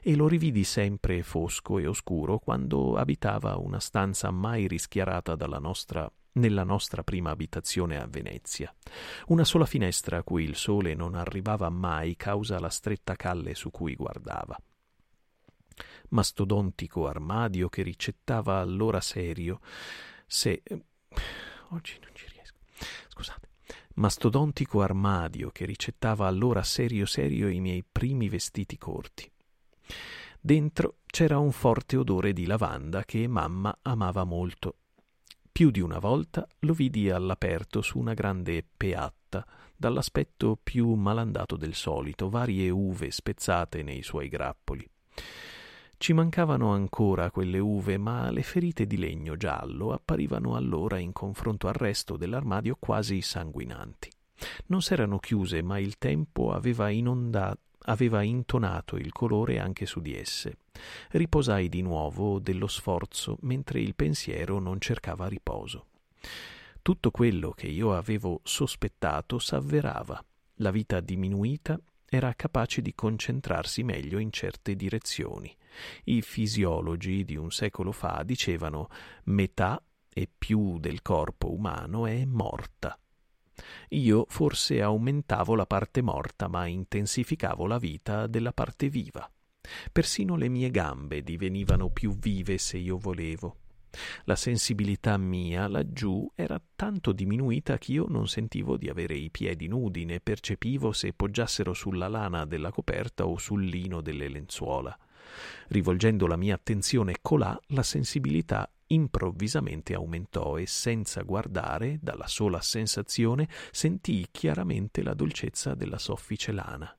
e 0.00 0.14
lo 0.14 0.28
rividi 0.28 0.62
sempre 0.62 1.24
fosco 1.24 1.78
e 1.78 1.88
oscuro 1.88 2.38
quando 2.38 2.96
abitava 2.96 3.56
una 3.56 3.80
stanza 3.80 4.30
mai 4.30 4.68
rischiarata 4.68 5.34
dalla 5.34 5.58
nostra 5.58 6.10
nella 6.34 6.62
nostra 6.62 7.02
prima 7.02 7.30
abitazione 7.30 8.00
a 8.00 8.06
Venezia. 8.06 8.72
Una 9.26 9.42
sola 9.42 9.66
finestra 9.66 10.18
a 10.18 10.22
cui 10.22 10.44
il 10.44 10.54
sole 10.54 10.94
non 10.94 11.16
arrivava 11.16 11.68
mai 11.68 12.14
causa 12.14 12.60
la 12.60 12.68
stretta 12.68 13.16
calle 13.16 13.56
su 13.56 13.72
cui 13.72 13.96
guardava. 13.96 14.56
Mastodontico 16.10 17.08
armadio 17.08 17.68
che 17.68 17.82
ricettava 17.82 18.60
allora 18.60 19.00
serio 19.00 19.58
se 20.28 20.62
oggi 21.70 21.98
non 22.00 22.10
ci 22.14 22.26
riesco. 22.28 22.58
Scusate 23.08 23.47
mastodontico 23.98 24.80
armadio 24.80 25.50
che 25.50 25.64
ricettava 25.64 26.28
allora 26.28 26.62
serio 26.62 27.04
serio 27.04 27.48
i 27.48 27.60
miei 27.60 27.84
primi 27.84 28.28
vestiti 28.28 28.78
corti. 28.78 29.30
Dentro 30.40 30.98
c'era 31.06 31.38
un 31.38 31.50
forte 31.50 31.96
odore 31.96 32.32
di 32.32 32.46
lavanda 32.46 33.04
che 33.04 33.26
mamma 33.26 33.76
amava 33.82 34.22
molto. 34.22 34.76
Più 35.50 35.70
di 35.70 35.80
una 35.80 35.98
volta 35.98 36.46
lo 36.60 36.72
vidi 36.72 37.10
all'aperto 37.10 37.82
su 37.82 37.98
una 37.98 38.14
grande 38.14 38.64
peatta, 38.76 39.44
dall'aspetto 39.76 40.56
più 40.62 40.94
malandato 40.94 41.56
del 41.56 41.74
solito, 41.74 42.28
varie 42.28 42.70
uve 42.70 43.10
spezzate 43.10 43.82
nei 43.82 44.02
suoi 44.02 44.28
grappoli. 44.28 44.88
Ci 45.98 46.12
mancavano 46.12 46.72
ancora 46.72 47.30
quelle 47.32 47.58
uve, 47.58 47.98
ma 47.98 48.30
le 48.30 48.42
ferite 48.42 48.86
di 48.86 48.96
legno 48.96 49.36
giallo 49.36 49.92
apparivano 49.92 50.54
allora 50.54 50.98
in 50.98 51.12
confronto 51.12 51.66
al 51.66 51.74
resto 51.74 52.16
dell'armadio 52.16 52.76
quasi 52.78 53.20
sanguinanti. 53.20 54.08
Non 54.66 54.80
s'erano 54.80 55.18
chiuse, 55.18 55.60
ma 55.60 55.78
il 55.78 55.98
tempo 55.98 56.52
aveva 56.52 56.88
inondato 56.88 57.60
aveva 57.88 58.22
intonato 58.22 58.96
il 58.96 59.12
colore 59.12 59.58
anche 59.58 59.86
su 59.86 60.00
di 60.00 60.14
esse. 60.14 60.58
Riposai 61.10 61.68
di 61.68 61.82
nuovo 61.82 62.38
dello 62.38 62.66
sforzo, 62.66 63.38
mentre 63.40 63.80
il 63.80 63.94
pensiero 63.94 64.58
non 64.58 64.78
cercava 64.78 65.26
riposo. 65.26 65.86
Tutto 66.82 67.10
quello 67.10 67.50
che 67.50 67.66
io 67.66 67.94
avevo 67.94 68.40
sospettato 68.44 69.38
s'avverava. 69.38 70.22
La 70.56 70.70
vita 70.70 71.00
diminuita 71.00 71.80
era 72.04 72.34
capace 72.34 72.82
di 72.82 72.94
concentrarsi 72.94 73.82
meglio 73.82 74.18
in 74.18 74.30
certe 74.30 74.74
direzioni. 74.76 75.54
I 76.04 76.22
fisiologi 76.22 77.24
di 77.24 77.36
un 77.36 77.50
secolo 77.50 77.92
fa 77.92 78.22
dicevano 78.24 78.88
metà 79.24 79.82
e 80.08 80.28
più 80.36 80.78
del 80.78 81.02
corpo 81.02 81.52
umano 81.52 82.06
è 82.06 82.24
morta. 82.24 82.98
Io 83.90 84.24
forse 84.28 84.82
aumentavo 84.82 85.54
la 85.54 85.66
parte 85.66 86.02
morta, 86.02 86.48
ma 86.48 86.66
intensificavo 86.66 87.66
la 87.66 87.78
vita 87.78 88.26
della 88.26 88.52
parte 88.52 88.88
viva. 88.88 89.30
Persino 89.92 90.36
le 90.36 90.48
mie 90.48 90.70
gambe 90.70 91.22
divenivano 91.22 91.90
più 91.90 92.16
vive 92.16 92.58
se 92.58 92.78
io 92.78 92.96
volevo. 92.96 93.56
La 94.24 94.36
sensibilità 94.36 95.16
mia 95.16 95.66
laggiù 95.66 96.30
era 96.34 96.60
tanto 96.76 97.12
diminuita 97.12 97.78
che 97.78 97.92
io 97.92 98.06
non 98.08 98.28
sentivo 98.28 98.76
di 98.76 98.88
avere 98.88 99.14
i 99.14 99.30
piedi 99.30 99.66
nudi 99.66 100.04
né 100.04 100.20
percepivo 100.20 100.92
se 100.92 101.12
poggiassero 101.12 101.72
sulla 101.72 102.08
lana 102.08 102.44
della 102.44 102.70
coperta 102.70 103.26
o 103.26 103.38
sul 103.38 103.64
lino 103.64 104.00
delle 104.00 104.28
lenzuola. 104.28 104.96
Rivolgendo 105.68 106.26
la 106.26 106.36
mia 106.36 106.54
attenzione 106.54 107.16
colà, 107.20 107.58
la 107.68 107.82
sensibilità 107.82 108.70
improvvisamente 108.88 109.94
aumentò 109.94 110.56
e 110.56 110.66
senza 110.66 111.22
guardare, 111.22 111.98
dalla 112.00 112.26
sola 112.26 112.60
sensazione, 112.60 113.48
sentii 113.70 114.28
chiaramente 114.30 115.02
la 115.02 115.14
dolcezza 115.14 115.74
della 115.74 115.98
soffice 115.98 116.52
lana. 116.52 116.96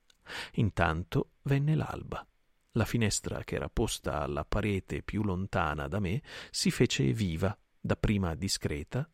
Intanto 0.54 1.32
venne 1.44 1.76
l'alba. 1.76 2.26
La 2.74 2.86
finestra 2.86 3.44
che 3.44 3.56
era 3.56 3.70
posta 3.70 4.22
alla 4.22 4.46
parete 4.46 5.02
più 5.02 5.24
lontana 5.24 5.88
da 5.88 6.00
me 6.00 6.22
si 6.52 6.70
fece 6.70 7.12
viva, 7.14 7.58
dapprima 7.80 8.36
discreta, 8.36 9.10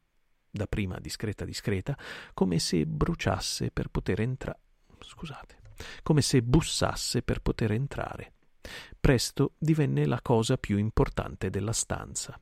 dapprima 0.51 0.99
discreta 0.99 1.45
discreta, 1.45 1.97
come 2.33 2.59
se 2.59 2.85
bruciasse 2.85 3.71
per 3.71 3.87
poter 3.87 4.21
entrare. 4.21 4.59
Scusate, 4.99 5.57
come 6.03 6.21
se 6.21 6.41
bussasse 6.41 7.21
per 7.21 7.41
poter 7.41 7.71
entrare. 7.71 8.33
Presto 8.99 9.53
divenne 9.57 10.05
la 10.05 10.21
cosa 10.21 10.57
più 10.57 10.77
importante 10.77 11.49
della 11.49 11.73
stanza. 11.73 12.39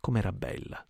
Com'era 0.00 0.32
bella. 0.32 0.84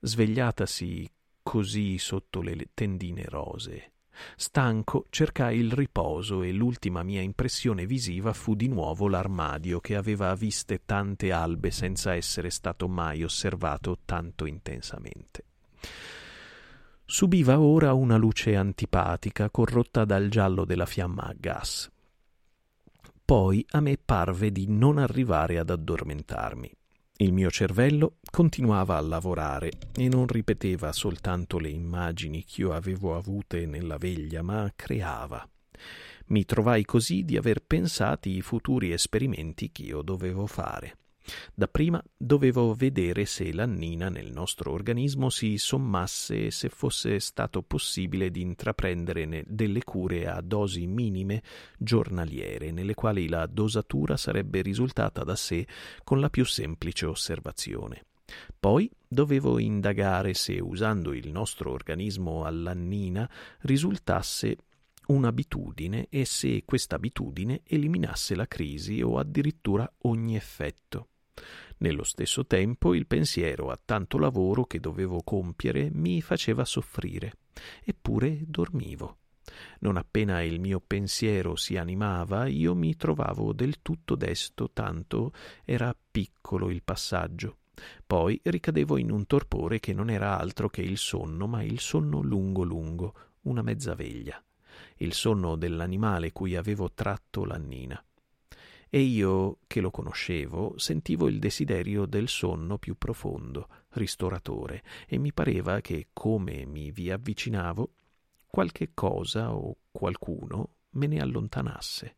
Svegliatasi 0.00 1.10
così 1.42 1.98
sotto 1.98 2.40
le 2.40 2.68
tendine 2.74 3.24
rosee 3.24 3.92
Stanco, 4.36 5.06
cercai 5.10 5.58
il 5.58 5.72
riposo 5.72 6.42
e 6.42 6.52
l'ultima 6.52 7.02
mia 7.02 7.20
impressione 7.20 7.86
visiva 7.86 8.32
fu 8.32 8.54
di 8.54 8.68
nuovo 8.68 9.08
l'armadio 9.08 9.80
che 9.80 9.96
aveva 9.96 10.34
viste 10.34 10.82
tante 10.84 11.32
albe 11.32 11.70
senza 11.70 12.14
essere 12.14 12.50
stato 12.50 12.88
mai 12.88 13.22
osservato 13.22 13.98
tanto 14.04 14.46
intensamente. 14.46 15.44
Subiva 17.04 17.58
ora 17.58 17.94
una 17.94 18.16
luce 18.16 18.54
antipatica 18.54 19.50
corrotta 19.50 20.04
dal 20.04 20.28
giallo 20.28 20.64
della 20.64 20.86
fiamma 20.86 21.22
a 21.22 21.34
gas. 21.36 21.90
Poi 23.28 23.62
a 23.72 23.80
me 23.80 23.98
parve 24.02 24.50
di 24.50 24.64
non 24.68 24.96
arrivare 24.96 25.58
ad 25.58 25.68
addormentarmi. 25.68 26.72
Il 27.18 27.34
mio 27.34 27.50
cervello 27.50 28.14
continuava 28.30 28.96
a 28.96 29.02
lavorare 29.02 29.70
e 29.94 30.08
non 30.08 30.26
ripeteva 30.26 30.92
soltanto 30.92 31.58
le 31.58 31.68
immagini 31.68 32.42
che 32.42 32.62
io 32.62 32.72
avevo 32.72 33.14
avute 33.14 33.66
nella 33.66 33.98
veglia, 33.98 34.40
ma 34.40 34.72
creava. 34.74 35.46
Mi 36.28 36.46
trovai 36.46 36.86
così 36.86 37.22
di 37.22 37.36
aver 37.36 37.60
pensati 37.60 38.34
i 38.34 38.40
futuri 38.40 38.92
esperimenti 38.92 39.70
che 39.72 39.82
io 39.82 40.00
dovevo 40.00 40.46
fare. 40.46 40.96
Dapprima 41.54 42.02
dovevo 42.16 42.74
vedere 42.74 43.24
se 43.24 43.52
l'annina 43.52 44.08
nel 44.08 44.32
nostro 44.32 44.72
organismo 44.72 45.30
si 45.30 45.58
sommasse 45.58 46.46
e 46.46 46.50
se 46.50 46.68
fosse 46.68 47.20
stato 47.20 47.62
possibile 47.62 48.30
di 48.30 48.40
intraprendere 48.40 49.44
delle 49.46 49.84
cure 49.84 50.26
a 50.28 50.40
dosi 50.40 50.86
minime 50.86 51.42
giornaliere, 51.76 52.70
nelle 52.70 52.94
quali 52.94 53.28
la 53.28 53.46
dosatura 53.46 54.16
sarebbe 54.16 54.62
risultata 54.62 55.24
da 55.24 55.36
sé 55.36 55.66
con 56.04 56.20
la 56.20 56.30
più 56.30 56.44
semplice 56.44 57.06
osservazione. 57.06 58.04
Poi 58.58 58.90
dovevo 59.06 59.58
indagare 59.58 60.34
se, 60.34 60.58
usando 60.60 61.14
il 61.14 61.30
nostro 61.30 61.72
organismo 61.72 62.44
all'annina, 62.44 63.28
risultasse 63.60 64.56
un'abitudine 65.06 66.08
e 66.10 66.24
se 66.26 66.64
questa 66.64 66.96
abitudine 66.96 67.62
eliminasse 67.64 68.34
la 68.34 68.46
crisi 68.46 69.00
o 69.00 69.18
addirittura 69.18 69.90
ogni 70.02 70.36
effetto. 70.36 71.08
Nello 71.78 72.02
stesso 72.02 72.46
tempo 72.46 72.94
il 72.94 73.06
pensiero 73.06 73.70
a 73.70 73.78
tanto 73.82 74.18
lavoro 74.18 74.64
che 74.64 74.80
dovevo 74.80 75.22
compiere 75.22 75.90
mi 75.92 76.20
faceva 76.20 76.64
soffrire, 76.64 77.34
eppure 77.84 78.40
dormivo. 78.46 79.18
Non 79.80 79.96
appena 79.96 80.42
il 80.42 80.60
mio 80.60 80.80
pensiero 80.84 81.56
si 81.56 81.76
animava, 81.76 82.46
io 82.46 82.74
mi 82.74 82.96
trovavo 82.96 83.52
del 83.52 83.80
tutto 83.80 84.14
desto, 84.14 84.70
tanto 84.72 85.32
era 85.64 85.96
piccolo 86.10 86.70
il 86.70 86.82
passaggio. 86.82 87.58
Poi 88.04 88.40
ricadevo 88.42 88.98
in 88.98 89.10
un 89.10 89.26
torpore 89.26 89.78
che 89.78 89.92
non 89.92 90.10
era 90.10 90.38
altro 90.38 90.68
che 90.68 90.82
il 90.82 90.98
sonno, 90.98 91.46
ma 91.46 91.62
il 91.62 91.78
sonno 91.78 92.20
lungo 92.20 92.64
lungo, 92.64 93.14
una 93.42 93.62
mezza 93.62 93.94
veglia, 93.94 94.42
il 94.96 95.12
sonno 95.12 95.56
dell'animale 95.56 96.32
cui 96.32 96.56
avevo 96.56 96.90
tratto 96.92 97.44
l'annina 97.44 98.02
e 98.90 99.00
io, 99.00 99.58
che 99.66 99.80
lo 99.80 99.90
conoscevo, 99.90 100.74
sentivo 100.78 101.28
il 101.28 101.38
desiderio 101.38 102.06
del 102.06 102.28
sonno 102.28 102.78
più 102.78 102.96
profondo, 102.96 103.68
ristoratore, 103.90 104.82
e 105.06 105.18
mi 105.18 105.32
pareva 105.32 105.80
che, 105.80 106.08
come 106.12 106.64
mi 106.64 106.90
vi 106.90 107.10
avvicinavo, 107.10 107.90
qualche 108.46 108.92
cosa 108.94 109.54
o 109.54 109.76
qualcuno 109.90 110.74
me 110.90 111.06
ne 111.06 111.20
allontanasse. 111.20 112.16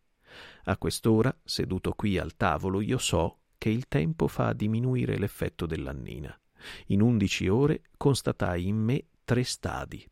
A 0.65 0.77
quest'ora, 0.77 1.37
seduto 1.43 1.93
qui 1.93 2.19
al 2.19 2.37
tavolo, 2.37 2.81
io 2.81 2.99
so 2.99 3.39
che 3.59 3.69
il 3.69 3.89
tempo 3.89 4.29
fa 4.29 4.53
diminuire 4.53 5.19
l'effetto 5.19 5.67
dell'annina. 5.67 6.39
In 6.87 7.03
undici 7.03 7.49
ore 7.49 7.83
constatai 7.97 8.69
in 8.69 8.77
me 8.77 9.07
tre 9.25 9.43
stadi. 9.45 10.07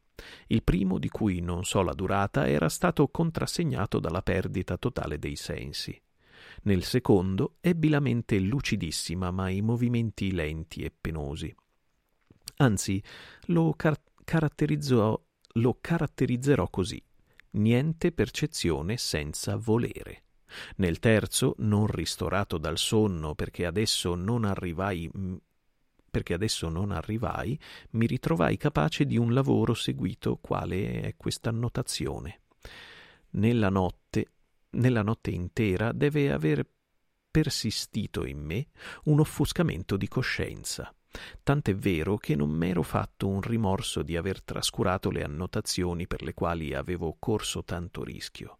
Il 0.49 0.65
primo, 0.65 0.99
di 0.99 1.09
cui 1.09 1.41
non 1.41 1.65
so 1.65 1.83
la 1.83 1.95
durata, 1.95 2.49
era 2.49 2.69
stato 2.69 3.07
contrassegnato 3.09 4.01
dalla 4.01 4.23
perdita 4.23 4.77
totale 4.77 5.19
dei 5.19 5.37
sensi. 5.37 5.99
Nel 6.63 6.85
secondo 6.85 7.57
ebbi 7.61 7.89
la 7.89 8.01
mente 8.01 8.39
lucidissima, 8.39 9.31
ma 9.31 9.49
i 9.49 9.61
movimenti 9.61 10.33
lenti 10.33 10.83
e 10.83 10.93
penosi. 10.99 11.55
Anzi, 12.57 13.03
lo, 13.47 13.75
car- 13.77 14.01
lo 15.53 15.79
caratterizzerò 15.81 16.69
così: 16.69 17.03
niente 17.53 18.13
percezione 18.13 18.97
senza 18.97 19.57
volere. 19.57 20.25
Nel 20.77 20.99
terzo, 20.99 21.55
non 21.59 21.87
ristorato 21.87 22.59
dal 22.59 22.79
sonno 22.79 23.35
perché 23.35 23.67
adesso 23.67 24.15
non 24.15 24.45
arrivai 24.45 25.11
perché 26.11 26.33
adesso 26.35 26.69
non 26.69 26.91
arrivai, 26.91 27.59
mi 27.91 28.07
ritrovai 28.07 28.57
capace 28.57 29.05
di 29.05 29.19
un 29.19 29.35
lavoro 29.35 29.75
seguito 29.75 30.39
quale 30.41 31.03
è 31.03 31.15
questa 31.17 31.51
annotazione. 31.51 32.41
Nella 33.31 33.69
notte 33.69 34.33
nella 34.71 35.03
notte 35.03 35.31
intera 35.31 35.93
deve 35.93 36.33
aver 36.33 36.67
persistito 37.31 38.25
in 38.25 38.41
me 38.41 38.67
un 39.05 39.21
offuscamento 39.21 39.97
di 39.97 40.09
coscienza. 40.09 40.93
Tant'è 41.43 41.75
vero 41.75 42.17
che 42.19 42.37
non 42.37 42.51
m'ero 42.51 42.83
fatto 42.83 43.29
un 43.29 43.41
rimorso 43.41 44.03
di 44.03 44.17
aver 44.17 44.43
trascurato 44.43 45.11
le 45.11 45.23
annotazioni 45.23 46.07
per 46.07 46.23
le 46.23 46.35
quali 46.35 46.75
avevo 46.75 47.17
corso 47.19 47.65
tanto 47.65 48.05
rischio. 48.05 48.59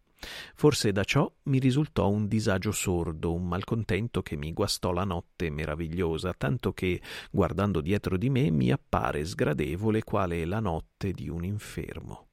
Forse 0.55 0.91
da 0.91 1.03
ciò 1.03 1.31
mi 1.43 1.59
risultò 1.59 2.09
un 2.09 2.27
disagio 2.27 2.71
sordo, 2.71 3.33
un 3.33 3.47
malcontento 3.47 4.21
che 4.21 4.35
mi 4.35 4.51
guastò 4.51 4.91
la 4.91 5.05
notte 5.05 5.49
meravigliosa, 5.49 6.33
tanto 6.33 6.73
che, 6.73 7.01
guardando 7.31 7.79
dietro 7.79 8.17
di 8.17 8.29
me, 8.29 8.49
mi 8.51 8.71
appare 8.71 9.23
sgradevole 9.23 10.03
quale 10.03 10.43
la 10.45 10.59
notte 10.59 11.13
di 11.13 11.29
un 11.29 11.45
infermo. 11.45 12.27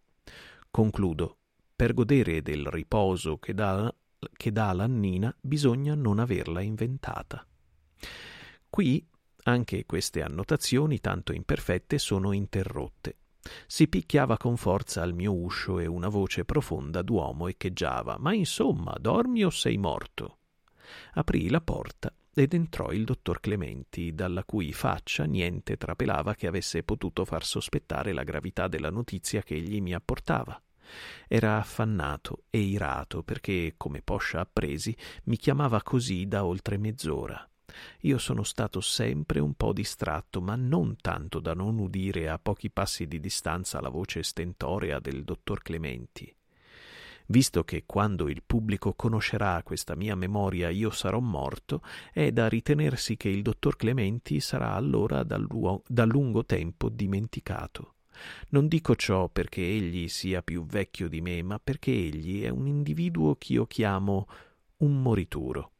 Concludo 0.70 1.38
per 1.76 1.92
godere 1.92 2.40
del 2.40 2.64
riposo 2.66 3.36
che 3.36 3.52
dà, 3.52 3.94
che 4.32 4.50
dà 4.50 4.72
l'annina 4.72 5.34
bisogna 5.38 5.94
non 5.94 6.18
averla 6.18 6.62
inventata. 6.62 7.46
Qui 8.70 9.06
anche 9.44 9.84
queste 9.84 10.22
annotazioni, 10.22 11.00
tanto 11.00 11.32
imperfette, 11.32 11.98
sono 11.98 12.32
interrotte. 12.32 13.16
Si 13.66 13.86
picchiava 13.86 14.38
con 14.38 14.56
forza 14.56 15.02
al 15.02 15.14
mio 15.14 15.32
uscio 15.32 15.78
e 15.78 15.86
una 15.86 16.08
voce 16.08 16.44
profonda 16.44 17.02
d'uomo 17.02 17.46
echeggiava 17.46 18.16
Ma 18.18 18.34
insomma, 18.34 18.96
dormi 18.98 19.44
o 19.44 19.50
sei 19.50 19.76
morto? 19.76 20.38
Aprì 21.12 21.48
la 21.48 21.60
porta 21.60 22.12
ed 22.34 22.54
entrò 22.54 22.90
il 22.90 23.04
dottor 23.04 23.38
Clementi, 23.40 24.14
dalla 24.14 24.44
cui 24.44 24.72
faccia 24.72 25.24
niente 25.24 25.76
trapelava 25.76 26.34
che 26.34 26.46
avesse 26.46 26.82
potuto 26.82 27.24
far 27.24 27.44
sospettare 27.44 28.12
la 28.12 28.24
gravità 28.24 28.66
della 28.66 28.90
notizia 28.90 29.42
che 29.42 29.54
egli 29.54 29.80
mi 29.80 29.94
apportava. 29.94 30.60
Era 31.28 31.58
affannato 31.58 32.44
e 32.50 32.60
irato 32.60 33.22
perché, 33.22 33.74
come 33.76 34.02
Poscia 34.02 34.40
appresi, 34.40 34.96
mi 35.24 35.36
chiamava 35.36 35.82
così 35.82 36.26
da 36.26 36.44
oltre 36.44 36.78
mezz'ora. 36.78 37.48
Io 38.00 38.18
sono 38.18 38.42
stato 38.42 38.80
sempre 38.80 39.40
un 39.40 39.54
po' 39.54 39.72
distratto, 39.72 40.40
ma 40.40 40.54
non 40.56 40.96
tanto 41.00 41.40
da 41.40 41.52
non 41.54 41.78
udire 41.78 42.28
a 42.28 42.38
pochi 42.38 42.70
passi 42.70 43.06
di 43.06 43.20
distanza 43.20 43.80
la 43.80 43.88
voce 43.88 44.22
stentorea 44.22 44.98
del 45.00 45.24
dottor 45.24 45.62
Clementi. 45.62 46.34
Visto 47.28 47.64
che 47.64 47.82
quando 47.86 48.28
il 48.28 48.42
pubblico 48.46 48.94
conoscerà 48.94 49.60
questa 49.64 49.96
mia 49.96 50.14
memoria 50.14 50.70
io 50.70 50.90
sarò 50.90 51.18
morto, 51.18 51.82
è 52.12 52.30
da 52.30 52.48
ritenersi 52.48 53.16
che 53.16 53.28
il 53.28 53.42
dottor 53.42 53.74
Clementi 53.76 54.38
sarà 54.38 54.74
allora 54.74 55.24
da, 55.24 55.36
lu- 55.36 55.82
da 55.86 56.04
lungo 56.04 56.44
tempo 56.44 56.88
dimenticato. 56.88 57.95
Non 58.50 58.68
dico 58.68 58.96
ciò 58.96 59.28
perché 59.28 59.62
egli 59.62 60.08
sia 60.08 60.42
più 60.42 60.64
vecchio 60.66 61.08
di 61.08 61.20
me, 61.20 61.42
ma 61.42 61.58
perché 61.58 61.92
egli 61.92 62.42
è 62.42 62.48
un 62.48 62.66
individuo 62.66 63.36
ch'io 63.36 63.66
chiamo 63.66 64.26
un 64.78 65.00
morituro. 65.00 65.72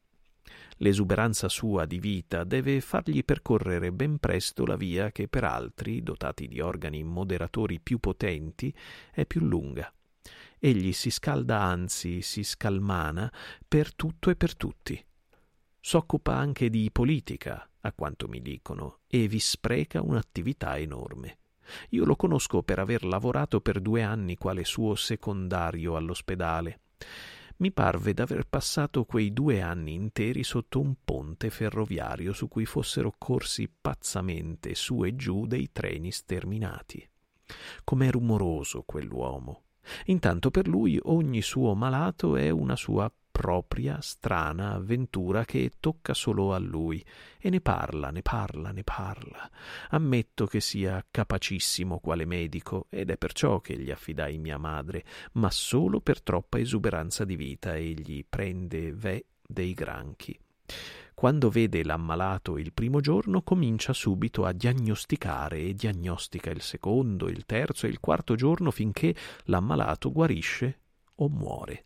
L'esuberanza 0.79 1.49
sua 1.49 1.87
di 1.87 1.99
vita 1.99 2.45
deve 2.45 2.81
fargli 2.81 3.25
percorrere 3.25 3.93
ben 3.93 4.19
presto 4.19 4.67
la 4.67 4.77
via 4.77 5.11
che 5.11 5.27
per 5.27 5.45
altri, 5.45 6.03
dotati 6.03 6.49
di 6.49 6.61
organi 6.61 7.03
moderatori 7.03 7.81
più 7.81 7.99
potenti, 7.99 8.75
è 9.11 9.25
più 9.25 9.41
lunga. 9.41 9.91
Egli 10.59 10.93
si 10.93 11.11
scalda 11.11 11.61
anzi, 11.61 12.21
si 12.21 12.43
scalmana 12.43 13.33
per 13.67 13.95
tutto 13.95 14.29
e 14.31 14.37
per 14.37 14.55
tutti. 14.55 15.03
S'occupa 15.81 16.35
anche 16.35 16.69
di 16.69 16.91
politica, 16.91 17.69
a 17.81 17.93
quanto 17.93 18.29
mi 18.29 18.43
dicono, 18.43 18.99
e 19.07 19.29
vi 19.29 19.39
spreca 19.39 20.03
un'attività 20.03 20.77
enorme. 20.79 21.39
Io 21.91 22.05
lo 22.05 22.17
conosco 22.17 22.63
per 22.63 22.79
aver 22.79 23.05
lavorato 23.05 23.61
per 23.61 23.81
due 23.81 24.03
anni 24.03 24.37
quale 24.37 24.65
suo 24.65 24.95
secondario 24.95 25.97
all'ospedale. 25.97 26.81
Mi 27.59 27.73
parve 27.73 28.13
d'aver 28.13 28.47
passato 28.47 29.05
quei 29.05 29.33
due 29.33 29.63
anni 29.63 29.95
interi 29.95 30.45
sotto 30.45 30.79
un 30.79 30.95
ponte 31.03 31.49
ferroviario 31.49 32.35
su 32.35 32.49
cui 32.49 32.67
fossero 32.67 33.15
corsi 33.17 33.69
pazzamente 33.69 34.75
su 34.75 35.05
e 35.05 35.17
giù 35.17 35.47
dei 35.47 35.71
treni 35.73 36.11
sterminati. 36.11 37.09
Com'è 37.83 38.11
rumoroso 38.11 38.83
quell'uomo. 38.83 39.63
Intanto 40.07 40.51
per 40.51 40.69
lui 40.69 40.99
ogni 41.05 41.41
suo 41.41 41.75
malato 41.75 42.37
è 42.37 42.51
una 42.51 42.77
sua 42.77 43.11
propria 43.37 44.01
strana 44.01 44.73
avventura 44.73 45.45
che 45.45 45.73
tocca 45.79 46.15
solo 46.15 46.55
a 46.55 46.59
lui 46.59 47.05
e 47.39 47.51
ne 47.51 47.61
parla, 47.61 48.11
ne 48.11 48.23
parla, 48.23 48.71
ne 48.71 48.83
parla. 48.83 49.51
Ammetto 49.91 50.47
che 50.47 50.61
sia 50.61 51.05
capacissimo 51.11 51.99
quale 51.99 52.25
medico 52.25 52.87
ed 52.89 53.11
è 53.11 53.19
perciò 53.19 53.61
che 53.61 53.77
gli 53.77 53.91
affidai 53.91 54.39
mia 54.39 54.57
madre, 54.57 55.05
ma 55.33 55.51
solo 55.51 56.01
per 56.01 56.23
troppa 56.23 56.59
esuberanza 56.59 57.27
di 57.27 57.37
vita 57.37 57.77
egli 57.77 58.25
prende 58.27 58.95
ve 58.95 59.27
dei 59.47 59.75
granchi. 59.75 60.41
Quando 61.13 61.51
vede 61.51 61.85
l'ammalato 61.85 62.57
il 62.57 62.73
primo 62.73 63.01
giorno 63.01 63.43
comincia 63.43 63.93
subito 63.93 64.47
a 64.47 64.53
diagnosticare 64.53 65.59
e 65.59 65.75
diagnostica 65.75 66.49
il 66.49 66.63
secondo, 66.63 67.29
il 67.29 67.45
terzo 67.45 67.85
e 67.85 67.91
il 67.91 68.01
quarto 68.01 68.35
giorno 68.35 68.71
finché 68.71 69.15
l'ammalato 69.45 70.11
guarisce 70.11 70.81
o 71.17 71.29
muore. 71.29 71.86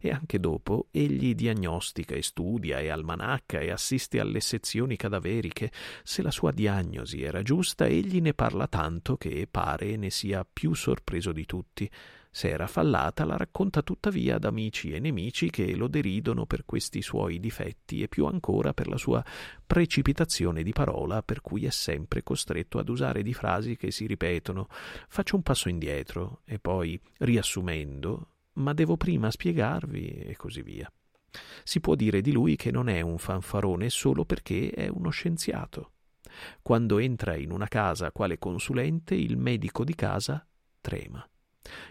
E 0.00 0.10
anche 0.10 0.38
dopo 0.38 0.88
egli 0.90 1.34
diagnostica 1.34 2.14
e 2.14 2.22
studia 2.22 2.78
e 2.78 2.88
almanacca 2.88 3.60
e 3.60 3.70
assiste 3.70 4.20
alle 4.20 4.40
sezioni 4.40 4.96
cadaveriche. 4.96 5.72
Se 6.02 6.22
la 6.22 6.30
sua 6.30 6.52
diagnosi 6.52 7.22
era 7.22 7.42
giusta, 7.42 7.86
egli 7.86 8.20
ne 8.20 8.34
parla 8.34 8.66
tanto 8.66 9.16
che 9.16 9.46
pare 9.50 9.96
ne 9.96 10.10
sia 10.10 10.46
più 10.50 10.74
sorpreso 10.74 11.32
di 11.32 11.44
tutti. 11.46 11.90
Se 12.36 12.50
era 12.50 12.66
fallata, 12.66 13.24
la 13.24 13.38
racconta 13.38 13.80
tuttavia 13.80 14.34
ad 14.34 14.44
amici 14.44 14.92
e 14.92 15.00
nemici 15.00 15.48
che 15.48 15.74
lo 15.74 15.88
deridono 15.88 16.44
per 16.44 16.66
questi 16.66 17.00
suoi 17.00 17.40
difetti 17.40 18.02
e 18.02 18.08
più 18.08 18.26
ancora 18.26 18.74
per 18.74 18.88
la 18.88 18.98
sua 18.98 19.24
precipitazione 19.66 20.62
di 20.62 20.72
parola, 20.72 21.22
per 21.22 21.40
cui 21.40 21.64
è 21.64 21.70
sempre 21.70 22.22
costretto 22.22 22.78
ad 22.78 22.90
usare 22.90 23.22
di 23.22 23.32
frasi 23.32 23.76
che 23.76 23.90
si 23.90 24.06
ripetono. 24.06 24.68
Faccio 25.08 25.36
un 25.36 25.42
passo 25.42 25.70
indietro 25.70 26.42
e 26.44 26.58
poi, 26.58 27.00
riassumendo, 27.20 28.32
ma 28.56 28.72
devo 28.72 28.96
prima 28.96 29.30
spiegarvi 29.30 30.06
e 30.06 30.36
così 30.36 30.62
via. 30.62 30.90
Si 31.64 31.80
può 31.80 31.94
dire 31.94 32.20
di 32.20 32.32
lui 32.32 32.56
che 32.56 32.70
non 32.70 32.88
è 32.88 33.00
un 33.00 33.18
fanfarone 33.18 33.90
solo 33.90 34.24
perché 34.24 34.70
è 34.70 34.88
uno 34.88 35.10
scienziato. 35.10 35.92
Quando 36.62 36.98
entra 36.98 37.36
in 37.36 37.50
una 37.50 37.68
casa 37.68 38.12
quale 38.12 38.38
consulente, 38.38 39.14
il 39.14 39.36
medico 39.36 39.84
di 39.84 39.94
casa 39.94 40.46
trema. 40.80 41.26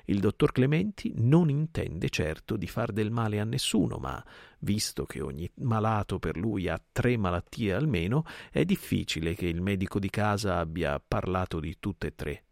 Il 0.06 0.20
dottor 0.20 0.52
Clementi 0.54 1.12
non 1.18 1.50
intende 1.50 2.10
certo 2.10 2.56
di 2.56 2.68
far 2.68 2.94
del 2.94 3.12
male 3.12 3.40
a 3.40 3.44
nessuno, 3.44 3.98
ma, 3.98 4.24
visto 4.60 5.06
che 5.06 5.22
ogni 5.22 5.50
malato 5.56 6.18
per 6.18 6.38
lui 6.38 6.70
ha 6.70 6.82
tre 6.92 7.18
malattie 7.18 7.74
almeno, 7.74 8.24
è 8.52 8.64
difficile 8.64 9.36
che 9.36 9.48
il 9.48 9.62
medico 9.62 10.00
di 10.00 10.10
casa 10.10 10.60
abbia 10.60 11.02
parlato 11.06 11.60
di 11.60 11.76
tutte 11.80 12.08
e 12.08 12.16
tre. 12.16 12.45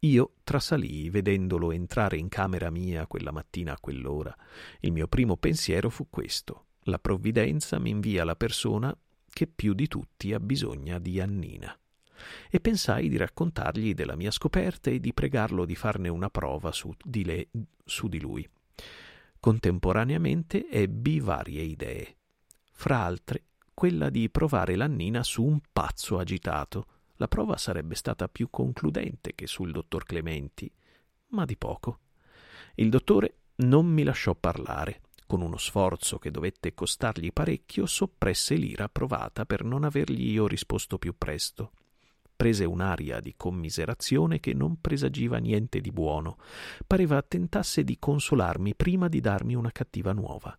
Io 0.00 0.34
trasalii 0.44 1.10
vedendolo 1.10 1.72
entrare 1.72 2.16
in 2.16 2.28
camera 2.28 2.70
mia 2.70 3.06
quella 3.06 3.32
mattina 3.32 3.72
a 3.72 3.78
quell'ora. 3.80 4.34
Il 4.80 4.92
mio 4.92 5.08
primo 5.08 5.36
pensiero 5.36 5.90
fu 5.90 6.08
questo. 6.08 6.66
La 6.82 6.98
provvidenza 6.98 7.78
mi 7.80 7.90
invia 7.90 8.24
la 8.24 8.36
persona 8.36 8.96
che 9.28 9.46
più 9.46 9.74
di 9.74 9.88
tutti 9.88 10.32
ha 10.32 10.40
bisogno 10.40 10.98
di 10.98 11.20
Annina 11.20 11.76
e 12.50 12.60
pensai 12.60 13.08
di 13.08 13.16
raccontargli 13.16 13.94
della 13.94 14.16
mia 14.16 14.30
scoperta 14.30 14.90
e 14.90 15.00
di 15.00 15.12
pregarlo 15.12 15.64
di 15.64 15.74
farne 15.74 16.08
una 16.08 16.30
prova 16.30 16.72
su 16.72 16.92
di, 17.02 17.24
le, 17.24 17.48
su 17.84 18.08
di 18.08 18.20
lui. 18.20 18.48
Contemporaneamente 19.40 20.68
ebbi 20.68 21.20
varie 21.20 21.62
idee, 21.62 22.16
fra 22.72 23.00
altre 23.00 23.44
quella 23.74 24.10
di 24.10 24.28
provare 24.30 24.74
l'annina 24.74 25.22
su 25.22 25.44
un 25.44 25.60
pazzo 25.72 26.18
agitato. 26.18 26.86
La 27.18 27.28
prova 27.28 27.56
sarebbe 27.56 27.94
stata 27.94 28.26
più 28.26 28.50
concludente 28.50 29.34
che 29.36 29.46
sul 29.46 29.70
dottor 29.70 30.02
Clementi, 30.02 30.68
ma 31.28 31.44
di 31.44 31.56
poco. 31.56 32.00
Il 32.74 32.90
dottore 32.90 33.34
non 33.56 33.86
mi 33.86 34.02
lasciò 34.02 34.34
parlare. 34.34 35.02
Con 35.26 35.42
uno 35.42 35.58
sforzo 35.58 36.18
che 36.18 36.30
dovette 36.30 36.74
costargli 36.74 37.32
parecchio, 37.32 37.86
soppresse 37.86 38.54
l'ira 38.54 38.88
provata 38.88 39.44
per 39.44 39.62
non 39.62 39.84
avergli 39.84 40.30
io 40.30 40.48
risposto 40.48 40.96
più 40.96 41.14
presto 41.16 41.72
prese 42.38 42.64
un'aria 42.64 43.18
di 43.18 43.34
commiserazione 43.36 44.38
che 44.38 44.54
non 44.54 44.80
presagiva 44.80 45.38
niente 45.38 45.80
di 45.80 45.90
buono. 45.90 46.38
Pareva 46.86 47.20
tentasse 47.20 47.82
di 47.82 47.98
consolarmi 47.98 48.76
prima 48.76 49.08
di 49.08 49.18
darmi 49.18 49.56
una 49.56 49.72
cattiva 49.72 50.12
nuova. 50.12 50.56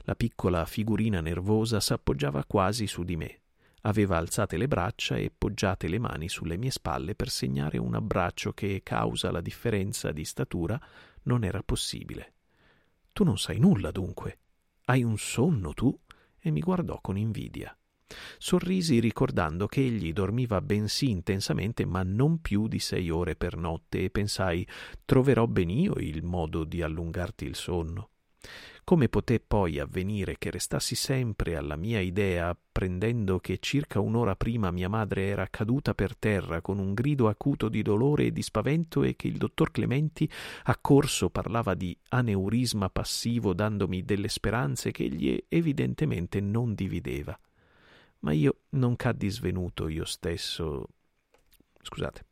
La 0.00 0.14
piccola 0.14 0.66
figurina 0.66 1.22
nervosa 1.22 1.80
s'appoggiava 1.80 2.44
quasi 2.44 2.86
su 2.86 3.02
di 3.02 3.16
me. 3.16 3.41
Aveva 3.82 4.16
alzate 4.16 4.56
le 4.56 4.68
braccia 4.68 5.16
e 5.16 5.32
poggiate 5.36 5.88
le 5.88 5.98
mani 5.98 6.28
sulle 6.28 6.56
mie 6.56 6.70
spalle 6.70 7.14
per 7.14 7.28
segnare 7.28 7.78
un 7.78 7.94
abbraccio 7.94 8.52
che, 8.52 8.80
causa 8.84 9.30
la 9.30 9.40
differenza 9.40 10.12
di 10.12 10.24
statura, 10.24 10.80
non 11.24 11.44
era 11.44 11.62
possibile. 11.62 12.34
Tu 13.12 13.24
non 13.24 13.38
sai 13.38 13.58
nulla, 13.58 13.90
dunque. 13.90 14.38
Hai 14.84 15.02
un 15.02 15.18
sonno, 15.18 15.74
tu? 15.74 15.96
E 16.38 16.50
mi 16.50 16.60
guardò 16.60 17.00
con 17.00 17.16
invidia. 17.16 17.76
Sorrisi 18.38 19.00
ricordando 19.00 19.66
che 19.66 19.80
egli 19.80 20.12
dormiva 20.12 20.60
bensì 20.60 21.10
intensamente, 21.10 21.84
ma 21.84 22.02
non 22.02 22.40
più 22.40 22.68
di 22.68 22.78
sei 22.78 23.10
ore 23.10 23.36
per 23.36 23.56
notte, 23.56 24.04
e 24.04 24.10
pensai 24.10 24.66
troverò 25.04 25.46
ben 25.46 25.70
io 25.70 25.94
il 25.94 26.22
modo 26.22 26.64
di 26.64 26.82
allungarti 26.82 27.44
il 27.44 27.56
sonno. 27.56 28.10
Come 28.84 29.08
poté 29.08 29.38
poi 29.40 29.78
avvenire 29.78 30.36
che 30.38 30.50
restassi 30.50 30.94
sempre 30.94 31.56
alla 31.56 31.76
mia 31.76 32.00
idea, 32.00 32.48
apprendendo 32.48 33.38
che 33.38 33.58
circa 33.60 34.00
un'ora 34.00 34.34
prima 34.34 34.70
mia 34.70 34.88
madre 34.88 35.26
era 35.26 35.46
caduta 35.48 35.94
per 35.94 36.16
terra 36.16 36.60
con 36.60 36.78
un 36.78 36.92
grido 36.92 37.28
acuto 37.28 37.68
di 37.68 37.82
dolore 37.82 38.26
e 38.26 38.32
di 38.32 38.42
spavento 38.42 39.02
e 39.04 39.14
che 39.14 39.28
il 39.28 39.36
dottor 39.36 39.70
Clementi, 39.70 40.28
accorso, 40.64 41.30
parlava 41.30 41.74
di 41.74 41.96
aneurisma 42.08 42.90
passivo 42.90 43.54
dandomi 43.54 44.04
delle 44.04 44.28
speranze 44.28 44.90
che 44.90 45.04
egli 45.04 45.42
evidentemente 45.48 46.40
non 46.40 46.74
divideva 46.74 47.38
ma 48.22 48.32
io 48.32 48.62
non 48.70 48.96
caddi 48.96 49.28
svenuto 49.30 49.88
io 49.88 50.04
stesso. 50.04 50.86
Scusate. 51.80 52.31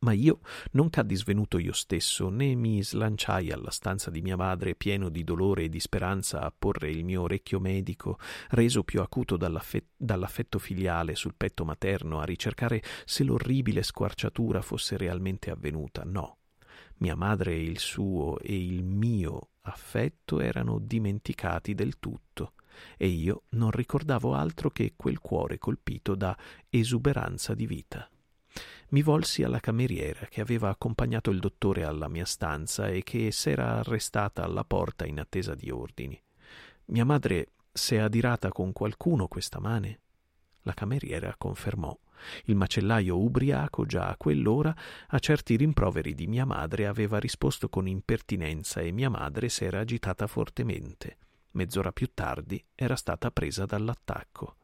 Ma 0.00 0.12
io 0.12 0.40
non 0.72 0.90
caddi 0.90 1.16
svenuto 1.16 1.58
io 1.58 1.72
stesso, 1.72 2.28
né 2.28 2.54
mi 2.54 2.82
slanciai 2.82 3.50
alla 3.50 3.70
stanza 3.70 4.10
di 4.10 4.20
mia 4.20 4.36
madre 4.36 4.74
pieno 4.74 5.08
di 5.08 5.24
dolore 5.24 5.64
e 5.64 5.68
di 5.68 5.80
speranza 5.80 6.42
a 6.42 6.52
porre 6.56 6.90
il 6.90 7.04
mio 7.04 7.22
orecchio 7.22 7.60
medico, 7.60 8.18
reso 8.50 8.84
più 8.84 9.00
acuto 9.00 9.36
dall'affetto, 9.36 9.94
dall'affetto 9.96 10.58
filiale 10.58 11.14
sul 11.14 11.34
petto 11.36 11.64
materno, 11.64 12.20
a 12.20 12.24
ricercare 12.24 12.82
se 13.04 13.24
l'orribile 13.24 13.82
squarciatura 13.82 14.62
fosse 14.62 14.96
realmente 14.96 15.50
avvenuta. 15.50 16.02
No. 16.04 16.38
Mia 16.98 17.14
madre 17.14 17.52
e 17.52 17.62
il 17.62 17.78
suo 17.78 18.38
e 18.38 18.56
il 18.56 18.82
mio 18.82 19.50
affetto 19.62 20.40
erano 20.40 20.78
dimenticati 20.78 21.74
del 21.74 21.98
tutto 21.98 22.52
e 22.96 23.06
io 23.06 23.44
non 23.50 23.70
ricordavo 23.70 24.34
altro 24.34 24.70
che 24.70 24.94
quel 24.96 25.18
cuore 25.18 25.58
colpito 25.58 26.14
da 26.14 26.36
esuberanza 26.68 27.54
di 27.54 27.66
vita. 27.66 28.08
Mi 28.88 29.02
volsi 29.02 29.42
alla 29.42 29.60
cameriera 29.60 30.26
che 30.26 30.40
aveva 30.40 30.68
accompagnato 30.68 31.30
il 31.30 31.40
dottore 31.40 31.84
alla 31.84 32.08
mia 32.08 32.24
stanza 32.24 32.88
e 32.88 33.02
che 33.02 33.32
s'era 33.32 33.78
arrestata 33.78 34.44
alla 34.44 34.64
porta 34.64 35.04
in 35.04 35.18
attesa 35.18 35.54
di 35.54 35.70
ordini. 35.70 36.20
Mia 36.86 37.04
madre 37.04 37.52
s'è 37.72 37.96
adirata 37.96 38.50
con 38.50 38.72
qualcuno 38.72 39.26
questa 39.28 39.58
mane? 39.58 40.00
La 40.62 40.74
cameriera 40.74 41.34
confermò. 41.36 41.96
Il 42.44 42.56
macellaio 42.56 43.18
ubriaco 43.18 43.84
già 43.84 44.08
a 44.08 44.16
quell'ora 44.16 44.74
a 45.08 45.18
certi 45.18 45.56
rimproveri 45.56 46.14
di 46.14 46.26
mia 46.26 46.44
madre 46.44 46.86
aveva 46.86 47.18
risposto 47.18 47.68
con 47.68 47.86
impertinenza 47.86 48.80
e 48.80 48.90
mia 48.92 49.10
madre 49.10 49.48
s'era 49.48 49.80
agitata 49.80 50.26
fortemente 50.26 51.18
mezz'ora 51.56 51.90
più 51.90 52.10
tardi, 52.14 52.62
era 52.74 52.94
stata 52.94 53.30
presa 53.30 53.64
dall'attacco. 53.64 54.56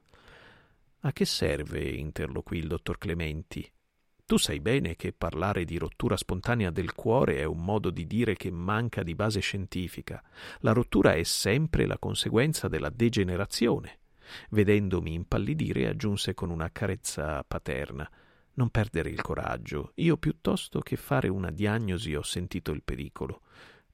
A 1.01 1.13
che 1.13 1.25
serve? 1.25 1.83
interloquì 1.89 2.59
il 2.59 2.69
dottor 2.69 2.99
Clementi. 2.99 3.69
Tu 4.33 4.39
sai 4.39 4.61
bene 4.61 4.97
che 4.97 5.13
parlare 5.13 5.67
di 5.67 5.77
rottura 5.77 6.17
spontanea 6.17 6.71
del 6.71 6.95
cuore 6.95 7.37
è 7.37 7.45
un 7.45 7.63
modo 7.63 7.91
di 7.91 8.07
dire 8.07 8.35
che 8.35 8.51
manca 8.51 9.03
di 9.03 9.15
base 9.15 9.41
scientifica. 9.41 10.23
La 10.61 10.73
rottura 10.73 11.13
è 11.13 11.23
sempre 11.23 11.85
la 11.85 11.99
conseguenza 11.99 12.67
della 12.67 12.89
degenerazione. 12.89 13.99
Vedendomi 14.49 15.13
impallidire, 15.13 15.87
aggiunse 15.87 16.33
con 16.33 16.49
una 16.49 16.71
carezza 16.73 17.45
paterna 17.47 18.11
non 18.55 18.71
perdere 18.71 19.11
il 19.11 19.21
coraggio. 19.21 19.93
Io 19.97 20.17
piuttosto 20.17 20.81
che 20.81 20.97
fare 20.97 21.29
una 21.29 21.51
diagnosi 21.51 22.15
ho 22.15 22.23
sentito 22.23 22.73
il 22.73 22.83
pericolo. 22.83 23.43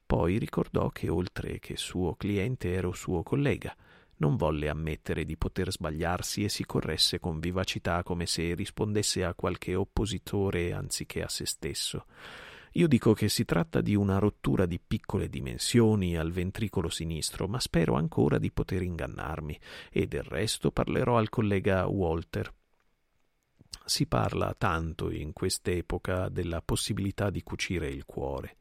Poi 0.06 0.38
ricordò 0.38 0.90
che 0.90 1.08
oltre 1.08 1.58
che 1.58 1.76
suo 1.76 2.14
cliente 2.14 2.72
ero 2.72 2.92
suo 2.92 3.24
collega. 3.24 3.74
Non 4.18 4.36
volle 4.36 4.68
ammettere 4.68 5.24
di 5.24 5.36
poter 5.36 5.70
sbagliarsi 5.70 6.42
e 6.42 6.48
si 6.48 6.64
corresse 6.66 7.20
con 7.20 7.38
vivacità 7.38 8.02
come 8.02 8.26
se 8.26 8.54
rispondesse 8.54 9.24
a 9.24 9.34
qualche 9.34 9.74
oppositore 9.74 10.72
anziché 10.72 11.22
a 11.22 11.28
se 11.28 11.46
stesso. 11.46 12.06
Io 12.72 12.86
dico 12.86 13.12
che 13.14 13.28
si 13.28 13.44
tratta 13.44 13.80
di 13.80 13.94
una 13.94 14.18
rottura 14.18 14.66
di 14.66 14.80
piccole 14.84 15.28
dimensioni 15.28 16.16
al 16.16 16.32
ventricolo 16.32 16.88
sinistro, 16.88 17.48
ma 17.48 17.60
spero 17.60 17.94
ancora 17.94 18.38
di 18.38 18.50
poter 18.50 18.82
ingannarmi, 18.82 19.58
e 19.90 20.06
del 20.06 20.22
resto 20.22 20.70
parlerò 20.70 21.16
al 21.16 21.28
collega 21.28 21.86
Walter. 21.86 22.52
Si 23.84 24.06
parla 24.06 24.54
tanto 24.58 25.10
in 25.10 25.32
quest'epoca 25.32 26.28
della 26.28 26.60
possibilità 26.60 27.30
di 27.30 27.42
cucire 27.42 27.88
il 27.88 28.04
cuore. 28.04 28.57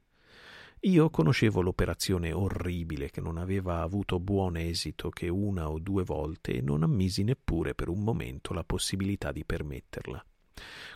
Io 0.82 1.10
conoscevo 1.10 1.62
l'operazione 1.62 2.32
orribile 2.32 3.10
che 3.10 3.20
non 3.20 3.38
aveva 3.38 3.82
avuto 3.82 4.20
buon 4.20 4.58
esito 4.58 5.10
che 5.10 5.28
una 5.28 5.70
o 5.70 5.80
due 5.80 6.04
volte 6.04 6.58
e 6.58 6.62
non 6.62 6.84
ammisi 6.84 7.24
neppure 7.24 7.74
per 7.74 7.90
un 7.90 8.04
momento 8.04 8.54
la 8.54 8.64
possibilità 8.64 9.32
di 9.32 9.44
permetterla. 9.44 10.24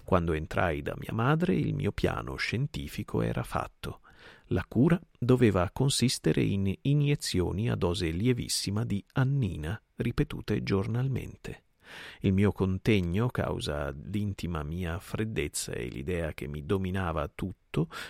Quando 0.03 0.33
entrai 0.33 0.81
da 0.81 0.93
mia 0.97 1.13
madre 1.13 1.55
il 1.55 1.73
mio 1.73 1.91
piano 1.91 2.35
scientifico 2.35 3.21
era 3.21 3.43
fatto. 3.43 4.01
La 4.47 4.65
cura 4.67 4.99
doveva 5.17 5.69
consistere 5.71 6.43
in 6.43 6.73
iniezioni 6.81 7.69
a 7.69 7.75
dose 7.75 8.09
lievissima 8.09 8.83
di 8.83 9.03
annina 9.13 9.81
ripetute 9.95 10.61
giornalmente. 10.61 11.63
Il 12.21 12.33
mio 12.33 12.51
contegno, 12.51 13.29
causa 13.29 13.89
l'intima 13.89 14.63
mia 14.63 14.99
freddezza 14.99 15.71
e 15.73 15.87
l'idea 15.87 16.33
che 16.33 16.47
mi 16.47 16.65
dominava 16.65 17.27
tutto, 17.27 17.60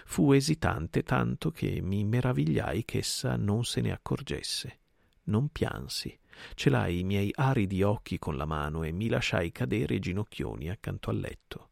fu 0.05 0.31
esitante 0.31 1.03
tanto 1.03 1.51
che 1.51 1.81
mi 1.81 2.03
meravigliai 2.03 2.83
ch'essa 2.83 3.35
non 3.35 3.63
se 3.63 3.81
ne 3.81 3.91
accorgesse. 3.91 4.79
Non 5.23 5.49
piansi. 5.49 6.17
Celai 6.55 6.99
i 6.99 7.03
miei 7.03 7.31
aridi 7.35 7.83
occhi 7.83 8.17
con 8.17 8.35
la 8.35 8.45
mano 8.45 8.83
e 8.83 8.91
mi 8.91 9.07
lasciai 9.07 9.51
cadere 9.51 9.99
ginocchioni 9.99 10.69
accanto 10.69 11.09
al 11.09 11.19
letto. 11.19 11.69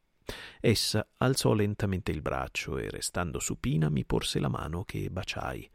Essa 0.60 1.08
alzò 1.18 1.54
lentamente 1.54 2.12
il 2.12 2.22
braccio 2.22 2.78
e, 2.78 2.90
restando 2.90 3.40
supina, 3.40 3.90
mi 3.90 4.06
porse 4.06 4.40
la 4.40 4.50
mano 4.50 4.84
che 4.84 5.10
baciai. 5.10 5.70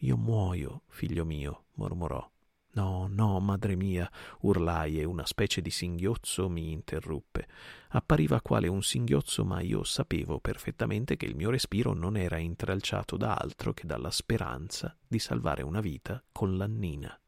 Io 0.00 0.16
muoio, 0.16 0.82
figlio 0.86 1.24
mio, 1.24 1.64
mormorò. 1.74 2.30
No, 2.76 3.08
no, 3.10 3.40
madre 3.40 3.74
mia, 3.74 4.10
urlai 4.40 5.00
e 5.00 5.04
una 5.04 5.24
specie 5.24 5.62
di 5.62 5.70
singhiozzo 5.70 6.50
mi 6.50 6.72
interruppe. 6.72 7.48
Appariva 7.88 8.42
quale 8.42 8.68
un 8.68 8.82
singhiozzo, 8.82 9.46
ma 9.46 9.62
io 9.62 9.82
sapevo 9.82 10.40
perfettamente 10.40 11.16
che 11.16 11.24
il 11.24 11.36
mio 11.36 11.48
respiro 11.48 11.94
non 11.94 12.18
era 12.18 12.36
intralciato 12.36 13.16
da 13.16 13.32
altro 13.32 13.72
che 13.72 13.86
dalla 13.86 14.10
speranza 14.10 14.94
di 15.08 15.18
salvare 15.18 15.62
una 15.62 15.80
vita 15.80 16.22
con 16.30 16.58
l'annina. 16.58 17.18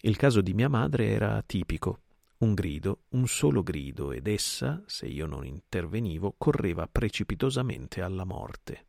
Il 0.00 0.16
caso 0.16 0.40
di 0.40 0.54
mia 0.54 0.68
madre 0.68 1.06
era 1.06 1.40
tipico. 1.46 2.00
Un 2.38 2.52
grido, 2.52 3.02
un 3.10 3.28
solo 3.28 3.62
grido, 3.62 4.10
ed 4.10 4.26
essa, 4.26 4.82
se 4.86 5.06
io 5.06 5.26
non 5.26 5.46
intervenivo, 5.46 6.34
correva 6.36 6.88
precipitosamente 6.88 8.02
alla 8.02 8.24
morte. 8.24 8.85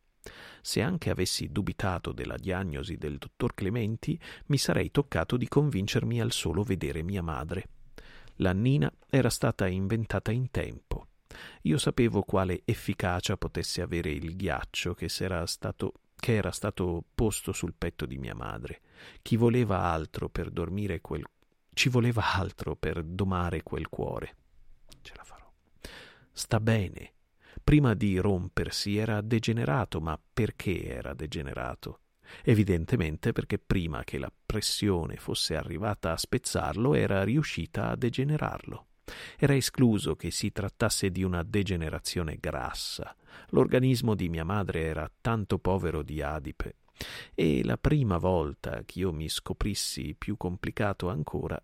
Se 0.60 0.82
anche 0.82 1.10
avessi 1.10 1.48
dubitato 1.50 2.12
della 2.12 2.36
diagnosi 2.36 2.96
del 2.96 3.18
dottor 3.18 3.54
Clementi, 3.54 4.18
mi 4.46 4.58
sarei 4.58 4.90
toccato 4.90 5.36
di 5.36 5.48
convincermi 5.48 6.20
al 6.20 6.32
solo 6.32 6.62
vedere 6.62 7.02
mia 7.02 7.22
madre. 7.22 7.68
La 8.36 8.52
Nina 8.52 8.92
era 9.08 9.30
stata 9.30 9.66
inventata 9.66 10.30
in 10.30 10.50
tempo. 10.50 11.08
Io 11.62 11.78
sapevo 11.78 12.22
quale 12.22 12.62
efficacia 12.64 13.36
potesse 13.36 13.82
avere 13.82 14.10
il 14.10 14.36
ghiaccio 14.36 14.94
che, 14.94 15.08
stato, 15.08 15.92
che 16.16 16.34
era 16.34 16.50
stato 16.50 17.04
posto 17.14 17.52
sul 17.52 17.74
petto 17.76 18.06
di 18.06 18.18
mia 18.18 18.34
madre. 18.34 18.80
Chi 19.22 19.36
voleva 19.36 19.82
altro 19.82 20.28
per 20.28 20.50
dormire 20.50 21.00
quel 21.00 21.24
ci 21.78 21.90
voleva 21.90 22.34
altro 22.34 22.74
per 22.74 23.04
domare 23.04 23.62
quel 23.62 23.88
cuore. 23.88 24.34
Ce 25.00 25.12
la 25.14 25.22
farò. 25.22 25.48
Sta 26.32 26.58
bene, 26.58 27.12
Prima 27.68 27.92
di 27.92 28.16
rompersi 28.16 28.96
era 28.96 29.20
degenerato, 29.20 30.00
ma 30.00 30.18
perché 30.32 30.86
era 30.86 31.12
degenerato? 31.12 32.00
Evidentemente 32.42 33.32
perché 33.32 33.58
prima 33.58 34.04
che 34.04 34.16
la 34.16 34.32
pressione 34.46 35.18
fosse 35.18 35.54
arrivata 35.54 36.12
a 36.12 36.16
spezzarlo 36.16 36.94
era 36.94 37.22
riuscita 37.24 37.90
a 37.90 37.94
degenerarlo. 37.94 38.86
Era 39.36 39.54
escluso 39.54 40.16
che 40.16 40.30
si 40.30 40.50
trattasse 40.50 41.10
di 41.10 41.22
una 41.22 41.42
degenerazione 41.42 42.38
grassa. 42.40 43.14
L'organismo 43.48 44.14
di 44.14 44.30
mia 44.30 44.44
madre 44.44 44.84
era 44.84 45.10
tanto 45.20 45.58
povero 45.58 46.02
di 46.02 46.22
adipe. 46.22 46.76
E 47.34 47.62
la 47.64 47.76
prima 47.76 48.16
volta 48.16 48.82
che 48.86 49.00
io 49.00 49.12
mi 49.12 49.28
scoprissi 49.28 50.14
più 50.16 50.38
complicato 50.38 51.10
ancora, 51.10 51.62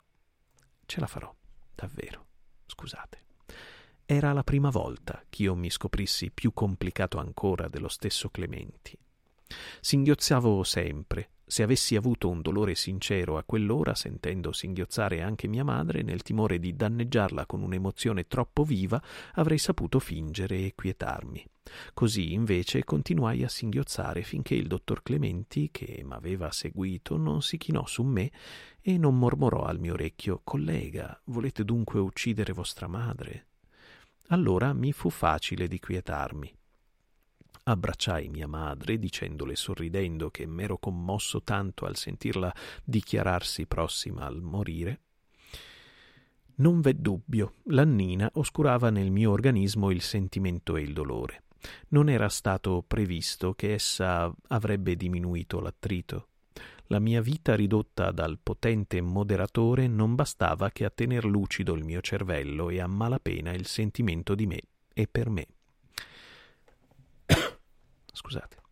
ce 0.84 1.00
la 1.00 1.06
farò, 1.06 1.34
davvero. 1.74 2.26
Scusate. 2.66 3.22
Era 4.06 4.34
la 4.34 4.44
prima 4.44 4.68
volta 4.68 5.24
ch'io 5.30 5.54
mi 5.54 5.70
scoprissi 5.70 6.30
più 6.30 6.52
complicato 6.52 7.16
ancora 7.16 7.68
dello 7.68 7.88
stesso 7.88 8.28
Clementi. 8.28 8.94
Singhiozzavo 9.80 10.62
sempre. 10.62 11.30
Se 11.46 11.62
avessi 11.62 11.96
avuto 11.96 12.28
un 12.28 12.42
dolore 12.42 12.74
sincero 12.74 13.38
a 13.38 13.44
quell'ora, 13.44 13.94
sentendo 13.94 14.52
singhiozzare 14.52 15.22
anche 15.22 15.48
mia 15.48 15.64
madre, 15.64 16.02
nel 16.02 16.20
timore 16.20 16.58
di 16.58 16.76
danneggiarla 16.76 17.46
con 17.46 17.62
un'emozione 17.62 18.26
troppo 18.26 18.62
viva, 18.62 19.02
avrei 19.34 19.56
saputo 19.56 19.98
fingere 20.00 20.66
e 20.66 20.74
quietarmi. 20.74 21.42
Così, 21.94 22.34
invece, 22.34 22.84
continuai 22.84 23.42
a 23.42 23.48
singhiozzare 23.48 24.22
finché 24.22 24.54
il 24.54 24.66
dottor 24.66 25.02
Clementi, 25.02 25.70
che 25.70 26.02
m'aveva 26.04 26.50
seguito, 26.50 27.16
non 27.16 27.40
si 27.40 27.56
chinò 27.56 27.86
su 27.86 28.02
me 28.02 28.30
e 28.82 28.98
non 28.98 29.18
mormorò 29.18 29.64
al 29.64 29.80
mio 29.80 29.94
orecchio 29.94 30.42
Collega, 30.44 31.18
volete 31.24 31.64
dunque 31.64 32.00
uccidere 32.00 32.52
vostra 32.52 32.86
madre? 32.86 33.46
Allora 34.28 34.72
mi 34.72 34.92
fu 34.92 35.10
facile 35.10 35.68
di 35.68 35.78
quietarmi. 35.78 36.52
Abbracciai 37.64 38.28
mia 38.28 38.46
madre, 38.46 38.98
dicendole 38.98 39.56
sorridendo 39.56 40.30
che 40.30 40.46
m'ero 40.46 40.78
commosso 40.78 41.42
tanto 41.42 41.86
al 41.86 41.96
sentirla 41.96 42.54
dichiararsi 42.84 43.66
prossima 43.66 44.24
al 44.26 44.40
morire. 44.42 45.00
Non 46.56 46.80
v'è 46.80 46.94
dubbio, 46.94 47.54
l'annina 47.64 48.30
oscurava 48.34 48.90
nel 48.90 49.10
mio 49.10 49.30
organismo 49.30 49.90
il 49.90 50.02
sentimento 50.02 50.76
e 50.76 50.82
il 50.82 50.92
dolore. 50.92 51.44
Non 51.88 52.08
era 52.08 52.28
stato 52.28 52.84
previsto 52.86 53.54
che 53.54 53.72
essa 53.72 54.32
avrebbe 54.48 54.94
diminuito 54.96 55.60
l'attrito. 55.60 56.28
La 56.88 56.98
mia 56.98 57.22
vita 57.22 57.54
ridotta 57.54 58.10
dal 58.10 58.38
potente 58.42 59.00
moderatore 59.00 59.86
non 59.86 60.14
bastava 60.14 60.70
che 60.70 60.84
a 60.84 60.90
tener 60.90 61.24
lucido 61.24 61.72
il 61.74 61.82
mio 61.82 62.02
cervello 62.02 62.68
e 62.68 62.80
a 62.80 62.86
malapena 62.86 63.52
il 63.52 63.66
sentimento 63.66 64.34
di 64.34 64.46
me 64.46 64.60
e 64.92 65.06
per 65.06 65.30
me. 65.30 65.46
Scusate. 68.12 68.62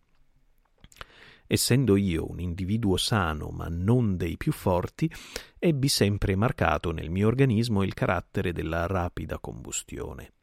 Essendo 1.47 1.95
io 1.95 2.29
un 2.29 2.39
individuo 2.39 2.97
sano 2.97 3.49
ma 3.49 3.67
non 3.69 4.15
dei 4.15 4.37
più 4.37 4.51
forti, 4.51 5.11
ebbi 5.57 5.87
sempre 5.87 6.35
marcato 6.35 6.91
nel 6.91 7.09
mio 7.09 7.27
organismo 7.27 7.83
il 7.83 7.93
carattere 7.93 8.51
della 8.51 8.85
rapida 8.85 9.39
combustione 9.39 10.33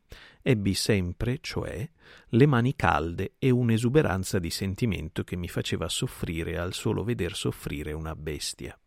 ebbi 0.43 0.74
sempre, 0.74 1.38
cioè, 1.41 1.88
le 2.28 2.47
mani 2.47 2.74
calde 2.76 3.34
e 3.38 3.51
un'esuberanza 3.51 4.38
di 4.38 4.51
sentimento 4.51 5.24
che 5.24 5.36
mi 5.36 5.49
faceva 5.49 5.88
soffrire 5.88 6.59
al 6.59 6.72
solo 6.72 7.05
veder 7.05 7.34
soffrire 7.34 7.93
una 7.93 8.14
bestia. 8.14 8.78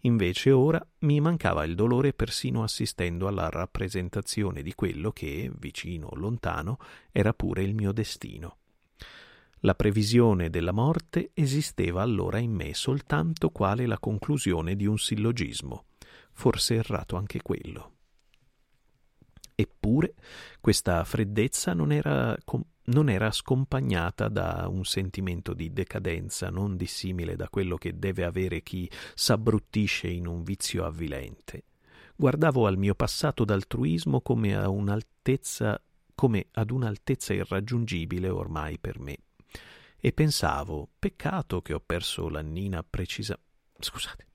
Invece 0.00 0.52
ora 0.52 0.84
mi 1.00 1.20
mancava 1.20 1.64
il 1.64 1.74
dolore 1.74 2.12
persino 2.12 2.62
assistendo 2.62 3.26
alla 3.26 3.48
rappresentazione 3.48 4.62
di 4.62 4.74
quello 4.74 5.10
che, 5.10 5.50
vicino 5.58 6.06
o 6.06 6.16
lontano, 6.16 6.78
era 7.10 7.32
pure 7.32 7.62
il 7.62 7.74
mio 7.74 7.92
destino. 7.92 8.58
La 9.60 9.74
previsione 9.74 10.48
della 10.48 10.72
morte 10.72 11.30
esisteva 11.34 12.02
allora 12.02 12.38
in 12.38 12.52
me 12.52 12.72
soltanto 12.74 13.50
quale 13.50 13.86
la 13.86 13.98
conclusione 13.98 14.76
di 14.76 14.86
un 14.86 14.98
sillogismo, 14.98 15.86
forse 16.30 16.76
errato 16.76 17.16
anche 17.16 17.42
quello. 17.42 17.95
Eppure 19.58 20.14
questa 20.60 21.02
freddezza 21.04 21.72
non 21.72 21.90
era, 21.90 22.36
non 22.84 23.08
era 23.08 23.30
scompagnata 23.30 24.28
da 24.28 24.66
un 24.68 24.84
sentimento 24.84 25.54
di 25.54 25.72
decadenza 25.72 26.50
non 26.50 26.76
dissimile 26.76 27.36
da 27.36 27.48
quello 27.48 27.76
che 27.76 27.98
deve 27.98 28.24
avere 28.24 28.62
chi 28.62 28.90
s'abbruttisce 29.14 30.08
in 30.08 30.26
un 30.26 30.42
vizio 30.42 30.84
avvilente. 30.84 31.64
Guardavo 32.14 32.66
al 32.66 32.76
mio 32.76 32.94
passato 32.94 33.46
d'altruismo 33.46 34.20
come 34.20 34.54
a 34.54 34.68
un'altezza 34.68 35.80
come 36.14 36.46
ad 36.52 36.70
un'altezza 36.70 37.34
irraggiungibile 37.34 38.28
ormai 38.28 38.78
per 38.78 38.98
me. 38.98 39.18
E 39.98 40.12
pensavo, 40.12 40.88
peccato 40.98 41.62
che 41.62 41.72
ho 41.72 41.80
perso 41.80 42.28
l'annina 42.28 42.82
precisa. 42.82 43.38
Scusate. 43.78 44.26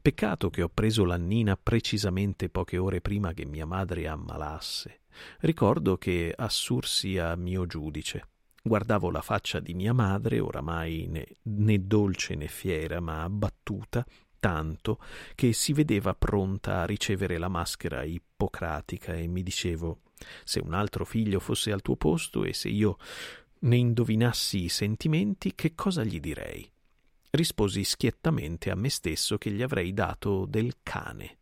Peccato 0.00 0.50
che 0.50 0.62
ho 0.62 0.68
preso 0.68 1.04
l'annina 1.04 1.56
precisamente 1.56 2.48
poche 2.48 2.78
ore 2.78 3.00
prima 3.00 3.32
che 3.32 3.44
mia 3.44 3.66
madre 3.66 4.08
ammalasse. 4.08 5.00
Ricordo 5.40 5.96
che 5.98 6.32
assursi 6.36 7.18
a 7.18 7.36
mio 7.36 7.66
giudice. 7.66 8.28
Guardavo 8.62 9.10
la 9.10 9.22
faccia 9.22 9.58
di 9.58 9.74
mia 9.74 9.92
madre, 9.92 10.38
oramai 10.38 11.06
né, 11.08 11.26
né 11.42 11.86
dolce 11.86 12.34
né 12.34 12.46
fiera, 12.46 13.00
ma 13.00 13.22
abbattuta, 13.22 14.06
tanto 14.38 14.98
che 15.34 15.52
si 15.52 15.72
vedeva 15.72 16.14
pronta 16.14 16.80
a 16.80 16.84
ricevere 16.84 17.38
la 17.38 17.48
maschera 17.48 18.02
ippocratica 18.02 19.14
e 19.14 19.26
mi 19.26 19.42
dicevo 19.42 20.00
se 20.44 20.60
un 20.60 20.74
altro 20.74 21.04
figlio 21.04 21.40
fosse 21.40 21.72
al 21.72 21.82
tuo 21.82 21.96
posto 21.96 22.44
e 22.44 22.52
se 22.52 22.68
io 22.68 22.98
ne 23.60 23.76
indovinassi 23.76 24.64
i 24.64 24.68
sentimenti, 24.68 25.54
che 25.54 25.74
cosa 25.74 26.02
gli 26.02 26.18
direi? 26.18 26.71
Risposi 27.32 27.82
schiettamente 27.82 28.70
a 28.70 28.74
me 28.74 28.90
stesso 28.90 29.38
che 29.38 29.50
gli 29.50 29.62
avrei 29.62 29.94
dato 29.94 30.44
del 30.44 30.76
cane. 30.82 31.38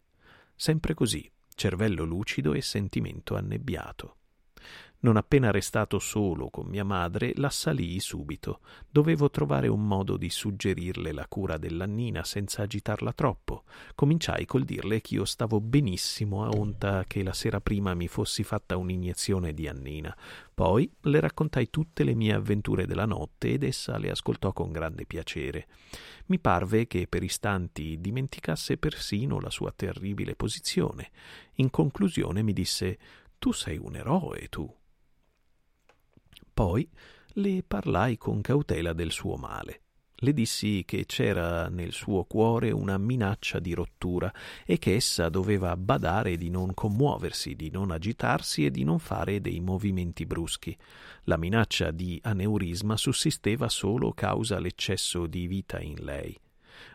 Sempre 0.55 0.95
così, 0.95 1.28
cervello 1.55 2.05
lucido 2.05 2.53
e 2.53 2.62
sentimento 2.62 3.34
annebbiato. 3.34 4.16
Non 5.03 5.16
appena 5.16 5.51
restato 5.51 5.98
solo 5.98 6.51
con 6.51 6.66
mia 6.66 6.84
madre, 6.84 7.32
l'assalii 7.36 7.98
subito. 8.01 8.61
Dovevo 8.90 9.30
trovare 9.30 9.66
un 9.66 9.86
modo 9.86 10.18
di 10.18 10.28
suggerirle 10.28 11.12
la 11.12 11.26
cura 11.26 11.57
dell'annina 11.57 12.22
senza 12.22 12.62
agitarla 12.62 13.14
troppo. 13.14 13.64
Cominciai 13.94 14.44
col 14.44 14.64
dirle 14.64 15.01
che 15.01 15.14
io 15.14 15.24
stavo 15.24 15.59
benissimo 15.59 16.44
a 16.44 16.51
onta 16.51 17.05
che 17.07 17.22
la 17.22 17.32
sera 17.32 17.62
prima 17.62 17.94
mi 17.94 18.09
fossi 18.09 18.42
fatta 18.42 18.76
un'iniezione 18.76 19.55
di 19.55 19.66
annina. 19.68 20.14
Poi 20.53 20.92
le 21.05 21.20
raccontai 21.20 21.70
tutte 21.70 22.05
le 22.05 22.14
mie 22.14 22.34
avventure 22.34 22.84
della 22.84 23.07
notte 23.07 23.53
ed 23.53 23.62
essa 23.62 23.96
le 23.96 24.11
ascoltò 24.11 24.53
con 24.53 24.70
grande 24.70 25.07
piacere. 25.07 25.66
Mi 26.26 26.38
parve 26.38 26.86
che 26.86 27.07
per 27.09 27.22
istanti 27.22 27.98
dimenticasse 28.03 28.76
persino 28.76 29.40
la 29.40 29.48
sua 29.48 29.72
terribile 29.74 30.34
posizione. 30.34 31.11
In 31.55 31.70
conclusione 31.70 32.42
mi 32.42 32.53
disse 32.53 32.98
Tu 33.38 33.53
sei 33.53 33.78
un 33.78 33.96
eroe, 33.96 34.48
tu. 34.51 34.70
Poi 36.61 36.86
le 37.36 37.62
parlai 37.66 38.18
con 38.18 38.42
cautela 38.42 38.92
del 38.92 39.12
suo 39.12 39.36
male. 39.36 39.84
Le 40.16 40.34
dissi 40.34 40.82
che 40.84 41.06
c'era 41.06 41.70
nel 41.70 41.92
suo 41.92 42.24
cuore 42.24 42.70
una 42.70 42.98
minaccia 42.98 43.58
di 43.58 43.72
rottura 43.72 44.30
e 44.66 44.76
che 44.76 44.94
essa 44.94 45.30
doveva 45.30 45.74
badare 45.78 46.36
di 46.36 46.50
non 46.50 46.74
commuoversi, 46.74 47.54
di 47.54 47.70
non 47.70 47.90
agitarsi 47.90 48.66
e 48.66 48.70
di 48.70 48.84
non 48.84 48.98
fare 48.98 49.40
dei 49.40 49.58
movimenti 49.61 50.26
bruschi. 50.26 50.76
La 51.22 51.38
minaccia 51.38 51.92
di 51.92 52.20
aneurisma 52.22 52.98
sussisteva 52.98 53.70
solo 53.70 54.12
causa 54.12 54.58
l'eccesso 54.58 55.26
di 55.26 55.46
vita 55.46 55.80
in 55.80 56.04
lei 56.04 56.38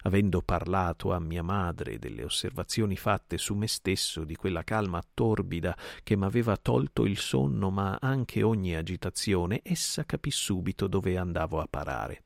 avendo 0.06 0.42
parlato 0.42 1.12
a 1.12 1.20
mia 1.20 1.44
madre 1.44 2.00
delle 2.00 2.24
osservazioni 2.24 2.96
fatte 2.96 3.38
su 3.38 3.54
me 3.56 3.68
stesso, 3.68 4.24
di 4.24 4.36
quella 4.36 4.64
calma 4.64 5.04
torbida 5.14 5.78
che 6.04 6.16
m'aveva 6.16 6.58
tolto 6.58 7.06
il 7.06 7.18
sonno 7.18 7.70
ma 7.70 7.98
anche 8.00 8.44
ogni 8.44 8.76
agitazione, 8.76 9.62
essa 9.64 10.06
capì 10.06 10.32
subito 10.32 10.88
dove 10.88 11.18
andavo 11.18 11.60
a 11.60 11.68
parare. 11.70 12.24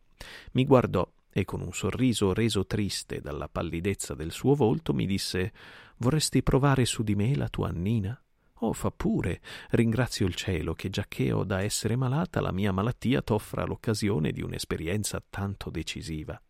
Mi 0.54 0.66
guardò 0.66 1.10
e 1.32 1.46
con 1.46 1.62
un 1.62 1.72
sorriso 1.72 2.34
reso 2.34 2.66
triste 2.66 3.22
dalla 3.22 3.48
pallidezza 3.48 4.14
del 4.14 4.32
suo 4.32 4.56
volto 4.56 4.94
mi 4.94 5.06
disse 5.06 5.54
Vorresti 5.98 6.42
provare 6.44 6.86
su 6.86 7.04
di 7.04 7.16
me 7.16 7.36
la 7.36 7.50
tua 7.50 7.70
Annina? 7.70 8.20
Oh, 8.62 8.74
fa 8.74 8.92
pure. 8.92 9.42
Ringrazio 9.72 10.26
il 10.26 10.36
cielo 10.36 10.74
che, 10.74 10.90
giacché 10.90 11.32
ho 11.32 11.44
da 11.46 11.62
essere 11.62 11.96
malata, 11.96 12.42
la 12.42 12.52
mia 12.52 12.74
malattia 12.74 13.22
t'offra 13.22 13.64
l'occasione 13.64 14.32
di 14.32 14.42
un'esperienza 14.42 15.24
tanto 15.30 15.70
decisiva. 15.70 16.42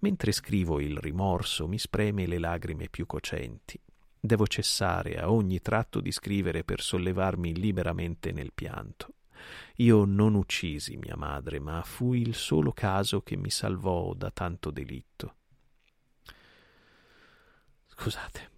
Mentre 0.00 0.32
scrivo 0.32 0.80
il 0.80 0.96
rimorso 0.98 1.66
mi 1.66 1.78
spreme 1.78 2.26
le 2.26 2.38
lagrime 2.38 2.88
più 2.88 3.06
cocenti. 3.06 3.80
Devo 4.18 4.46
cessare 4.46 5.18
a 5.18 5.30
ogni 5.30 5.60
tratto 5.60 6.00
di 6.00 6.12
scrivere 6.12 6.64
per 6.64 6.80
sollevarmi 6.80 7.54
liberamente 7.54 8.32
nel 8.32 8.52
pianto. 8.52 9.14
Io 9.76 10.04
non 10.04 10.34
uccisi 10.34 10.96
mia 10.96 11.16
madre, 11.16 11.58
ma 11.58 11.82
fui 11.82 12.20
il 12.20 12.34
solo 12.34 12.72
caso 12.72 13.22
che 13.22 13.36
mi 13.36 13.50
salvò 13.50 14.12
da 14.14 14.30
tanto 14.30 14.70
delitto. 14.70 15.36
Scusate, 17.86 18.50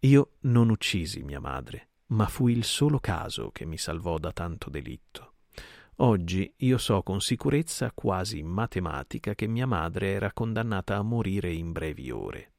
io 0.00 0.32
non 0.40 0.70
uccisi 0.70 1.22
mia 1.22 1.40
madre, 1.40 1.88
ma 2.06 2.26
fui 2.26 2.52
il 2.52 2.64
solo 2.64 2.98
caso 2.98 3.50
che 3.50 3.64
mi 3.64 3.78
salvò 3.78 4.18
da 4.18 4.32
tanto 4.32 4.70
delitto. 4.70 5.34
Oggi 6.00 6.52
io 6.58 6.76
so 6.76 7.02
con 7.02 7.22
sicurezza 7.22 7.90
quasi 7.94 8.42
matematica 8.42 9.34
che 9.34 9.46
mia 9.46 9.66
madre 9.66 10.08
era 10.08 10.30
condannata 10.30 10.96
a 10.96 11.02
morire 11.02 11.50
in 11.50 11.72
brevi 11.72 12.10
ore. 12.10 12.52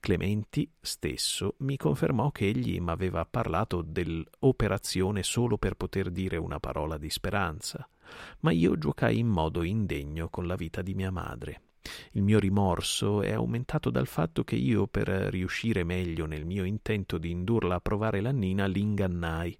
Clementi 0.00 0.66
stesso 0.80 1.56
mi 1.58 1.76
confermò 1.76 2.30
che 2.30 2.46
egli 2.48 2.80
m'aveva 2.80 3.26
parlato 3.26 3.82
dell'operazione 3.82 5.22
solo 5.22 5.58
per 5.58 5.74
poter 5.74 6.10
dire 6.10 6.38
una 6.38 6.58
parola 6.58 6.96
di 6.96 7.10
speranza, 7.10 7.86
ma 8.40 8.50
io 8.50 8.78
giocai 8.78 9.18
in 9.18 9.28
modo 9.28 9.62
indegno 9.62 10.30
con 10.30 10.46
la 10.46 10.56
vita 10.56 10.80
di 10.80 10.94
mia 10.94 11.10
madre. 11.10 11.64
Il 12.12 12.22
mio 12.22 12.38
rimorso 12.38 13.20
è 13.20 13.32
aumentato 13.32 13.90
dal 13.90 14.06
fatto 14.06 14.42
che 14.42 14.56
io, 14.56 14.86
per 14.86 15.06
riuscire 15.08 15.84
meglio 15.84 16.24
nel 16.24 16.46
mio 16.46 16.64
intento 16.64 17.18
di 17.18 17.30
indurla 17.30 17.74
a 17.74 17.80
provare 17.80 18.22
l'annina, 18.22 18.64
l'ingannai 18.64 19.54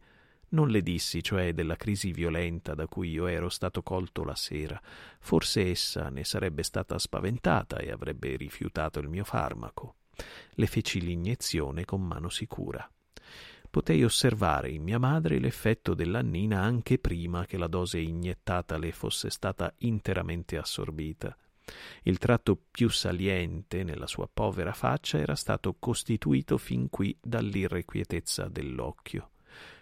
non 0.51 0.69
le 0.69 0.83
dissi, 0.83 1.23
cioè, 1.23 1.53
della 1.53 1.77
crisi 1.77 2.13
violenta 2.13 2.75
da 2.75 2.87
cui 2.87 3.11
io 3.11 3.27
ero 3.27 3.49
stato 3.49 3.83
colto 3.83 4.25
la 4.25 4.35
sera. 4.35 4.81
Forse 5.21 5.69
essa 5.69 6.09
ne 6.09 6.25
sarebbe 6.25 6.63
stata 6.63 6.99
spaventata 6.99 7.79
e 7.79 7.91
avrebbe 7.91 8.37
rifiutato 8.37 8.99
il 8.99 9.09
mio 9.09 9.25
farmaco. 9.25 9.97
Le 10.53 10.67
feci 10.67 11.01
l'iniezione 11.01 11.85
con 11.85 12.03
mano 12.03 12.29
sicura. 12.29 12.89
Potei 13.71 14.03
osservare 14.03 14.71
in 14.71 14.83
mia 14.83 14.99
madre 14.99 15.39
l'effetto 15.39 15.95
dell'annina 15.95 16.61
anche 16.61 16.99
prima 16.99 17.47
che 17.47 17.57
la 17.57 17.69
dose 17.69 18.01
iniettata 18.01 18.77
le 18.77 18.91
fosse 18.91 19.31
stata 19.31 19.73
interamente 19.79 20.59
assorbita. 20.59 21.37
Il 22.03 22.19
tratto 22.19 22.61
più 22.69 22.89
saliente 22.89 23.85
nella 23.85 24.09
sua 24.09 24.29
povera 24.33 24.73
faccia 24.73 25.19
era 25.19 25.37
stato 25.37 25.77
costituito 25.79 26.59
fin 26.59 26.91
qui 26.91 27.17
dall'irrequietezza 27.23 28.49
dell'occhio. 28.49 29.31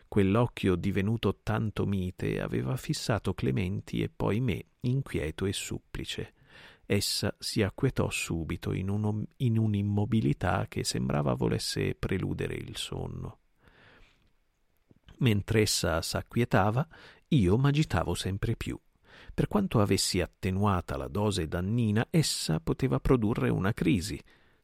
Quell'occhio 0.09 0.75
divenuto 0.75 1.41
tanto 1.43 1.85
mite 1.85 2.41
aveva 2.41 2.77
fissato 2.77 3.35
Clementi 3.35 4.01
e 4.03 4.09
poi 4.09 4.41
me, 4.41 4.65
inquieto 4.81 5.45
e 5.45 5.53
supplice. 5.53 6.33
Essa 6.87 7.37
si 7.39 7.63
acquietò 7.63 8.09
subito 8.09 8.73
in, 8.73 8.89
un, 8.89 9.23
in 9.37 9.59
un'immobilità 9.59 10.67
che 10.67 10.83
sembrava 10.83 11.35
volesse 11.35 11.95
preludere 11.95 12.55
il 12.55 12.77
sonno. 12.79 13.41
Mentre 15.19 15.61
essa 15.61 16.01
s'acquietava, 16.01 16.89
io 17.29 17.59
m'agitavo 17.59 18.15
sempre 18.15 18.57
più. 18.57 18.81
Per 19.35 19.47
quanto 19.47 19.81
avessi 19.81 20.23
attenuata 20.23 20.97
la 20.97 21.09
dose 21.09 21.47
dannina, 21.47 22.07
essa 22.09 22.61
poteva 22.61 22.99
produrre 22.99 23.51
una 23.51 23.75
crisi, 23.75 24.19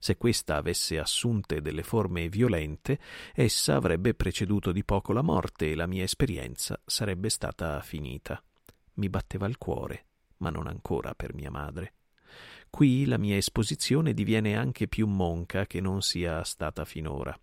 se 0.05 0.19
questa 0.19 0.57
avesse 0.57 0.99
assunte 0.99 1.63
delle 1.63 1.83
forme 1.83 2.29
violente, 2.29 2.99
essa 3.33 3.77
avrebbe 3.77 4.13
preceduto 4.13 4.71
di 4.71 4.85
poco 4.85 5.15
la 5.15 5.23
morte 5.23 5.71
e 5.71 5.75
la 5.75 5.87
mia 5.87 6.03
esperienza 6.03 6.79
sarebbe 6.85 7.31
stata 7.31 7.81
finita. 7.81 8.39
Mi 8.97 9.09
batteva 9.09 9.47
il 9.47 9.57
cuore, 9.57 10.05
ma 10.39 10.51
non 10.51 10.67
ancora 10.67 11.15
per 11.15 11.33
mia 11.33 11.51
madre. 11.51 11.95
Qui 12.69 13.07
la 13.07 13.17
mia 13.17 13.39
esposizione 13.39 14.13
diviene 14.13 14.59
anche 14.59 14.89
più 14.89 15.07
monca 15.07 15.65
che 15.65 15.81
non 15.81 16.03
sia 16.03 16.45
stata 16.45 16.85
finora. 16.85 17.35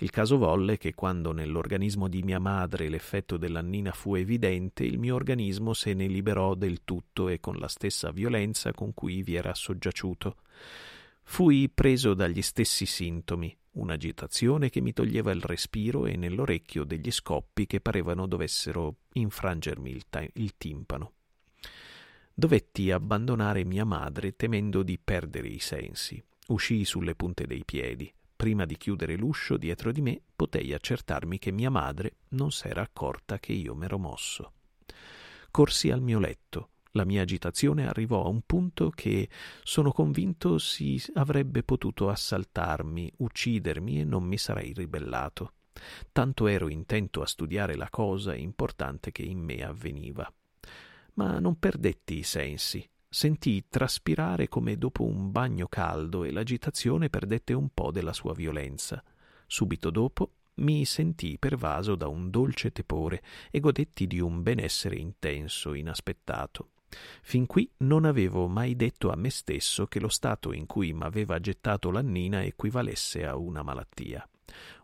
Il 0.00 0.10
caso 0.10 0.36
volle 0.36 0.76
che 0.76 0.92
quando 0.92 1.32
nell'organismo 1.32 2.06
di 2.06 2.22
mia 2.22 2.38
madre 2.38 2.90
l'effetto 2.90 3.38
dell'annina 3.38 3.92
fu 3.92 4.14
evidente, 4.14 4.84
il 4.84 4.98
mio 4.98 5.14
organismo 5.14 5.72
se 5.72 5.94
ne 5.94 6.06
liberò 6.06 6.52
del 6.52 6.84
tutto 6.84 7.30
e 7.30 7.40
con 7.40 7.56
la 7.56 7.68
stessa 7.68 8.10
violenza 8.10 8.72
con 8.72 8.92
cui 8.92 9.22
vi 9.22 9.36
era 9.36 9.54
soggiaciuto. 9.54 10.36
Fui 11.22 11.68
preso 11.68 12.14
dagli 12.14 12.42
stessi 12.42 12.86
sintomi, 12.86 13.56
un'agitazione 13.72 14.68
che 14.70 14.80
mi 14.80 14.92
toglieva 14.92 15.30
il 15.30 15.42
respiro 15.42 16.06
e 16.06 16.16
nell'orecchio 16.16 16.84
degli 16.84 17.10
scoppi 17.10 17.66
che 17.66 17.80
parevano 17.80 18.26
dovessero 18.26 18.96
infrangermi 19.12 19.90
il, 19.90 20.08
ta- 20.08 20.26
il 20.34 20.56
timpano. 20.56 21.12
Dovetti 22.34 22.90
abbandonare 22.90 23.64
mia 23.64 23.84
madre 23.84 24.34
temendo 24.34 24.82
di 24.82 24.98
perdere 24.98 25.48
i 25.48 25.60
sensi. 25.60 26.22
Uscii 26.48 26.84
sulle 26.84 27.14
punte 27.14 27.46
dei 27.46 27.64
piedi. 27.64 28.12
Prima 28.34 28.64
di 28.64 28.76
chiudere 28.78 29.16
l'uscio 29.16 29.58
dietro 29.58 29.92
di 29.92 30.00
me 30.00 30.22
potei 30.34 30.72
accertarmi 30.72 31.38
che 31.38 31.52
mia 31.52 31.68
madre 31.68 32.14
non 32.28 32.50
s'era 32.50 32.80
accorta 32.80 33.38
che 33.38 33.52
io 33.52 33.74
m'ero 33.74 33.98
mosso. 33.98 34.52
Corsi 35.50 35.90
al 35.90 36.00
mio 36.00 36.18
letto, 36.18 36.69
la 36.92 37.04
mia 37.04 37.22
agitazione 37.22 37.86
arrivò 37.86 38.24
a 38.24 38.28
un 38.28 38.42
punto 38.42 38.90
che 38.90 39.28
sono 39.62 39.92
convinto 39.92 40.58
si 40.58 41.00
avrebbe 41.14 41.62
potuto 41.62 42.08
assaltarmi, 42.08 43.12
uccidermi 43.18 44.00
e 44.00 44.04
non 44.04 44.24
mi 44.24 44.36
sarei 44.36 44.72
ribellato. 44.72 45.52
Tanto 46.10 46.48
ero 46.48 46.68
intento 46.68 47.22
a 47.22 47.26
studiare 47.26 47.76
la 47.76 47.88
cosa 47.90 48.34
importante 48.34 49.12
che 49.12 49.22
in 49.22 49.38
me 49.38 49.62
avveniva. 49.62 50.30
Ma 51.14 51.38
non 51.38 51.58
perdetti 51.58 52.18
i 52.18 52.22
sensi. 52.24 52.84
Sentii 53.08 53.66
traspirare 53.68 54.48
come 54.48 54.76
dopo 54.76 55.04
un 55.04 55.30
bagno 55.30 55.68
caldo 55.68 56.24
e 56.24 56.32
l'agitazione 56.32 57.08
perdette 57.08 57.52
un 57.52 57.68
po' 57.72 57.90
della 57.92 58.12
sua 58.12 58.34
violenza. 58.34 59.02
Subito 59.46 59.90
dopo 59.90 60.32
mi 60.54 60.84
sentii 60.84 61.38
pervaso 61.38 61.94
da 61.94 62.08
un 62.08 62.30
dolce 62.30 62.70
tepore 62.70 63.22
e 63.50 63.60
godetti 63.60 64.06
di 64.06 64.20
un 64.20 64.42
benessere 64.42 64.96
intenso, 64.96 65.74
inaspettato. 65.74 66.70
Fin 67.22 67.46
qui 67.46 67.70
non 67.78 68.04
avevo 68.04 68.48
mai 68.48 68.76
detto 68.76 69.10
a 69.10 69.16
me 69.16 69.30
stesso 69.30 69.86
che 69.86 70.00
lo 70.00 70.08
stato 70.08 70.52
in 70.52 70.66
cui 70.66 70.92
m'aveva 70.92 71.38
gettato 71.38 71.90
l'annina 71.90 72.42
equivalesse 72.42 73.24
a 73.24 73.36
una 73.36 73.62
malattia. 73.62 74.26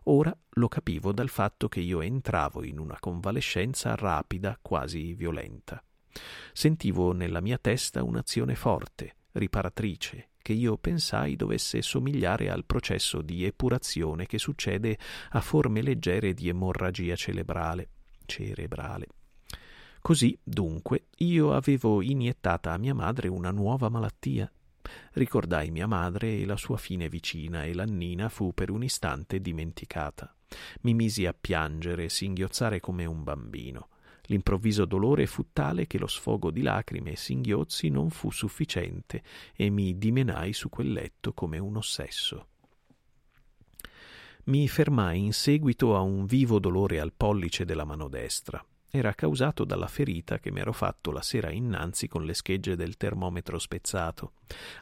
Ora 0.03 0.35
lo 0.51 0.67
capivo 0.69 1.11
dal 1.11 1.29
fatto 1.29 1.67
che 1.67 1.81
io 1.81 2.01
entravo 2.01 2.63
in 2.63 2.79
una 2.79 2.97
convalescenza 2.99 3.95
rapida, 3.95 4.57
quasi 4.61 5.13
violenta. 5.13 5.83
Sentivo 6.53 7.11
nella 7.11 7.41
mia 7.41 7.57
testa 7.57 8.03
un'azione 8.03 8.55
forte, 8.55 9.15
riparatrice, 9.33 10.29
che 10.41 10.53
io 10.53 10.77
pensai 10.77 11.35
dovesse 11.35 11.81
somigliare 11.81 12.49
al 12.49 12.63
processo 12.63 13.21
di 13.21 13.43
epurazione 13.43 14.25
che 14.25 14.39
succede 14.39 14.97
a 15.31 15.41
forme 15.41 15.81
leggere 15.81 16.33
di 16.33 16.47
emorragia 16.47 17.15
cerebrale. 17.15 17.89
cerebrale. 18.25 19.07
Così, 20.07 20.39
dunque, 20.41 21.07
io 21.17 21.51
avevo 21.51 22.01
iniettata 22.01 22.71
a 22.71 22.77
mia 22.77 22.93
madre 22.93 23.27
una 23.27 23.51
nuova 23.51 23.89
malattia. 23.89 24.49
Ricordai 25.11 25.69
mia 25.69 25.85
madre 25.85 26.39
e 26.39 26.45
la 26.45 26.55
sua 26.55 26.77
fine 26.77 27.09
vicina 27.09 27.65
e 27.65 27.73
l'annina 27.73 28.29
fu 28.29 28.53
per 28.53 28.69
un 28.69 28.85
istante 28.85 29.41
dimenticata. 29.41 30.33
Mi 30.83 30.93
misi 30.93 31.25
a 31.25 31.33
piangere 31.33 32.05
e 32.05 32.09
singhiozzare 32.09 32.79
come 32.79 33.03
un 33.03 33.21
bambino. 33.21 33.89
L'improvviso 34.27 34.85
dolore 34.85 35.25
fu 35.25 35.47
tale 35.51 35.87
che 35.87 35.97
lo 35.97 36.07
sfogo 36.07 36.51
di 36.51 36.61
lacrime 36.61 37.11
e 37.11 37.17
singhiozzi 37.17 37.89
non 37.89 38.09
fu 38.09 38.31
sufficiente 38.31 39.21
e 39.57 39.69
mi 39.69 39.97
dimenai 39.97 40.53
su 40.53 40.69
quel 40.69 40.93
letto 40.93 41.33
come 41.33 41.57
un 41.57 41.75
ossesso. 41.75 42.47
Mi 44.45 44.69
fermai 44.69 45.19
in 45.19 45.33
seguito 45.33 45.97
a 45.97 45.99
un 45.99 46.25
vivo 46.25 46.59
dolore 46.59 47.01
al 47.01 47.11
pollice 47.11 47.65
della 47.65 47.83
mano 47.83 48.07
destra. 48.07 48.65
Era 48.89 49.13
causato 49.13 49.65
dalla 49.65 49.87
ferita 49.87 50.39
che 50.39 50.49
mi 50.49 50.61
ero 50.61 50.71
fatto 50.71 51.11
la 51.11 51.21
sera 51.21 51.51
innanzi 51.51 52.07
con 52.07 52.23
le 52.23 52.33
schegge 52.33 52.75
del 52.75 52.95
termometro 52.95 53.59
spezzato. 53.59 54.33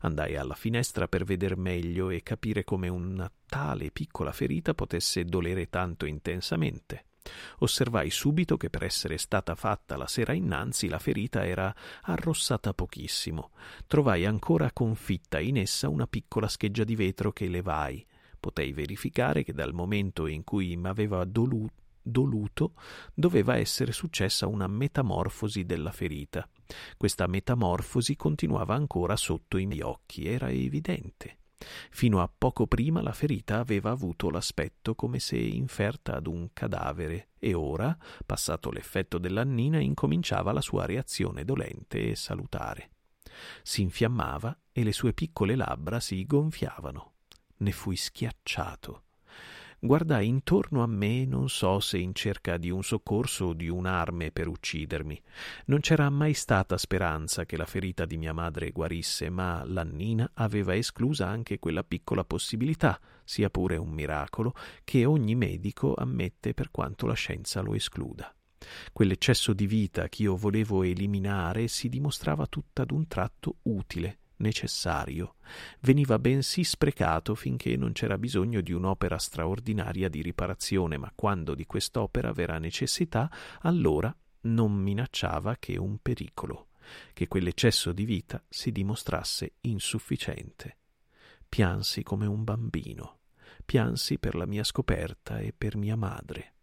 Andai 0.02 0.36
alla 0.36 0.54
finestra 0.54 1.08
per 1.08 1.24
veder 1.24 1.58
meglio 1.58 2.12
e 2.12 2.22
capire 2.22 2.64
come 2.64 2.88
una 2.88 3.30
tale 3.48 3.90
piccola 3.90 4.32
ferita 4.32 4.76
potesse 4.76 5.26
dolere 5.26 5.70
tanto 5.70 6.06
intensamente. 6.06 7.06
Osservai 7.60 8.12
subito 8.12 8.58
che 8.58 8.70
per 8.70 8.84
essere 8.84 9.18
stata 9.18 9.56
fatta 9.56 9.98
la 9.98 10.08
sera 10.08 10.34
innanzi 10.34 10.88
la 10.88 11.00
ferita 11.00 11.44
era 11.44 11.74
arrossata 12.04 12.74
pochissimo. 12.76 13.50
Trovai 13.88 14.26
ancora 14.26 14.72
confitta 14.72 15.40
in 15.40 15.58
essa 15.58 15.90
una 15.90 16.06
piccola 16.06 16.48
scheggia 16.48 16.84
di 16.84 16.96
vetro 16.96 17.32
che 17.32 17.48
levai. 17.48 18.06
Potei 18.40 18.74
verificare 18.74 19.44
che 19.44 19.54
dal 19.54 19.74
momento 19.74 20.28
in 20.28 20.44
cui 20.44 20.78
m'aveva 20.78 21.26
dolu- 21.26 21.68
doluto 22.06 22.74
doveva 23.14 23.58
essere 23.58 23.92
successa 23.92 24.46
una 24.46 24.68
metamorfosi 24.68 25.66
della 25.66 25.92
ferita. 25.92 26.48
Questa 26.96 27.28
metamorfosi 27.28 28.16
continuava 28.16 28.76
ancora 28.76 29.16
sotto 29.16 29.58
i 29.58 29.66
miei 29.66 29.82
occhi, 29.82 30.28
era 30.28 30.50
evidente. 30.50 31.40
Fino 31.90 32.22
a 32.22 32.30
poco 32.36 32.68
prima 32.68 33.02
la 33.02 33.14
ferita 33.14 33.60
aveva 33.60 33.90
avuto 33.90 34.30
l'aspetto 34.30 34.94
come 34.94 35.20
se 35.20 35.38
inferta 35.38 36.16
ad 36.16 36.28
un 36.28 36.50
cadavere 36.54 37.30
e 37.40 37.54
ora, 37.54 37.98
passato 38.26 38.70
l'effetto 38.70 39.18
dell'annina, 39.18 39.80
incominciava 39.80 40.52
la 40.52 40.62
sua 40.62 40.86
reazione 40.86 41.44
dolente 41.44 42.10
e 42.12 42.16
salutare. 42.16 42.92
Si 43.64 43.82
infiammava 43.82 44.58
e 44.72 44.84
le 44.84 44.94
sue 44.94 45.14
piccole 45.14 45.56
labbra 45.56 46.00
si 46.00 46.26
gonfiavano. 46.26 47.14
Ne 47.58 47.72
fui 47.72 47.96
schiacciato 47.96 49.05
guardai 49.86 50.28
intorno 50.28 50.84
a 50.84 50.88
me 50.88 51.26
non 51.26 51.50
so 51.50 51.80
se 51.80 51.98
in 51.98 52.14
cerca 52.14 52.58
di 52.58 52.70
un 52.70 52.84
soccorso 52.84 53.46
o 53.46 53.54
di 53.54 53.70
un'arme 53.70 54.32
per 54.32 54.48
uccidermi. 54.48 55.22
Non 55.66 55.80
c'era 55.80 56.10
mai 56.10 56.34
stata 56.34 56.78
speranza 56.78 57.46
che 57.46 57.58
la 57.58 57.66
ferita 57.66 58.06
di 58.06 58.18
mia 58.18 58.34
madre 58.34 58.72
guarisse, 58.72 59.30
ma 59.30 59.64
l'Annina 59.66 60.32
aveva 60.34 60.76
esclusa 60.76 61.28
anche 61.28 61.60
quella 61.60 61.84
piccola 61.84 62.24
possibilità, 62.24 63.00
sia 63.24 63.50
pure 63.50 63.78
un 63.78 63.90
miracolo, 63.90 64.54
che 64.84 65.06
ogni 65.06 65.36
medico 65.36 65.94
ammette 65.94 66.54
per 66.54 66.72
quanto 66.72 67.06
la 67.06 67.14
scienza 67.14 67.62
lo 67.62 67.74
escluda. 67.74 68.34
Quell'eccesso 68.92 69.54
di 69.54 69.68
vita 69.68 70.08
ch'io 70.08 70.36
volevo 70.36 70.84
eliminare 70.84 71.68
si 71.68 71.90
dimostrava 71.90 72.48
tutta 72.48 72.84
d'un 72.84 73.08
tratto 73.08 73.58
utile 73.64 74.20
necessario, 74.38 75.36
veniva 75.82 76.20
bensì 76.20 76.64
sprecato 76.64 77.36
finché 77.36 77.76
non 77.78 77.92
c'era 77.92 78.18
bisogno 78.18 78.62
di 78.62 78.72
un'opera 78.72 79.18
straordinaria 79.18 80.10
di 80.10 80.22
riparazione, 80.22 80.98
ma 80.98 81.12
quando 81.14 81.56
di 81.56 81.66
quest'opera 81.66 82.32
verrà 82.32 82.58
necessità, 82.58 83.32
allora 83.62 84.16
non 84.42 84.74
minacciava 84.74 85.56
che 85.58 85.78
un 85.78 85.98
pericolo, 86.00 86.70
che 87.14 87.28
quell'eccesso 87.28 87.92
di 87.92 88.06
vita 88.06 88.44
si 88.50 88.72
dimostrasse 88.72 89.54
insufficiente. 89.62 90.78
Piansi 91.48 92.04
come 92.04 92.26
un 92.26 92.44
bambino, 92.44 93.20
piansi 93.66 94.20
per 94.20 94.36
la 94.36 94.46
mia 94.46 94.64
scoperta 94.64 95.40
e 95.40 95.54
per 95.58 95.78
mia 95.78 95.96
madre. 95.96 96.54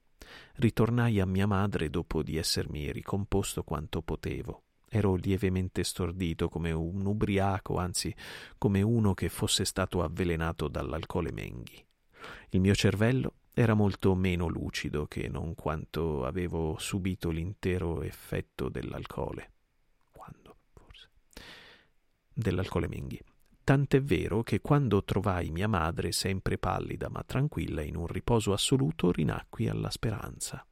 Ritornai 0.55 1.21
a 1.21 1.27
mia 1.27 1.47
madre 1.47 1.91
dopo 1.91 2.23
di 2.23 2.37
essermi 2.37 2.93
ricomposto 2.93 3.65
quanto 3.65 4.03
potevo 4.03 4.65
Ero 4.95 5.15
lievemente 5.15 5.85
stordito 5.85 6.51
come 6.51 6.71
un 6.71 7.07
ubriaco, 7.07 7.79
anzi 7.79 8.15
come 8.59 8.83
uno 8.83 9.15
che 9.15 9.31
fosse 9.31 9.65
stato 9.65 10.03
avvelenato 10.03 10.69
dall'alcole 10.69 11.33
Menghi. 11.33 11.83
Il 12.51 12.61
mio 12.61 12.75
cervello 12.75 13.37
era 13.55 13.73
molto 13.73 14.15
meno 14.15 14.49
lucido 14.49 15.07
che 15.07 15.29
non 15.29 15.55
quanto 15.55 16.27
avevo 16.27 16.77
subito 16.79 17.31
l'intero 17.31 18.03
effetto 18.03 18.69
dell'alcole. 18.69 19.53
Quando, 20.11 20.57
forse? 20.75 21.09
Dell'alcole 22.31 22.87
Menghi. 22.87 23.19
Tant'è 23.65 24.03
vero 24.03 24.43
che 24.43 24.61
quando 24.61 25.03
trovai 25.05 25.51
mia 25.51 25.69
madre 25.69 26.13
sempre 26.13 26.59
pallida 26.59 27.09
ma 27.09 27.23
tranquilla 27.25 27.81
in 27.81 27.97
un 27.97 28.09
riposo 28.09 28.53
assoluto, 28.53 29.11
rinacqui 29.11 29.69
alla 29.69 29.89
speranza 29.89 30.67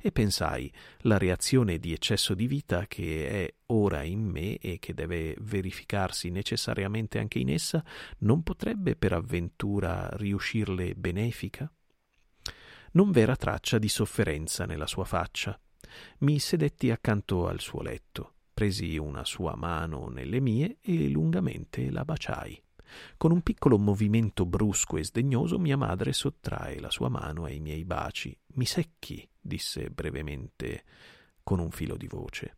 e 0.00 0.12
pensai 0.12 0.72
la 1.00 1.18
reazione 1.18 1.78
di 1.78 1.92
eccesso 1.92 2.34
di 2.34 2.46
vita 2.46 2.86
che 2.86 3.28
è 3.28 3.54
ora 3.66 4.02
in 4.02 4.22
me 4.22 4.58
e 4.58 4.78
che 4.78 4.94
deve 4.94 5.36
verificarsi 5.40 6.30
necessariamente 6.30 7.18
anche 7.18 7.38
in 7.38 7.50
essa 7.50 7.84
non 8.18 8.42
potrebbe 8.42 8.96
per 8.96 9.12
avventura 9.12 10.08
riuscirle 10.12 10.94
benefica? 10.94 11.70
Non 12.92 13.10
v'era 13.10 13.36
traccia 13.36 13.78
di 13.78 13.88
sofferenza 13.88 14.64
nella 14.64 14.86
sua 14.86 15.04
faccia. 15.04 15.58
Mi 16.18 16.38
sedetti 16.38 16.90
accanto 16.90 17.46
al 17.46 17.60
suo 17.60 17.82
letto, 17.82 18.34
presi 18.54 18.96
una 18.96 19.24
sua 19.24 19.54
mano 19.54 20.08
nelle 20.08 20.40
mie 20.40 20.78
e 20.80 21.08
lungamente 21.08 21.90
la 21.90 22.04
baciai. 22.04 22.62
Con 23.16 23.32
un 23.32 23.42
piccolo 23.42 23.78
movimento 23.78 24.46
brusco 24.46 24.96
e 24.96 25.04
sdegnoso 25.04 25.58
mia 25.58 25.76
madre 25.76 26.12
sottrae 26.12 26.80
la 26.80 26.90
sua 26.90 27.08
mano 27.08 27.44
ai 27.44 27.60
miei 27.60 27.84
baci. 27.84 28.36
Mi 28.54 28.66
secchi, 28.66 29.28
disse 29.40 29.90
brevemente 29.90 30.84
con 31.42 31.58
un 31.58 31.70
filo 31.70 31.96
di 31.96 32.06
voce. 32.06 32.56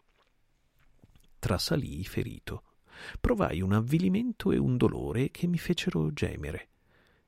Trasalii 1.38 2.04
ferito. 2.04 2.62
Provai 3.20 3.60
un 3.60 3.72
avvilimento 3.72 4.50
e 4.50 4.58
un 4.58 4.76
dolore 4.76 5.30
che 5.30 5.46
mi 5.46 5.58
fecero 5.58 6.12
gemere. 6.12 6.68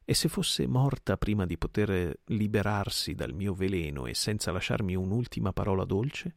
E 0.04 0.14
se 0.14 0.28
fosse 0.28 0.66
morta 0.66 1.16
prima 1.16 1.46
di 1.46 1.56
poter 1.56 2.20
liberarsi 2.24 3.14
dal 3.14 3.32
mio 3.32 3.54
veleno 3.54 4.06
e 4.06 4.14
senza 4.14 4.50
lasciarmi 4.50 4.96
un'ultima 4.96 5.52
parola 5.52 5.84
dolce? 5.84 6.34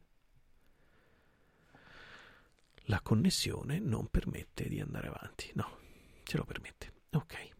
La 2.88 3.00
connessione 3.00 3.80
non 3.80 4.08
permette 4.08 4.68
di 4.68 4.78
andare 4.78 5.08
avanti. 5.08 5.50
No, 5.54 5.78
ce 6.24 6.36
lo 6.36 6.44
permette. 6.44 6.92
Ok. 7.12 7.52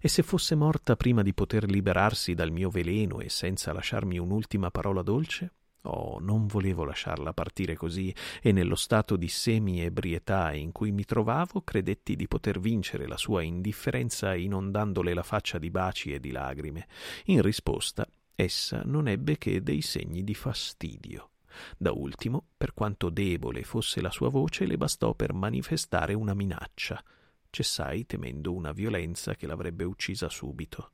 E 0.00 0.08
se 0.08 0.22
fosse 0.22 0.54
morta 0.54 0.96
prima 0.96 1.22
di 1.22 1.32
poter 1.32 1.64
liberarsi 1.64 2.34
dal 2.34 2.50
mio 2.50 2.70
veleno 2.70 3.20
e 3.20 3.28
senza 3.28 3.72
lasciarmi 3.72 4.18
un'ultima 4.18 4.70
parola 4.70 5.02
dolce? 5.02 5.52
Oh, 5.82 6.18
non 6.20 6.46
volevo 6.46 6.84
lasciarla 6.84 7.32
partire 7.32 7.74
così, 7.74 8.14
e 8.42 8.52
nello 8.52 8.74
stato 8.74 9.16
di 9.16 9.28
semi-ebrietà 9.28 10.52
in 10.52 10.72
cui 10.72 10.90
mi 10.90 11.04
trovavo, 11.04 11.62
credetti 11.62 12.16
di 12.16 12.28
poter 12.28 12.60
vincere 12.60 13.06
la 13.06 13.16
sua 13.16 13.42
indifferenza 13.42 14.34
inondandole 14.34 15.14
la 15.14 15.22
faccia 15.22 15.58
di 15.58 15.70
baci 15.70 16.12
e 16.12 16.20
di 16.20 16.32
lagrime. 16.32 16.86
In 17.26 17.40
risposta, 17.40 18.06
essa 18.34 18.82
non 18.84 19.08
ebbe 19.08 19.38
che 19.38 19.62
dei 19.62 19.80
segni 19.80 20.22
di 20.22 20.34
fastidio. 20.34 21.30
Da 21.78 21.92
ultimo, 21.92 22.44
per 22.56 22.74
quanto 22.74 23.08
debole 23.08 23.64
fosse 23.64 24.02
la 24.02 24.10
sua 24.10 24.28
voce, 24.28 24.66
le 24.66 24.76
bastò 24.76 25.14
per 25.14 25.32
manifestare 25.32 26.12
una 26.12 26.34
minaccia. 26.34 27.02
Cessai 27.50 28.06
temendo 28.06 28.52
una 28.52 28.70
violenza 28.70 29.34
che 29.34 29.46
l'avrebbe 29.46 29.82
uccisa 29.82 30.28
subito. 30.28 30.92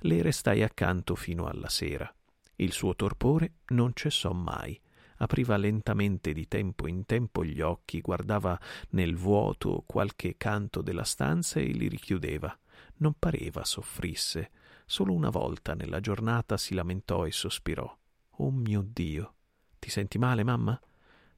Le 0.00 0.22
restai 0.22 0.62
accanto 0.62 1.14
fino 1.14 1.46
alla 1.46 1.68
sera. 1.68 2.12
Il 2.56 2.72
suo 2.72 2.96
torpore 2.96 3.56
non 3.68 3.92
cessò 3.94 4.32
mai. 4.32 4.80
Apriva 5.18 5.58
lentamente 5.58 6.32
di 6.32 6.48
tempo 6.48 6.86
in 6.86 7.04
tempo 7.04 7.44
gli 7.44 7.60
occhi, 7.60 8.00
guardava 8.00 8.58
nel 8.90 9.14
vuoto 9.14 9.84
qualche 9.86 10.38
canto 10.38 10.80
della 10.80 11.04
stanza 11.04 11.60
e 11.60 11.66
li 11.66 11.88
richiudeva. 11.88 12.58
Non 12.96 13.14
pareva 13.18 13.62
soffrisse. 13.64 14.50
Solo 14.86 15.12
una 15.12 15.28
volta 15.28 15.74
nella 15.74 16.00
giornata 16.00 16.56
si 16.56 16.72
lamentò 16.74 17.26
e 17.26 17.32
sospirò. 17.32 17.98
Oh 18.36 18.50
mio 18.50 18.82
Dio. 18.82 19.34
Ti 19.78 19.90
senti 19.90 20.16
male, 20.16 20.42
mamma? 20.42 20.80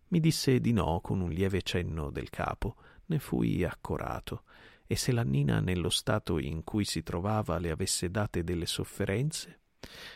Mi 0.08 0.20
disse 0.20 0.60
di 0.60 0.72
no 0.72 1.00
con 1.00 1.20
un 1.20 1.30
lieve 1.30 1.62
cenno 1.62 2.10
del 2.10 2.30
capo 2.30 2.76
ne 3.06 3.18
fui 3.18 3.64
accorato, 3.64 4.44
e 4.92 4.96
se 4.96 5.10
la 5.10 5.22
Nina 5.22 5.60
nello 5.60 5.88
stato 5.88 6.38
in 6.38 6.64
cui 6.64 6.84
si 6.84 7.02
trovava 7.02 7.56
le 7.56 7.70
avesse 7.70 8.10
date 8.10 8.44
delle 8.44 8.66
sofferenze? 8.66 9.60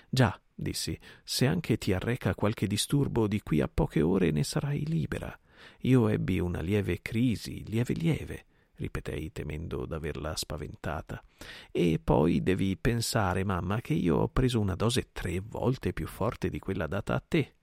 Già, 0.07 0.39
dissi, 0.55 1.01
se 1.25 1.47
anche 1.47 1.79
ti 1.79 1.95
arreca 1.95 2.35
qualche 2.35 2.67
disturbo 2.67 3.27
di 3.27 3.41
qui 3.41 3.63
a 3.63 3.69
poche 3.69 4.03
ore 4.03 4.31
ne 4.33 4.45
sarai 4.45 4.85
libera. 4.85 5.35
Io 5.81 6.09
ebbi 6.09 6.41
una 6.41 6.61
lieve 6.61 7.01
crisi, 7.01 7.65
lieve 7.67 7.95
lieve, 7.95 8.45
ripetei 8.75 9.33
temendo 9.33 9.87
d'averla 9.87 10.37
spaventata. 10.37 11.25
E 11.71 11.99
poi 11.99 12.43
devi 12.43 12.77
pensare, 12.77 13.45
mamma, 13.45 13.81
che 13.81 13.95
io 13.95 14.17
ho 14.17 14.29
preso 14.29 14.61
una 14.61 14.75
dose 14.75 15.09
tre 15.11 15.41
volte 15.41 15.95
più 15.95 16.07
forte 16.07 16.51
di 16.51 16.59
quella 16.59 16.87
data 16.87 17.15
a 17.15 17.25
te. 17.27 17.55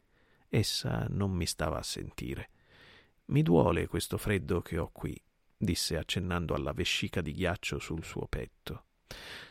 essa 0.50 1.06
non 1.12 1.30
mi 1.30 1.46
stava 1.46 1.78
a 1.78 1.84
sentire. 1.84 2.50
Mi 3.26 3.44
duole 3.44 3.86
questo 3.86 4.18
freddo 4.18 4.62
che 4.62 4.80
ho 4.80 4.90
qui, 4.92 5.16
disse 5.64 5.98
accennando 5.98 6.54
alla 6.54 6.74
vescica 6.74 7.22
di 7.22 7.34
ghiaccio 7.34 7.80
sul 7.80 8.04
suo 8.04 8.28
petto. 8.28 8.86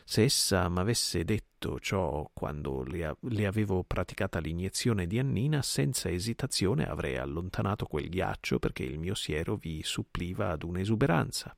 Se 0.03 0.23
essa 0.23 0.67
m'avesse 0.67 1.23
detto 1.23 1.79
ciò 1.79 2.29
quando 2.33 2.83
le, 2.83 3.45
avevo 3.45 3.83
praticata 3.83 4.39
l'iniezione 4.39 5.07
di 5.07 5.19
Annina, 5.19 5.61
senza 5.61 6.09
esitazione 6.09 6.87
avrei 6.87 7.17
allontanato 7.17 7.85
quel 7.85 8.09
ghiaccio 8.09 8.59
perché 8.59 8.83
il 8.83 8.99
mio 8.99 9.15
siero 9.15 9.55
vi 9.55 9.81
suppliva 9.83 10.51
ad 10.51 10.63
un'esuberanza 10.63 11.55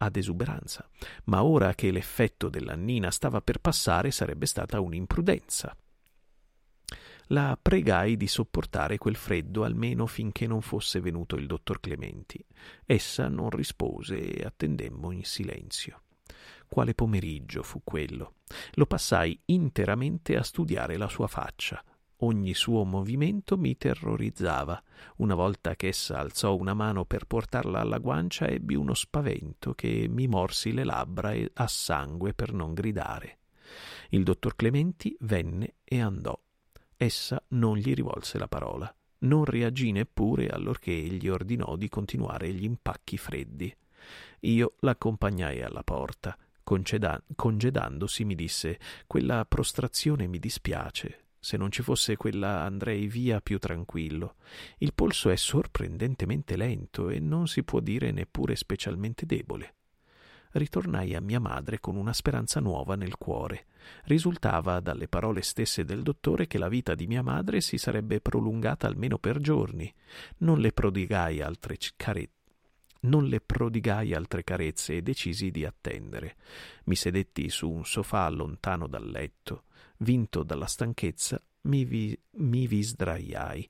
ad 0.00 0.16
esuberanza, 0.16 0.88
ma 1.24 1.42
ora 1.42 1.74
che 1.74 1.90
l'effetto 1.90 2.48
dell'annina 2.48 3.10
stava 3.10 3.40
per 3.40 3.58
passare 3.58 4.10
sarebbe 4.10 4.46
stata 4.46 4.80
un'imprudenza. 4.80 5.76
La 7.30 7.58
pregai 7.60 8.16
di 8.16 8.26
sopportare 8.26 8.96
quel 8.96 9.14
freddo 9.14 9.64
almeno 9.64 10.06
finché 10.06 10.46
non 10.46 10.62
fosse 10.62 10.98
venuto 11.00 11.36
il 11.36 11.46
dottor 11.46 11.78
Clementi. 11.78 12.42
Essa 12.86 13.28
non 13.28 13.50
rispose 13.50 14.18
e 14.18 14.44
attendemmo 14.46 15.10
in 15.10 15.24
silenzio. 15.24 16.04
Quale 16.66 16.94
pomeriggio 16.94 17.62
fu 17.62 17.82
quello. 17.84 18.36
Lo 18.74 18.86
passai 18.86 19.38
interamente 19.46 20.38
a 20.38 20.42
studiare 20.42 20.96
la 20.96 21.08
sua 21.08 21.26
faccia. 21.26 21.84
Ogni 22.22 22.54
suo 22.54 22.84
movimento 22.84 23.58
mi 23.58 23.76
terrorizzava. 23.76 24.82
Una 25.16 25.34
volta 25.34 25.76
che 25.76 25.88
essa 25.88 26.18
alzò 26.18 26.56
una 26.56 26.72
mano 26.72 27.04
per 27.04 27.26
portarla 27.26 27.80
alla 27.80 27.98
guancia, 27.98 28.46
ebbi 28.46 28.74
uno 28.74 28.94
spavento 28.94 29.74
che 29.74 30.06
mi 30.08 30.26
morsi 30.28 30.72
le 30.72 30.84
labbra 30.84 31.34
a 31.52 31.66
sangue 31.68 32.32
per 32.32 32.54
non 32.54 32.72
gridare. 32.72 33.38
Il 34.10 34.22
dottor 34.22 34.56
Clementi 34.56 35.14
venne 35.20 35.74
e 35.84 36.00
andò. 36.00 36.38
Essa 37.00 37.40
non 37.50 37.76
gli 37.76 37.94
rivolse 37.94 38.38
la 38.38 38.48
parola. 38.48 38.92
Non 39.18 39.44
reagì 39.44 39.92
neppure 39.92 40.48
allorché 40.48 40.90
egli 40.90 41.28
ordinò 41.28 41.76
di 41.76 41.88
continuare 41.88 42.52
gli 42.52 42.64
impacchi 42.64 43.16
freddi. 43.16 43.72
Io 44.40 44.74
l'accompagnai 44.80 45.62
alla 45.62 45.84
porta 45.84 46.36
conceda- 46.64 47.22
congedandosi 47.36 48.24
mi 48.24 48.34
disse 48.34 48.80
quella 49.06 49.44
prostrazione 49.44 50.26
mi 50.26 50.40
dispiace. 50.40 51.26
Se 51.38 51.56
non 51.56 51.70
ci 51.70 51.82
fosse 51.82 52.16
quella 52.16 52.62
andrei 52.62 53.06
via 53.06 53.40
più 53.40 53.60
tranquillo. 53.60 54.34
Il 54.78 54.92
polso 54.92 55.30
è 55.30 55.36
sorprendentemente 55.36 56.56
lento 56.56 57.10
e 57.10 57.20
non 57.20 57.46
si 57.46 57.62
può 57.62 57.78
dire 57.78 58.10
neppure 58.10 58.56
specialmente 58.56 59.24
debole. 59.24 59.77
Ritornai 60.52 61.14
a 61.14 61.20
mia 61.20 61.40
madre 61.40 61.78
con 61.78 61.96
una 61.96 62.12
speranza 62.12 62.60
nuova 62.60 62.94
nel 62.94 63.16
cuore. 63.16 63.66
Risultava 64.04 64.80
dalle 64.80 65.08
parole 65.08 65.42
stesse 65.42 65.84
del 65.84 66.02
dottore 66.02 66.46
che 66.46 66.58
la 66.58 66.68
vita 66.68 66.94
di 66.94 67.06
mia 67.06 67.22
madre 67.22 67.60
si 67.60 67.78
sarebbe 67.78 68.20
prolungata 68.20 68.86
almeno 68.86 69.18
per 69.18 69.38
giorni. 69.38 69.92
Non 70.38 70.58
le 70.58 70.72
prodigai 70.72 71.40
altre 71.40 71.76
carezze 71.96 72.36
non 73.00 73.26
le 73.26 73.40
prodigai 73.40 74.12
altre 74.12 74.42
carezze 74.42 74.96
e 74.96 75.02
decisi 75.02 75.50
di 75.50 75.64
attendere. 75.64 76.36
Mi 76.84 76.96
sedetti 76.96 77.48
su 77.48 77.70
un 77.70 77.84
sofà 77.84 78.28
lontano 78.28 78.88
dal 78.88 79.08
letto. 79.08 79.64
Vinto 79.98 80.42
dalla 80.42 80.66
stanchezza, 80.66 81.40
mi 81.62 81.84
vi, 81.84 82.18
mi 82.38 82.66
vi 82.66 82.82
sdraiai. 82.82 83.68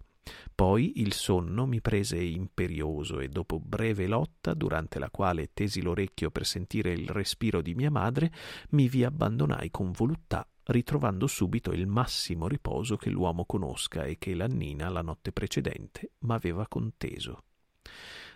Poi 0.55 1.01
il 1.01 1.13
sonno 1.13 1.67
mi 1.67 1.81
prese 1.81 2.19
imperioso 2.19 3.21
e 3.21 3.29
dopo 3.29 3.61
breve 3.61 4.07
lotta, 4.07 4.55
durante 4.55 4.99
la 4.99 5.11
quale 5.11 5.51
tesi 5.53 5.81
l'orecchio 5.83 6.31
per 6.31 6.45
sentire 6.45 6.93
il 6.93 7.09
respiro 7.09 7.61
di 7.63 7.75
mia 7.75 7.91
madre, 7.91 8.33
mi 8.71 8.89
vi 8.89 9.05
abbandonai 9.05 9.71
con 9.71 9.93
voluttà, 9.93 10.47
ritrovando 10.65 11.27
subito 11.27 11.73
il 11.73 11.87
massimo 11.87 12.49
riposo 12.49 12.97
che 12.97 13.11
l'uomo 13.11 13.45
conosca 13.45 14.05
e 14.05 14.19
che 14.19 14.35
l'annina 14.35 14.89
la 14.89 15.03
notte 15.03 15.33
precedente 15.33 16.11
m'aveva 16.21 16.67
conteso. 16.67 17.45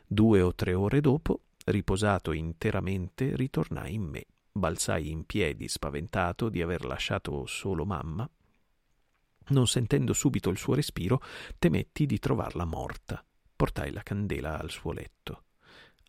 Due 0.07 0.41
o 0.41 0.55
tre 0.55 0.75
ore 0.75 1.01
dopo, 1.01 1.41
riposato 1.65 2.33
interamente, 2.33 3.35
ritornai 3.37 3.95
in 3.95 4.03
me. 4.03 4.25
Balzai 4.53 5.11
in 5.11 5.25
piedi, 5.25 5.69
spaventato 5.69 6.49
di 6.49 6.61
aver 6.61 6.85
lasciato 6.85 7.47
solo 7.47 7.85
mamma. 7.85 8.29
Non 9.49 9.67
sentendo 9.67 10.13
subito 10.13 10.51
il 10.51 10.59
suo 10.59 10.75
respiro, 10.75 11.21
temetti 11.59 12.07
di 12.07 12.19
trovarla 12.19 12.65
morta. 12.65 13.25
Portai 13.55 13.93
la 13.93 14.03
candela 14.03 14.59
al 14.59 14.71
suo 14.71 14.93
letto. 14.93 15.45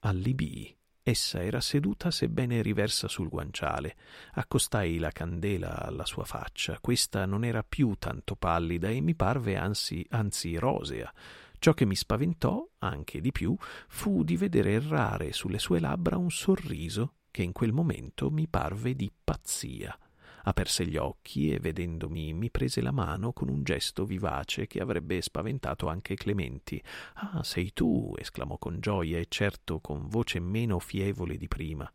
Allibii. 0.02 0.76
Essa 1.06 1.44
era 1.44 1.60
seduta, 1.60 2.12
sebbene 2.12 2.62
riversa 2.62 3.10
sul 3.10 3.28
guanciale. 3.28 3.98
Accostai 4.34 5.00
la 5.00 5.12
candela 5.12 5.82
alla 5.82 6.06
sua 6.06 6.24
faccia. 6.24 6.80
Questa 6.80 7.26
non 7.26 7.44
era 7.44 7.62
più 7.62 7.96
tanto 8.00 8.36
pallida 8.38 8.88
e 8.88 9.02
mi 9.02 9.14
parve 9.14 9.58
anzi, 9.58 10.06
anzi 10.12 10.56
rosea. 10.56 11.14
Ciò 11.60 11.74
che 11.74 11.86
mi 11.86 11.96
spaventò, 11.96 12.66
anche 12.80 13.20
di 13.20 13.32
più, 13.32 13.56
fu 13.88 14.24
di 14.24 14.38
vedere 14.38 14.72
errare 14.72 15.34
sulle 15.34 15.60
sue 15.60 15.80
labbra 15.80 16.18
un 16.18 16.32
sorriso 16.32 17.16
che 17.32 17.42
in 17.42 17.52
quel 17.52 17.74
momento 17.74 18.30
mi 18.30 18.48
parve 18.48 18.96
di 18.96 19.12
pazzia. 19.12 19.98
Aperse 20.44 20.86
gli 20.86 20.98
occhi 20.98 21.52
e 21.52 21.60
vedendomi 21.60 22.34
mi 22.34 22.50
prese 22.50 22.82
la 22.82 22.92
mano 22.92 23.32
con 23.32 23.50
un 23.50 23.64
gesto 23.64 24.06
vivace 24.06 24.68
che 24.68 24.82
avrebbe 24.82 25.22
spaventato 25.22 25.88
anche 25.88 26.16
Clementi. 26.16 26.82
Ah, 27.16 27.44
sei 27.44 27.72
tu, 27.74 28.14
esclamò 28.18 28.58
con 28.58 28.80
gioia 28.80 29.20
e 29.20 29.28
certo 29.30 29.80
con 29.80 30.08
voce 30.08 30.40
meno 30.40 30.80
fievole 30.80 31.38
di 31.38 31.48
prima. 31.48 31.92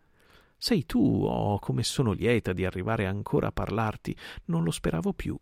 Sei 0.56 0.86
tu, 0.86 1.24
oh, 1.24 1.58
come 1.58 1.82
sono 1.82 2.12
lieta 2.12 2.52
di 2.52 2.64
arrivare 2.64 3.06
ancora 3.06 3.48
a 3.48 3.52
parlarti. 3.52 4.16
Non 4.46 4.64
lo 4.64 4.70
speravo 4.70 5.12
più. 5.12 5.38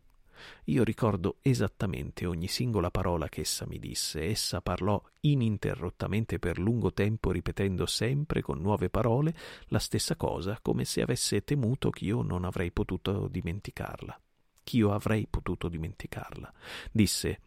Io 0.65 0.85
ricordo 0.85 1.37
esattamente 1.43 2.27
ogni 2.27 2.49
singola 2.49 2.91
parola 2.91 3.29
che 3.29 3.43
essa 3.43 3.67
mi 3.67 3.79
disse. 3.79 4.25
Essa 4.25 4.61
parlò 4.61 5.03
ininterrottamente 5.21 6.39
per 6.39 6.59
lungo 6.59 6.93
tempo, 6.93 7.31
ripetendo 7.31 7.87
sempre 7.87 8.43
con 8.43 8.61
nuove 8.61 8.91
parole 8.91 9.35
la 9.69 9.79
stessa 9.79 10.17
cosa, 10.17 10.59
come 10.61 10.85
se 10.85 11.03
avesse 11.03 11.45
temuto 11.45 11.91
che 11.91 12.05
io 12.05 12.23
non 12.23 12.45
avrei 12.45 12.71
potuto 12.71 13.29
dimenticarla. 13.29 14.21
Ch'io 14.65 14.93
avrei 14.93 15.27
potuto 15.29 15.69
dimenticarla. 15.69 16.53
Disse 16.91 17.41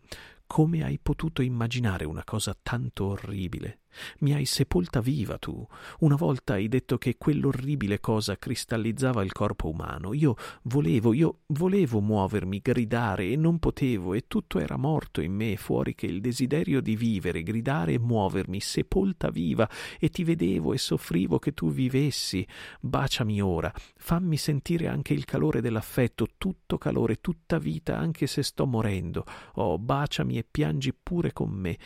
come 0.51 0.83
hai 0.83 0.97
potuto 0.97 1.43
immaginare 1.43 2.05
una 2.05 2.23
cosa 2.23 2.57
tanto 2.59 3.05
orribile? 3.05 3.81
Mi 4.19 4.33
hai 4.33 4.45
sepolta 4.45 5.01
viva 5.01 5.37
tu. 5.37 5.65
Una 5.99 6.15
volta 6.15 6.53
hai 6.53 6.67
detto 6.67 6.97
che 6.97 7.17
quell'orribile 7.17 7.99
cosa 7.99 8.37
cristallizzava 8.37 9.23
il 9.23 9.31
corpo 9.31 9.69
umano. 9.69 10.13
Io 10.13 10.35
volevo, 10.63 11.13
io 11.13 11.39
volevo 11.47 11.99
muovermi, 11.99 12.59
gridare, 12.61 13.27
e 13.27 13.35
non 13.35 13.59
potevo, 13.59 14.13
e 14.13 14.25
tutto 14.27 14.59
era 14.59 14.77
morto 14.77 15.21
in 15.21 15.33
me, 15.33 15.55
fuori 15.57 15.95
che 15.95 16.05
il 16.05 16.21
desiderio 16.21 16.81
di 16.81 16.95
vivere, 16.95 17.43
gridare 17.43 17.93
e 17.93 17.99
muovermi, 17.99 18.59
sepolta 18.59 19.29
viva, 19.29 19.69
e 19.99 20.09
ti 20.09 20.23
vedevo 20.23 20.73
e 20.73 20.77
soffrivo 20.77 21.39
che 21.39 21.53
tu 21.53 21.71
vivessi. 21.71 22.45
Baciami 22.79 23.41
ora, 23.41 23.73
fammi 23.97 24.37
sentire 24.37 24.87
anche 24.87 25.13
il 25.13 25.25
calore 25.25 25.61
dell'affetto, 25.61 26.27
tutto 26.37 26.77
calore, 26.77 27.21
tutta 27.21 27.57
vita, 27.57 27.97
anche 27.97 28.27
se 28.27 28.43
sto 28.43 28.65
morendo. 28.65 29.25
Oh, 29.55 29.77
baciami 29.77 30.37
e 30.37 30.45
piangi 30.49 30.93
pure 30.93 31.33
con 31.33 31.49
me 31.49 31.77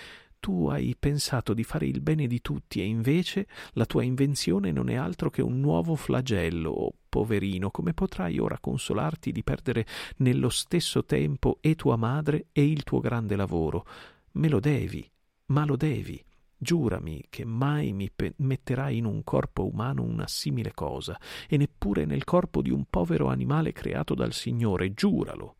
tu 0.43 0.67
hai 0.67 0.93
pensato 0.99 1.53
di 1.53 1.63
fare 1.63 1.85
il 1.85 2.01
bene 2.01 2.27
di 2.27 2.41
tutti 2.41 2.81
e 2.81 2.83
invece 2.83 3.47
la 3.75 3.85
tua 3.85 4.03
invenzione 4.03 4.73
non 4.73 4.89
è 4.89 4.95
altro 4.95 5.29
che 5.29 5.41
un 5.41 5.61
nuovo 5.61 5.95
flagello. 5.95 6.69
Oh, 6.69 6.93
poverino, 7.07 7.71
come 7.71 7.93
potrai 7.93 8.39
ora 8.39 8.59
consolarti 8.59 9.31
di 9.31 9.41
perdere 9.41 9.87
nello 10.17 10.49
stesso 10.49 11.05
tempo 11.05 11.59
e 11.61 11.75
tua 11.75 11.95
madre 11.95 12.47
e 12.51 12.69
il 12.69 12.83
tuo 12.83 12.99
grande 12.99 13.37
lavoro? 13.37 13.85
Me 14.33 14.49
lo 14.49 14.59
devi, 14.59 15.09
ma 15.45 15.63
lo 15.63 15.77
devi. 15.77 16.21
Giurami 16.57 17.23
che 17.29 17.45
mai 17.45 17.93
mi 17.93 18.11
pe- 18.13 18.33
metterai 18.35 18.97
in 18.97 19.05
un 19.05 19.23
corpo 19.23 19.65
umano 19.65 20.03
una 20.03 20.27
simile 20.27 20.73
cosa, 20.73 21.17
e 21.47 21.55
neppure 21.55 22.03
nel 22.03 22.25
corpo 22.25 22.61
di 22.61 22.69
un 22.69 22.83
povero 22.89 23.29
animale 23.29 23.71
creato 23.71 24.13
dal 24.13 24.33
Signore, 24.33 24.93
giuralo. 24.93 25.55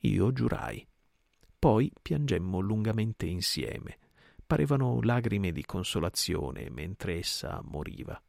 Io 0.00 0.32
giurai. 0.32 0.86
Poi 1.58 1.92
piangemmo 2.00 2.60
lungamente 2.60 3.26
insieme 3.26 3.98
parevano 4.46 5.00
lagrime 5.02 5.52
di 5.52 5.64
consolazione 5.64 6.70
mentre 6.70 7.18
essa 7.18 7.60
moriva. 7.64 8.20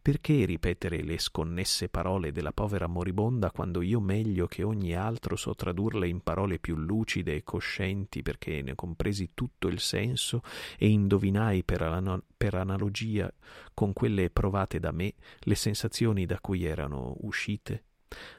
Perché 0.00 0.44
ripetere 0.44 1.02
le 1.02 1.18
sconnesse 1.18 1.88
parole 1.88 2.30
della 2.30 2.52
povera 2.52 2.86
moribonda 2.86 3.50
quando 3.50 3.82
io 3.82 4.00
meglio 4.00 4.46
che 4.46 4.62
ogni 4.62 4.94
altro 4.94 5.34
so 5.34 5.54
tradurle 5.54 6.06
in 6.06 6.20
parole 6.20 6.60
più 6.60 6.76
lucide 6.76 7.34
e 7.34 7.42
coscienti 7.42 8.22
perché 8.22 8.62
ne 8.62 8.76
compresi 8.76 9.30
tutto 9.34 9.66
il 9.66 9.80
senso 9.80 10.42
e 10.78 10.88
indovinai 10.88 11.64
per, 11.64 11.82
an- 11.82 12.22
per 12.36 12.54
analogia 12.54 13.32
con 13.74 13.92
quelle 13.92 14.30
provate 14.30 14.78
da 14.78 14.92
me 14.92 15.14
le 15.40 15.54
sensazioni 15.56 16.24
da 16.26 16.38
cui 16.40 16.64
erano 16.64 17.16
uscite? 17.22 17.82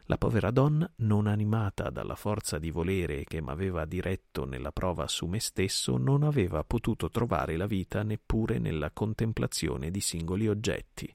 La 0.05 0.17
povera 0.17 0.51
donna, 0.51 0.89
non 0.97 1.27
animata 1.27 1.89
dalla 1.89 2.15
forza 2.15 2.57
di 2.57 2.71
volere 2.71 3.23
che 3.25 3.41
m'aveva 3.41 3.85
diretto 3.85 4.45
nella 4.45 4.71
prova 4.71 5.07
su 5.07 5.25
me 5.25 5.39
stesso, 5.39 5.97
non 5.97 6.23
aveva 6.23 6.63
potuto 6.63 7.09
trovare 7.09 7.57
la 7.57 7.65
vita 7.65 8.03
neppure 8.03 8.59
nella 8.59 8.91
contemplazione 8.91 9.91
di 9.91 9.99
singoli 9.99 10.47
oggetti. 10.47 11.13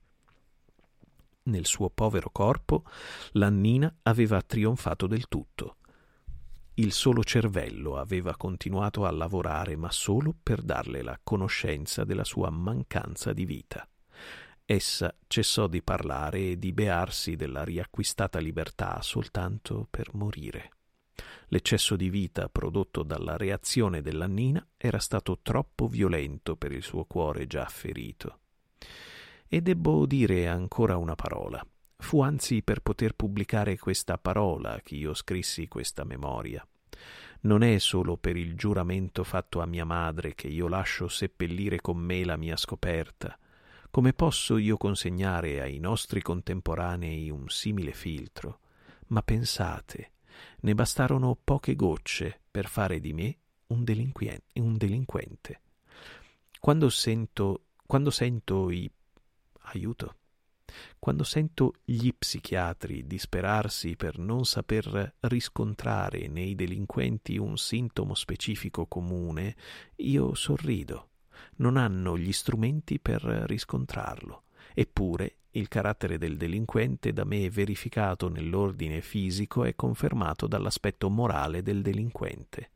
Nel 1.44 1.66
suo 1.66 1.90
povero 1.90 2.30
corpo 2.30 2.84
l'Annina 3.32 3.92
aveva 4.02 4.42
trionfato 4.42 5.06
del 5.06 5.26
tutto. 5.28 5.76
Il 6.74 6.92
solo 6.92 7.24
cervello 7.24 7.96
aveva 7.96 8.36
continuato 8.36 9.04
a 9.04 9.10
lavorare, 9.10 9.76
ma 9.76 9.90
solo 9.90 10.34
per 10.40 10.62
darle 10.62 11.02
la 11.02 11.18
conoscenza 11.22 12.04
della 12.04 12.24
sua 12.24 12.48
mancanza 12.50 13.32
di 13.32 13.44
vita. 13.44 13.86
Essa 14.64 15.14
cessò 15.26 15.66
di 15.66 15.82
parlare 15.82 16.50
e 16.50 16.58
di 16.58 16.72
bearsi 16.72 17.36
della 17.36 17.64
riacquistata 17.64 18.38
libertà 18.38 19.00
soltanto 19.02 19.86
per 19.90 20.14
morire. 20.14 20.70
L'eccesso 21.48 21.96
di 21.96 22.08
vita 22.08 22.48
prodotto 22.48 23.02
dalla 23.02 23.36
reazione 23.36 24.00
dell'annina 24.00 24.66
era 24.76 24.98
stato 24.98 25.40
troppo 25.42 25.86
violento 25.86 26.56
per 26.56 26.72
il 26.72 26.82
suo 26.82 27.04
cuore 27.04 27.46
già 27.46 27.66
ferito. 27.66 28.38
E 29.46 29.60
debbo 29.60 30.06
dire 30.06 30.48
ancora 30.48 30.96
una 30.96 31.14
parola. 31.14 31.64
Fu 31.98 32.22
anzi 32.22 32.62
per 32.62 32.80
poter 32.80 33.14
pubblicare 33.14 33.76
questa 33.78 34.16
parola 34.16 34.80
che 34.82 34.94
io 34.94 35.12
scrissi 35.12 35.68
questa 35.68 36.04
memoria. 36.04 36.66
Non 37.42 37.62
è 37.62 37.78
solo 37.78 38.16
per 38.16 38.36
il 38.36 38.54
giuramento 38.56 39.24
fatto 39.24 39.60
a 39.60 39.66
mia 39.66 39.84
madre 39.84 40.34
che 40.34 40.48
io 40.48 40.68
lascio 40.68 41.06
seppellire 41.08 41.80
con 41.80 41.98
me 41.98 42.24
la 42.24 42.36
mia 42.36 42.56
scoperta. 42.56 43.36
Come 43.92 44.14
posso 44.14 44.56
io 44.56 44.78
consegnare 44.78 45.60
ai 45.60 45.78
nostri 45.78 46.22
contemporanei 46.22 47.28
un 47.28 47.50
simile 47.50 47.92
filtro? 47.92 48.60
Ma 49.08 49.20
pensate, 49.20 50.12
ne 50.60 50.74
bastarono 50.74 51.36
poche 51.44 51.76
gocce 51.76 52.40
per 52.50 52.68
fare 52.68 53.00
di 53.00 53.12
me 53.12 53.36
un, 53.66 53.84
un 54.54 54.76
delinquente. 54.78 55.60
Quando 56.58 56.88
sento, 56.88 57.64
quando 57.86 58.08
sento 58.08 58.70
i 58.70 58.90
aiuto. 59.64 60.16
Quando 60.98 61.22
sento 61.22 61.74
gli 61.84 62.14
psichiatri 62.16 63.06
disperarsi 63.06 63.94
per 63.96 64.16
non 64.16 64.46
saper 64.46 65.16
riscontrare 65.20 66.28
nei 66.28 66.54
delinquenti 66.54 67.36
un 67.36 67.58
sintomo 67.58 68.14
specifico 68.14 68.86
comune, 68.86 69.54
io 69.96 70.32
sorrido. 70.32 71.08
Non 71.56 71.76
hanno 71.76 72.16
gli 72.16 72.32
strumenti 72.32 72.98
per 72.98 73.22
riscontrarlo. 73.22 74.44
Eppure 74.74 75.36
il 75.52 75.68
carattere 75.68 76.16
del 76.16 76.36
delinquente 76.36 77.12
da 77.12 77.24
me 77.24 77.50
verificato 77.50 78.28
nell'ordine 78.28 79.02
fisico 79.02 79.64
è 79.64 79.74
confermato 79.74 80.46
dall'aspetto 80.46 81.10
morale 81.10 81.62
del 81.62 81.82
delinquente. 81.82 82.70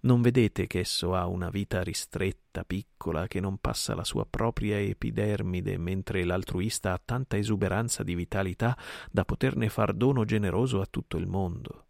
Non 0.00 0.20
vedete 0.20 0.66
che 0.66 0.80
esso 0.80 1.14
ha 1.14 1.26
una 1.26 1.50
vita 1.50 1.82
ristretta, 1.82 2.64
piccola, 2.64 3.26
che 3.26 3.40
non 3.40 3.58
passa 3.58 3.94
la 3.94 4.04
sua 4.04 4.26
propria 4.26 4.78
epidermide, 4.78 5.76
mentre 5.76 6.24
l'altruista 6.24 6.92
ha 6.92 7.00
tanta 7.04 7.36
esuberanza 7.36 8.04
di 8.04 8.14
vitalità 8.14 8.76
da 9.10 9.24
poterne 9.24 9.68
far 9.68 9.92
dono 9.92 10.24
generoso 10.24 10.80
a 10.80 10.86
tutto 10.88 11.16
il 11.16 11.26
mondo. 11.26 11.87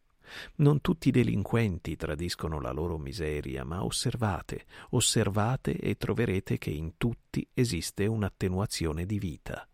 Non 0.56 0.80
tutti 0.80 1.08
i 1.08 1.12
delinquenti 1.12 1.96
tradiscono 1.96 2.60
la 2.60 2.72
loro 2.72 2.98
miseria, 2.98 3.64
ma 3.64 3.84
osservate, 3.84 4.64
osservate 4.90 5.76
e 5.76 5.96
troverete 5.96 6.58
che 6.58 6.70
in 6.70 6.96
tutti 6.96 7.46
esiste 7.52 8.06
un'attenuazione 8.06 9.06
di 9.06 9.18
vita. 9.18 9.68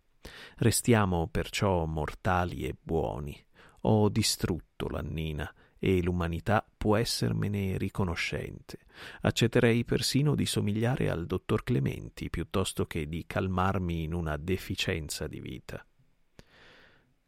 Restiamo 0.57 1.29
perciò 1.29 1.85
mortali 1.85 2.65
e 2.65 2.75
buoni. 2.81 3.39
Ho 3.83 4.09
distrutto 4.09 4.89
l'annina, 4.89 5.53
e 5.85 6.01
l'umanità 6.03 6.67
può 6.75 6.97
essermene 6.97 7.77
riconoscente. 7.77 8.79
Accetterei 9.21 9.85
persino 9.85 10.35
di 10.35 10.47
somigliare 10.47 11.11
al 11.11 11.27
dottor 11.27 11.63
Clementi 11.63 12.31
piuttosto 12.31 12.87
che 12.87 13.07
di 13.07 13.27
calmarmi 13.27 14.05
in 14.05 14.15
una 14.15 14.39
deficienza 14.39 15.27
di 15.27 15.41
vita. 15.41 15.85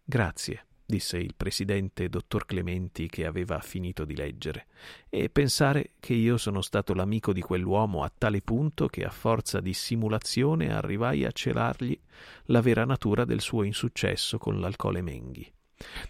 Grazie, 0.03 0.67
disse 0.87 1.19
il 1.19 1.35
presidente 1.37 2.09
dottor 2.09 2.47
Clementi 2.47 3.09
che 3.09 3.27
aveva 3.27 3.59
finito 3.61 4.05
di 4.05 4.15
leggere, 4.15 4.67
e 5.11 5.29
pensare 5.29 5.95
che 5.99 6.15
io 6.15 6.37
sono 6.37 6.63
stato 6.63 6.95
l'amico 6.95 7.33
di 7.33 7.41
quell'uomo 7.41 8.05
a 8.05 8.13
tale 8.17 8.41
punto 8.41 8.87
che 8.87 9.05
a 9.05 9.11
forza 9.11 9.61
di 9.61 9.75
simulazione 9.75 10.73
arrivai 10.73 11.25
a 11.25 11.33
celargli 11.33 11.99
la 12.45 12.61
vera 12.61 12.85
natura 12.85 13.25
del 13.25 13.41
suo 13.41 13.65
insuccesso 13.65 14.39
con 14.39 14.61
l'alcole 14.61 15.03
Menghi. 15.03 15.53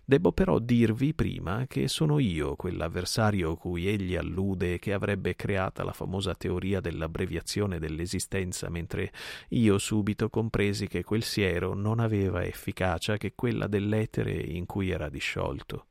Debbo 0.05 0.33
però 0.33 0.61
dirvi 0.61 1.13
prima 1.15 1.67
che 1.67 1.89
sono 1.89 2.21
io 2.21 2.55
quell'avversario 2.55 3.57
cui 3.57 3.89
egli 3.89 4.15
allude 4.15 4.79
che 4.79 4.93
avrebbe 4.93 5.35
creata 5.35 5.83
la 5.83 5.93
famosa 5.93 6.35
teoria 6.35 6.81
dell'abbreviazione 6.81 7.81
dell'esistenza, 7.81 8.69
mentre 8.69 9.13
io 9.49 9.79
subito 9.79 10.31
compresi 10.31 10.87
che 10.87 11.03
quel 11.03 11.25
siero 11.25 11.75
non 11.75 11.99
aveva 11.99 12.45
efficacia 12.45 13.17
che 13.17 13.35
quella 13.35 13.67
dell'etere 13.67 14.33
in 14.33 14.67
cui 14.67 14.91
era 14.91 15.09
disciolto. 15.09 15.87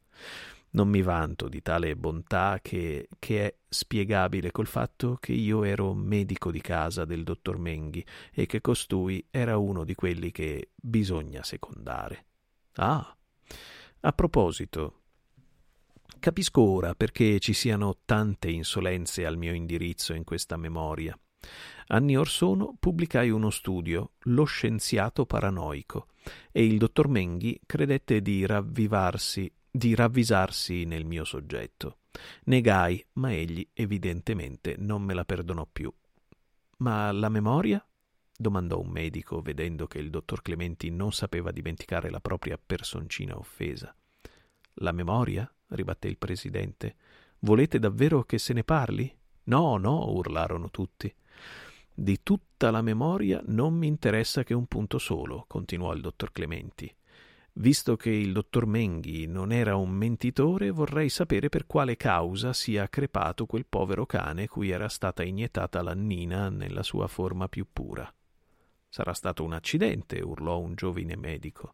Non 0.71 0.89
mi 0.89 1.01
vanto 1.01 1.47
di 1.47 1.61
tale 1.61 1.95
bontà 1.95 2.59
che, 2.61 3.07
che, 3.17 3.45
è 3.45 3.55
spiegabile 3.67 4.51
col 4.51 4.67
fatto 4.67 5.17
che 5.19 5.31
io 5.31 5.63
ero 5.63 5.93
medico 5.93 6.51
di 6.51 6.59
casa 6.59 7.05
del 7.05 7.23
dottor 7.23 7.57
Menghi 7.57 8.05
e 8.33 8.45
che 8.45 8.59
costui 8.59 9.25
era 9.31 9.57
uno 9.57 9.85
di 9.85 9.95
quelli 9.95 10.31
che 10.31 10.71
bisogna 10.75 11.43
secondare. 11.43 12.25
Ah, 12.75 13.15
a 14.05 14.11
proposito, 14.11 15.01
capisco 16.19 16.61
ora 16.61 16.93
perché 16.93 17.39
ci 17.39 17.53
siano 17.53 18.01
tante 18.05 18.51
insolenze 18.51 19.25
al 19.25 19.35
mio 19.35 19.51
indirizzo 19.51 20.13
in 20.13 20.23
questa 20.23 20.57
memoria. 20.57 21.19
Anni 21.87 22.15
or 22.15 22.27
sono 22.27 22.75
pubblicai 22.79 23.31
uno 23.31 23.49
studio, 23.49 24.11
Lo 24.25 24.43
scienziato 24.43 25.25
paranoico, 25.25 26.09
e 26.51 26.63
il 26.63 26.77
dottor 26.77 27.07
Menghi 27.07 27.59
credette 27.65 28.21
di 28.21 28.45
ravvivarsi, 28.45 29.51
di 29.71 29.95
ravvisarsi 29.95 30.85
nel 30.85 31.05
mio 31.05 31.23
soggetto. 31.23 32.01
Negai, 32.43 33.03
ma 33.13 33.33
egli 33.33 33.67
evidentemente 33.73 34.75
non 34.77 35.01
me 35.01 35.15
la 35.15 35.25
perdonò 35.25 35.65
più. 35.65 35.91
Ma 36.77 37.11
la 37.11 37.29
memoria? 37.29 37.83
Domandò 38.37 38.79
un 38.79 38.89
medico, 38.89 39.41
vedendo 39.41 39.87
che 39.87 39.99
il 39.99 40.09
dottor 40.09 40.41
Clementi 40.41 40.89
non 40.89 41.11
sapeva 41.11 41.51
dimenticare 41.51 42.09
la 42.09 42.19
propria 42.19 42.59
personcina 42.63 43.37
offesa. 43.37 43.95
La 44.79 44.91
memoria? 44.91 45.49
ribatté 45.69 46.07
il 46.07 46.17
presidente. 46.17 46.95
Volete 47.39 47.79
davvero 47.79 48.23
che 48.23 48.37
se 48.37 48.53
ne 48.53 48.63
parli? 48.63 49.13
No, 49.43 49.77
no, 49.77 50.11
urlarono 50.11 50.69
tutti. 50.69 51.13
Di 51.93 52.21
tutta 52.23 52.71
la 52.71 52.81
memoria 52.81 53.41
non 53.45 53.73
mi 53.73 53.87
interessa 53.87 54.43
che 54.43 54.53
un 54.53 54.65
punto 54.65 54.97
solo, 54.97 55.45
continuò 55.47 55.93
il 55.93 56.01
dottor 56.01 56.31
Clementi. 56.31 56.93
Visto 57.57 57.95
che 57.95 58.09
il 58.09 58.33
dottor 58.33 58.65
Menghi 58.65 59.27
non 59.27 59.53
era 59.53 59.77
un 59.77 59.91
mentitore, 59.91 60.71
vorrei 60.71 61.07
sapere 61.07 61.47
per 61.47 61.65
quale 61.65 61.95
causa 61.95 62.51
sia 62.51 62.89
crepato 62.89 63.45
quel 63.45 63.65
povero 63.65 64.05
cane 64.05 64.49
cui 64.49 64.71
era 64.71 64.89
stata 64.89 65.23
iniettata 65.23 65.81
l'annina 65.81 66.49
nella 66.49 66.83
sua 66.83 67.07
forma 67.07 67.47
più 67.47 67.65
pura. 67.71 68.13
Sarà 68.95 69.11
stato 69.11 69.43
un 69.43 69.51
accidente, 69.51 70.21
urlò 70.21 70.57
un 70.57 70.73
giovine 70.73 71.17
medico. 71.17 71.73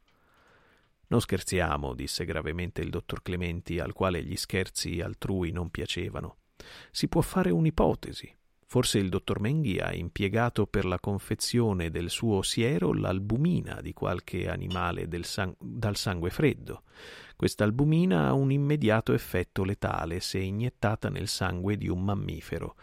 Non 1.10 1.22
scherziamo, 1.22 1.94
disse 1.94 2.26
gravemente 2.26 2.82
il 2.82 2.90
dottor 2.90 3.22
Clementi, 3.22 3.78
al 3.78 3.94
quale 3.94 4.24
gli 4.24 4.36
scherzi 4.36 5.02
altrui 5.02 5.52
non 5.52 5.70
piacevano. 5.70 6.38
Si 6.90 7.08
può 7.08 7.22
fare 7.22 7.52
un'ipotesi. 7.52 8.36
Forse 8.66 8.98
il 8.98 9.10
dottor 9.10 9.40
Menghi 9.40 9.78
ha 9.78 9.94
impiegato 9.94 10.66
per 10.66 10.86
la 10.86 11.00
confezione 11.00 11.92
del 11.92 12.10
suo 12.10 12.42
siero 12.42 12.92
l'albumina 12.92 13.82
di 13.82 13.94
qualche 13.94 14.50
animale 14.50 15.08
sang- 15.22 15.54
dal 15.60 15.98
sangue 15.98 16.32
freddo. 16.32 16.82
Questa 17.36 17.64
albumina 17.64 18.30
ha 18.30 18.34
un 18.34 18.52
immediato 18.52 19.14
effetto 19.14 19.64
letale 19.64 20.22
se 20.22 20.40
iniettata 20.40 21.10
nel 21.10 21.28
sangue 21.28 21.78
di 21.78 21.88
un 21.88 22.04
mammifero 22.04 22.76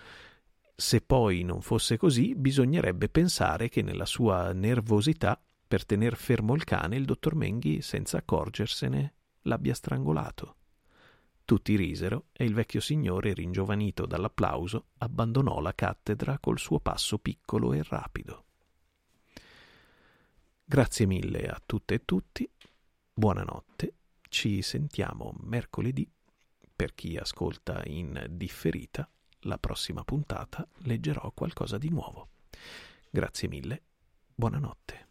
se 0.80 1.00
poi 1.00 1.42
non 1.42 1.60
fosse 1.60 1.96
così, 1.96 2.36
bisognerebbe 2.36 3.09
pensare 3.09 3.68
che 3.68 3.82
nella 3.82 4.06
sua 4.06 4.52
nervosità 4.52 5.42
per 5.66 5.84
tener 5.84 6.14
fermo 6.14 6.55
il 6.55 6.62
cane 6.62 6.94
il 6.94 7.05
dottor 7.05 7.34
Menghi, 7.34 7.82
senza 7.82 8.18
accorgersene, 8.18 9.14
l'abbia 9.42 9.74
strangolato. 9.74 10.55
Tutti 11.44 11.74
risero 11.74 12.26
e 12.30 12.44
il 12.44 12.55
vecchio 12.55 12.78
signore, 12.78 13.32
ringiovanito 13.32 14.06
dall'applauso, 14.06 14.90
abbandonò 14.98 15.60
la 15.60 15.74
cattedra 15.74 16.38
col 16.38 16.60
suo 16.60 16.78
passo 16.78 17.18
piccolo 17.18 17.72
e 17.72 17.82
rapido. 17.82 18.44
Grazie 20.64 21.06
mille 21.06 21.48
a 21.48 21.60
tutte 21.66 21.94
e 21.94 22.05
tutti, 22.05 22.48
buonanotte, 23.12 23.94
ci 24.28 24.62
sentiamo 24.62 25.34
mercoledì 25.40 26.09
per 26.76 26.94
chi 26.94 27.16
ascolta 27.16 27.82
in 27.86 28.26
differita 28.30 29.10
la 29.43 29.59
prossima 29.59 30.05
puntata 30.05 30.66
leggerò 30.82 31.31
qualcosa 31.32 31.78
di 31.78 31.89
nuovo. 31.89 32.28
Grazie 33.10 33.48
mille, 33.48 33.82
buonanotte. 34.35 35.06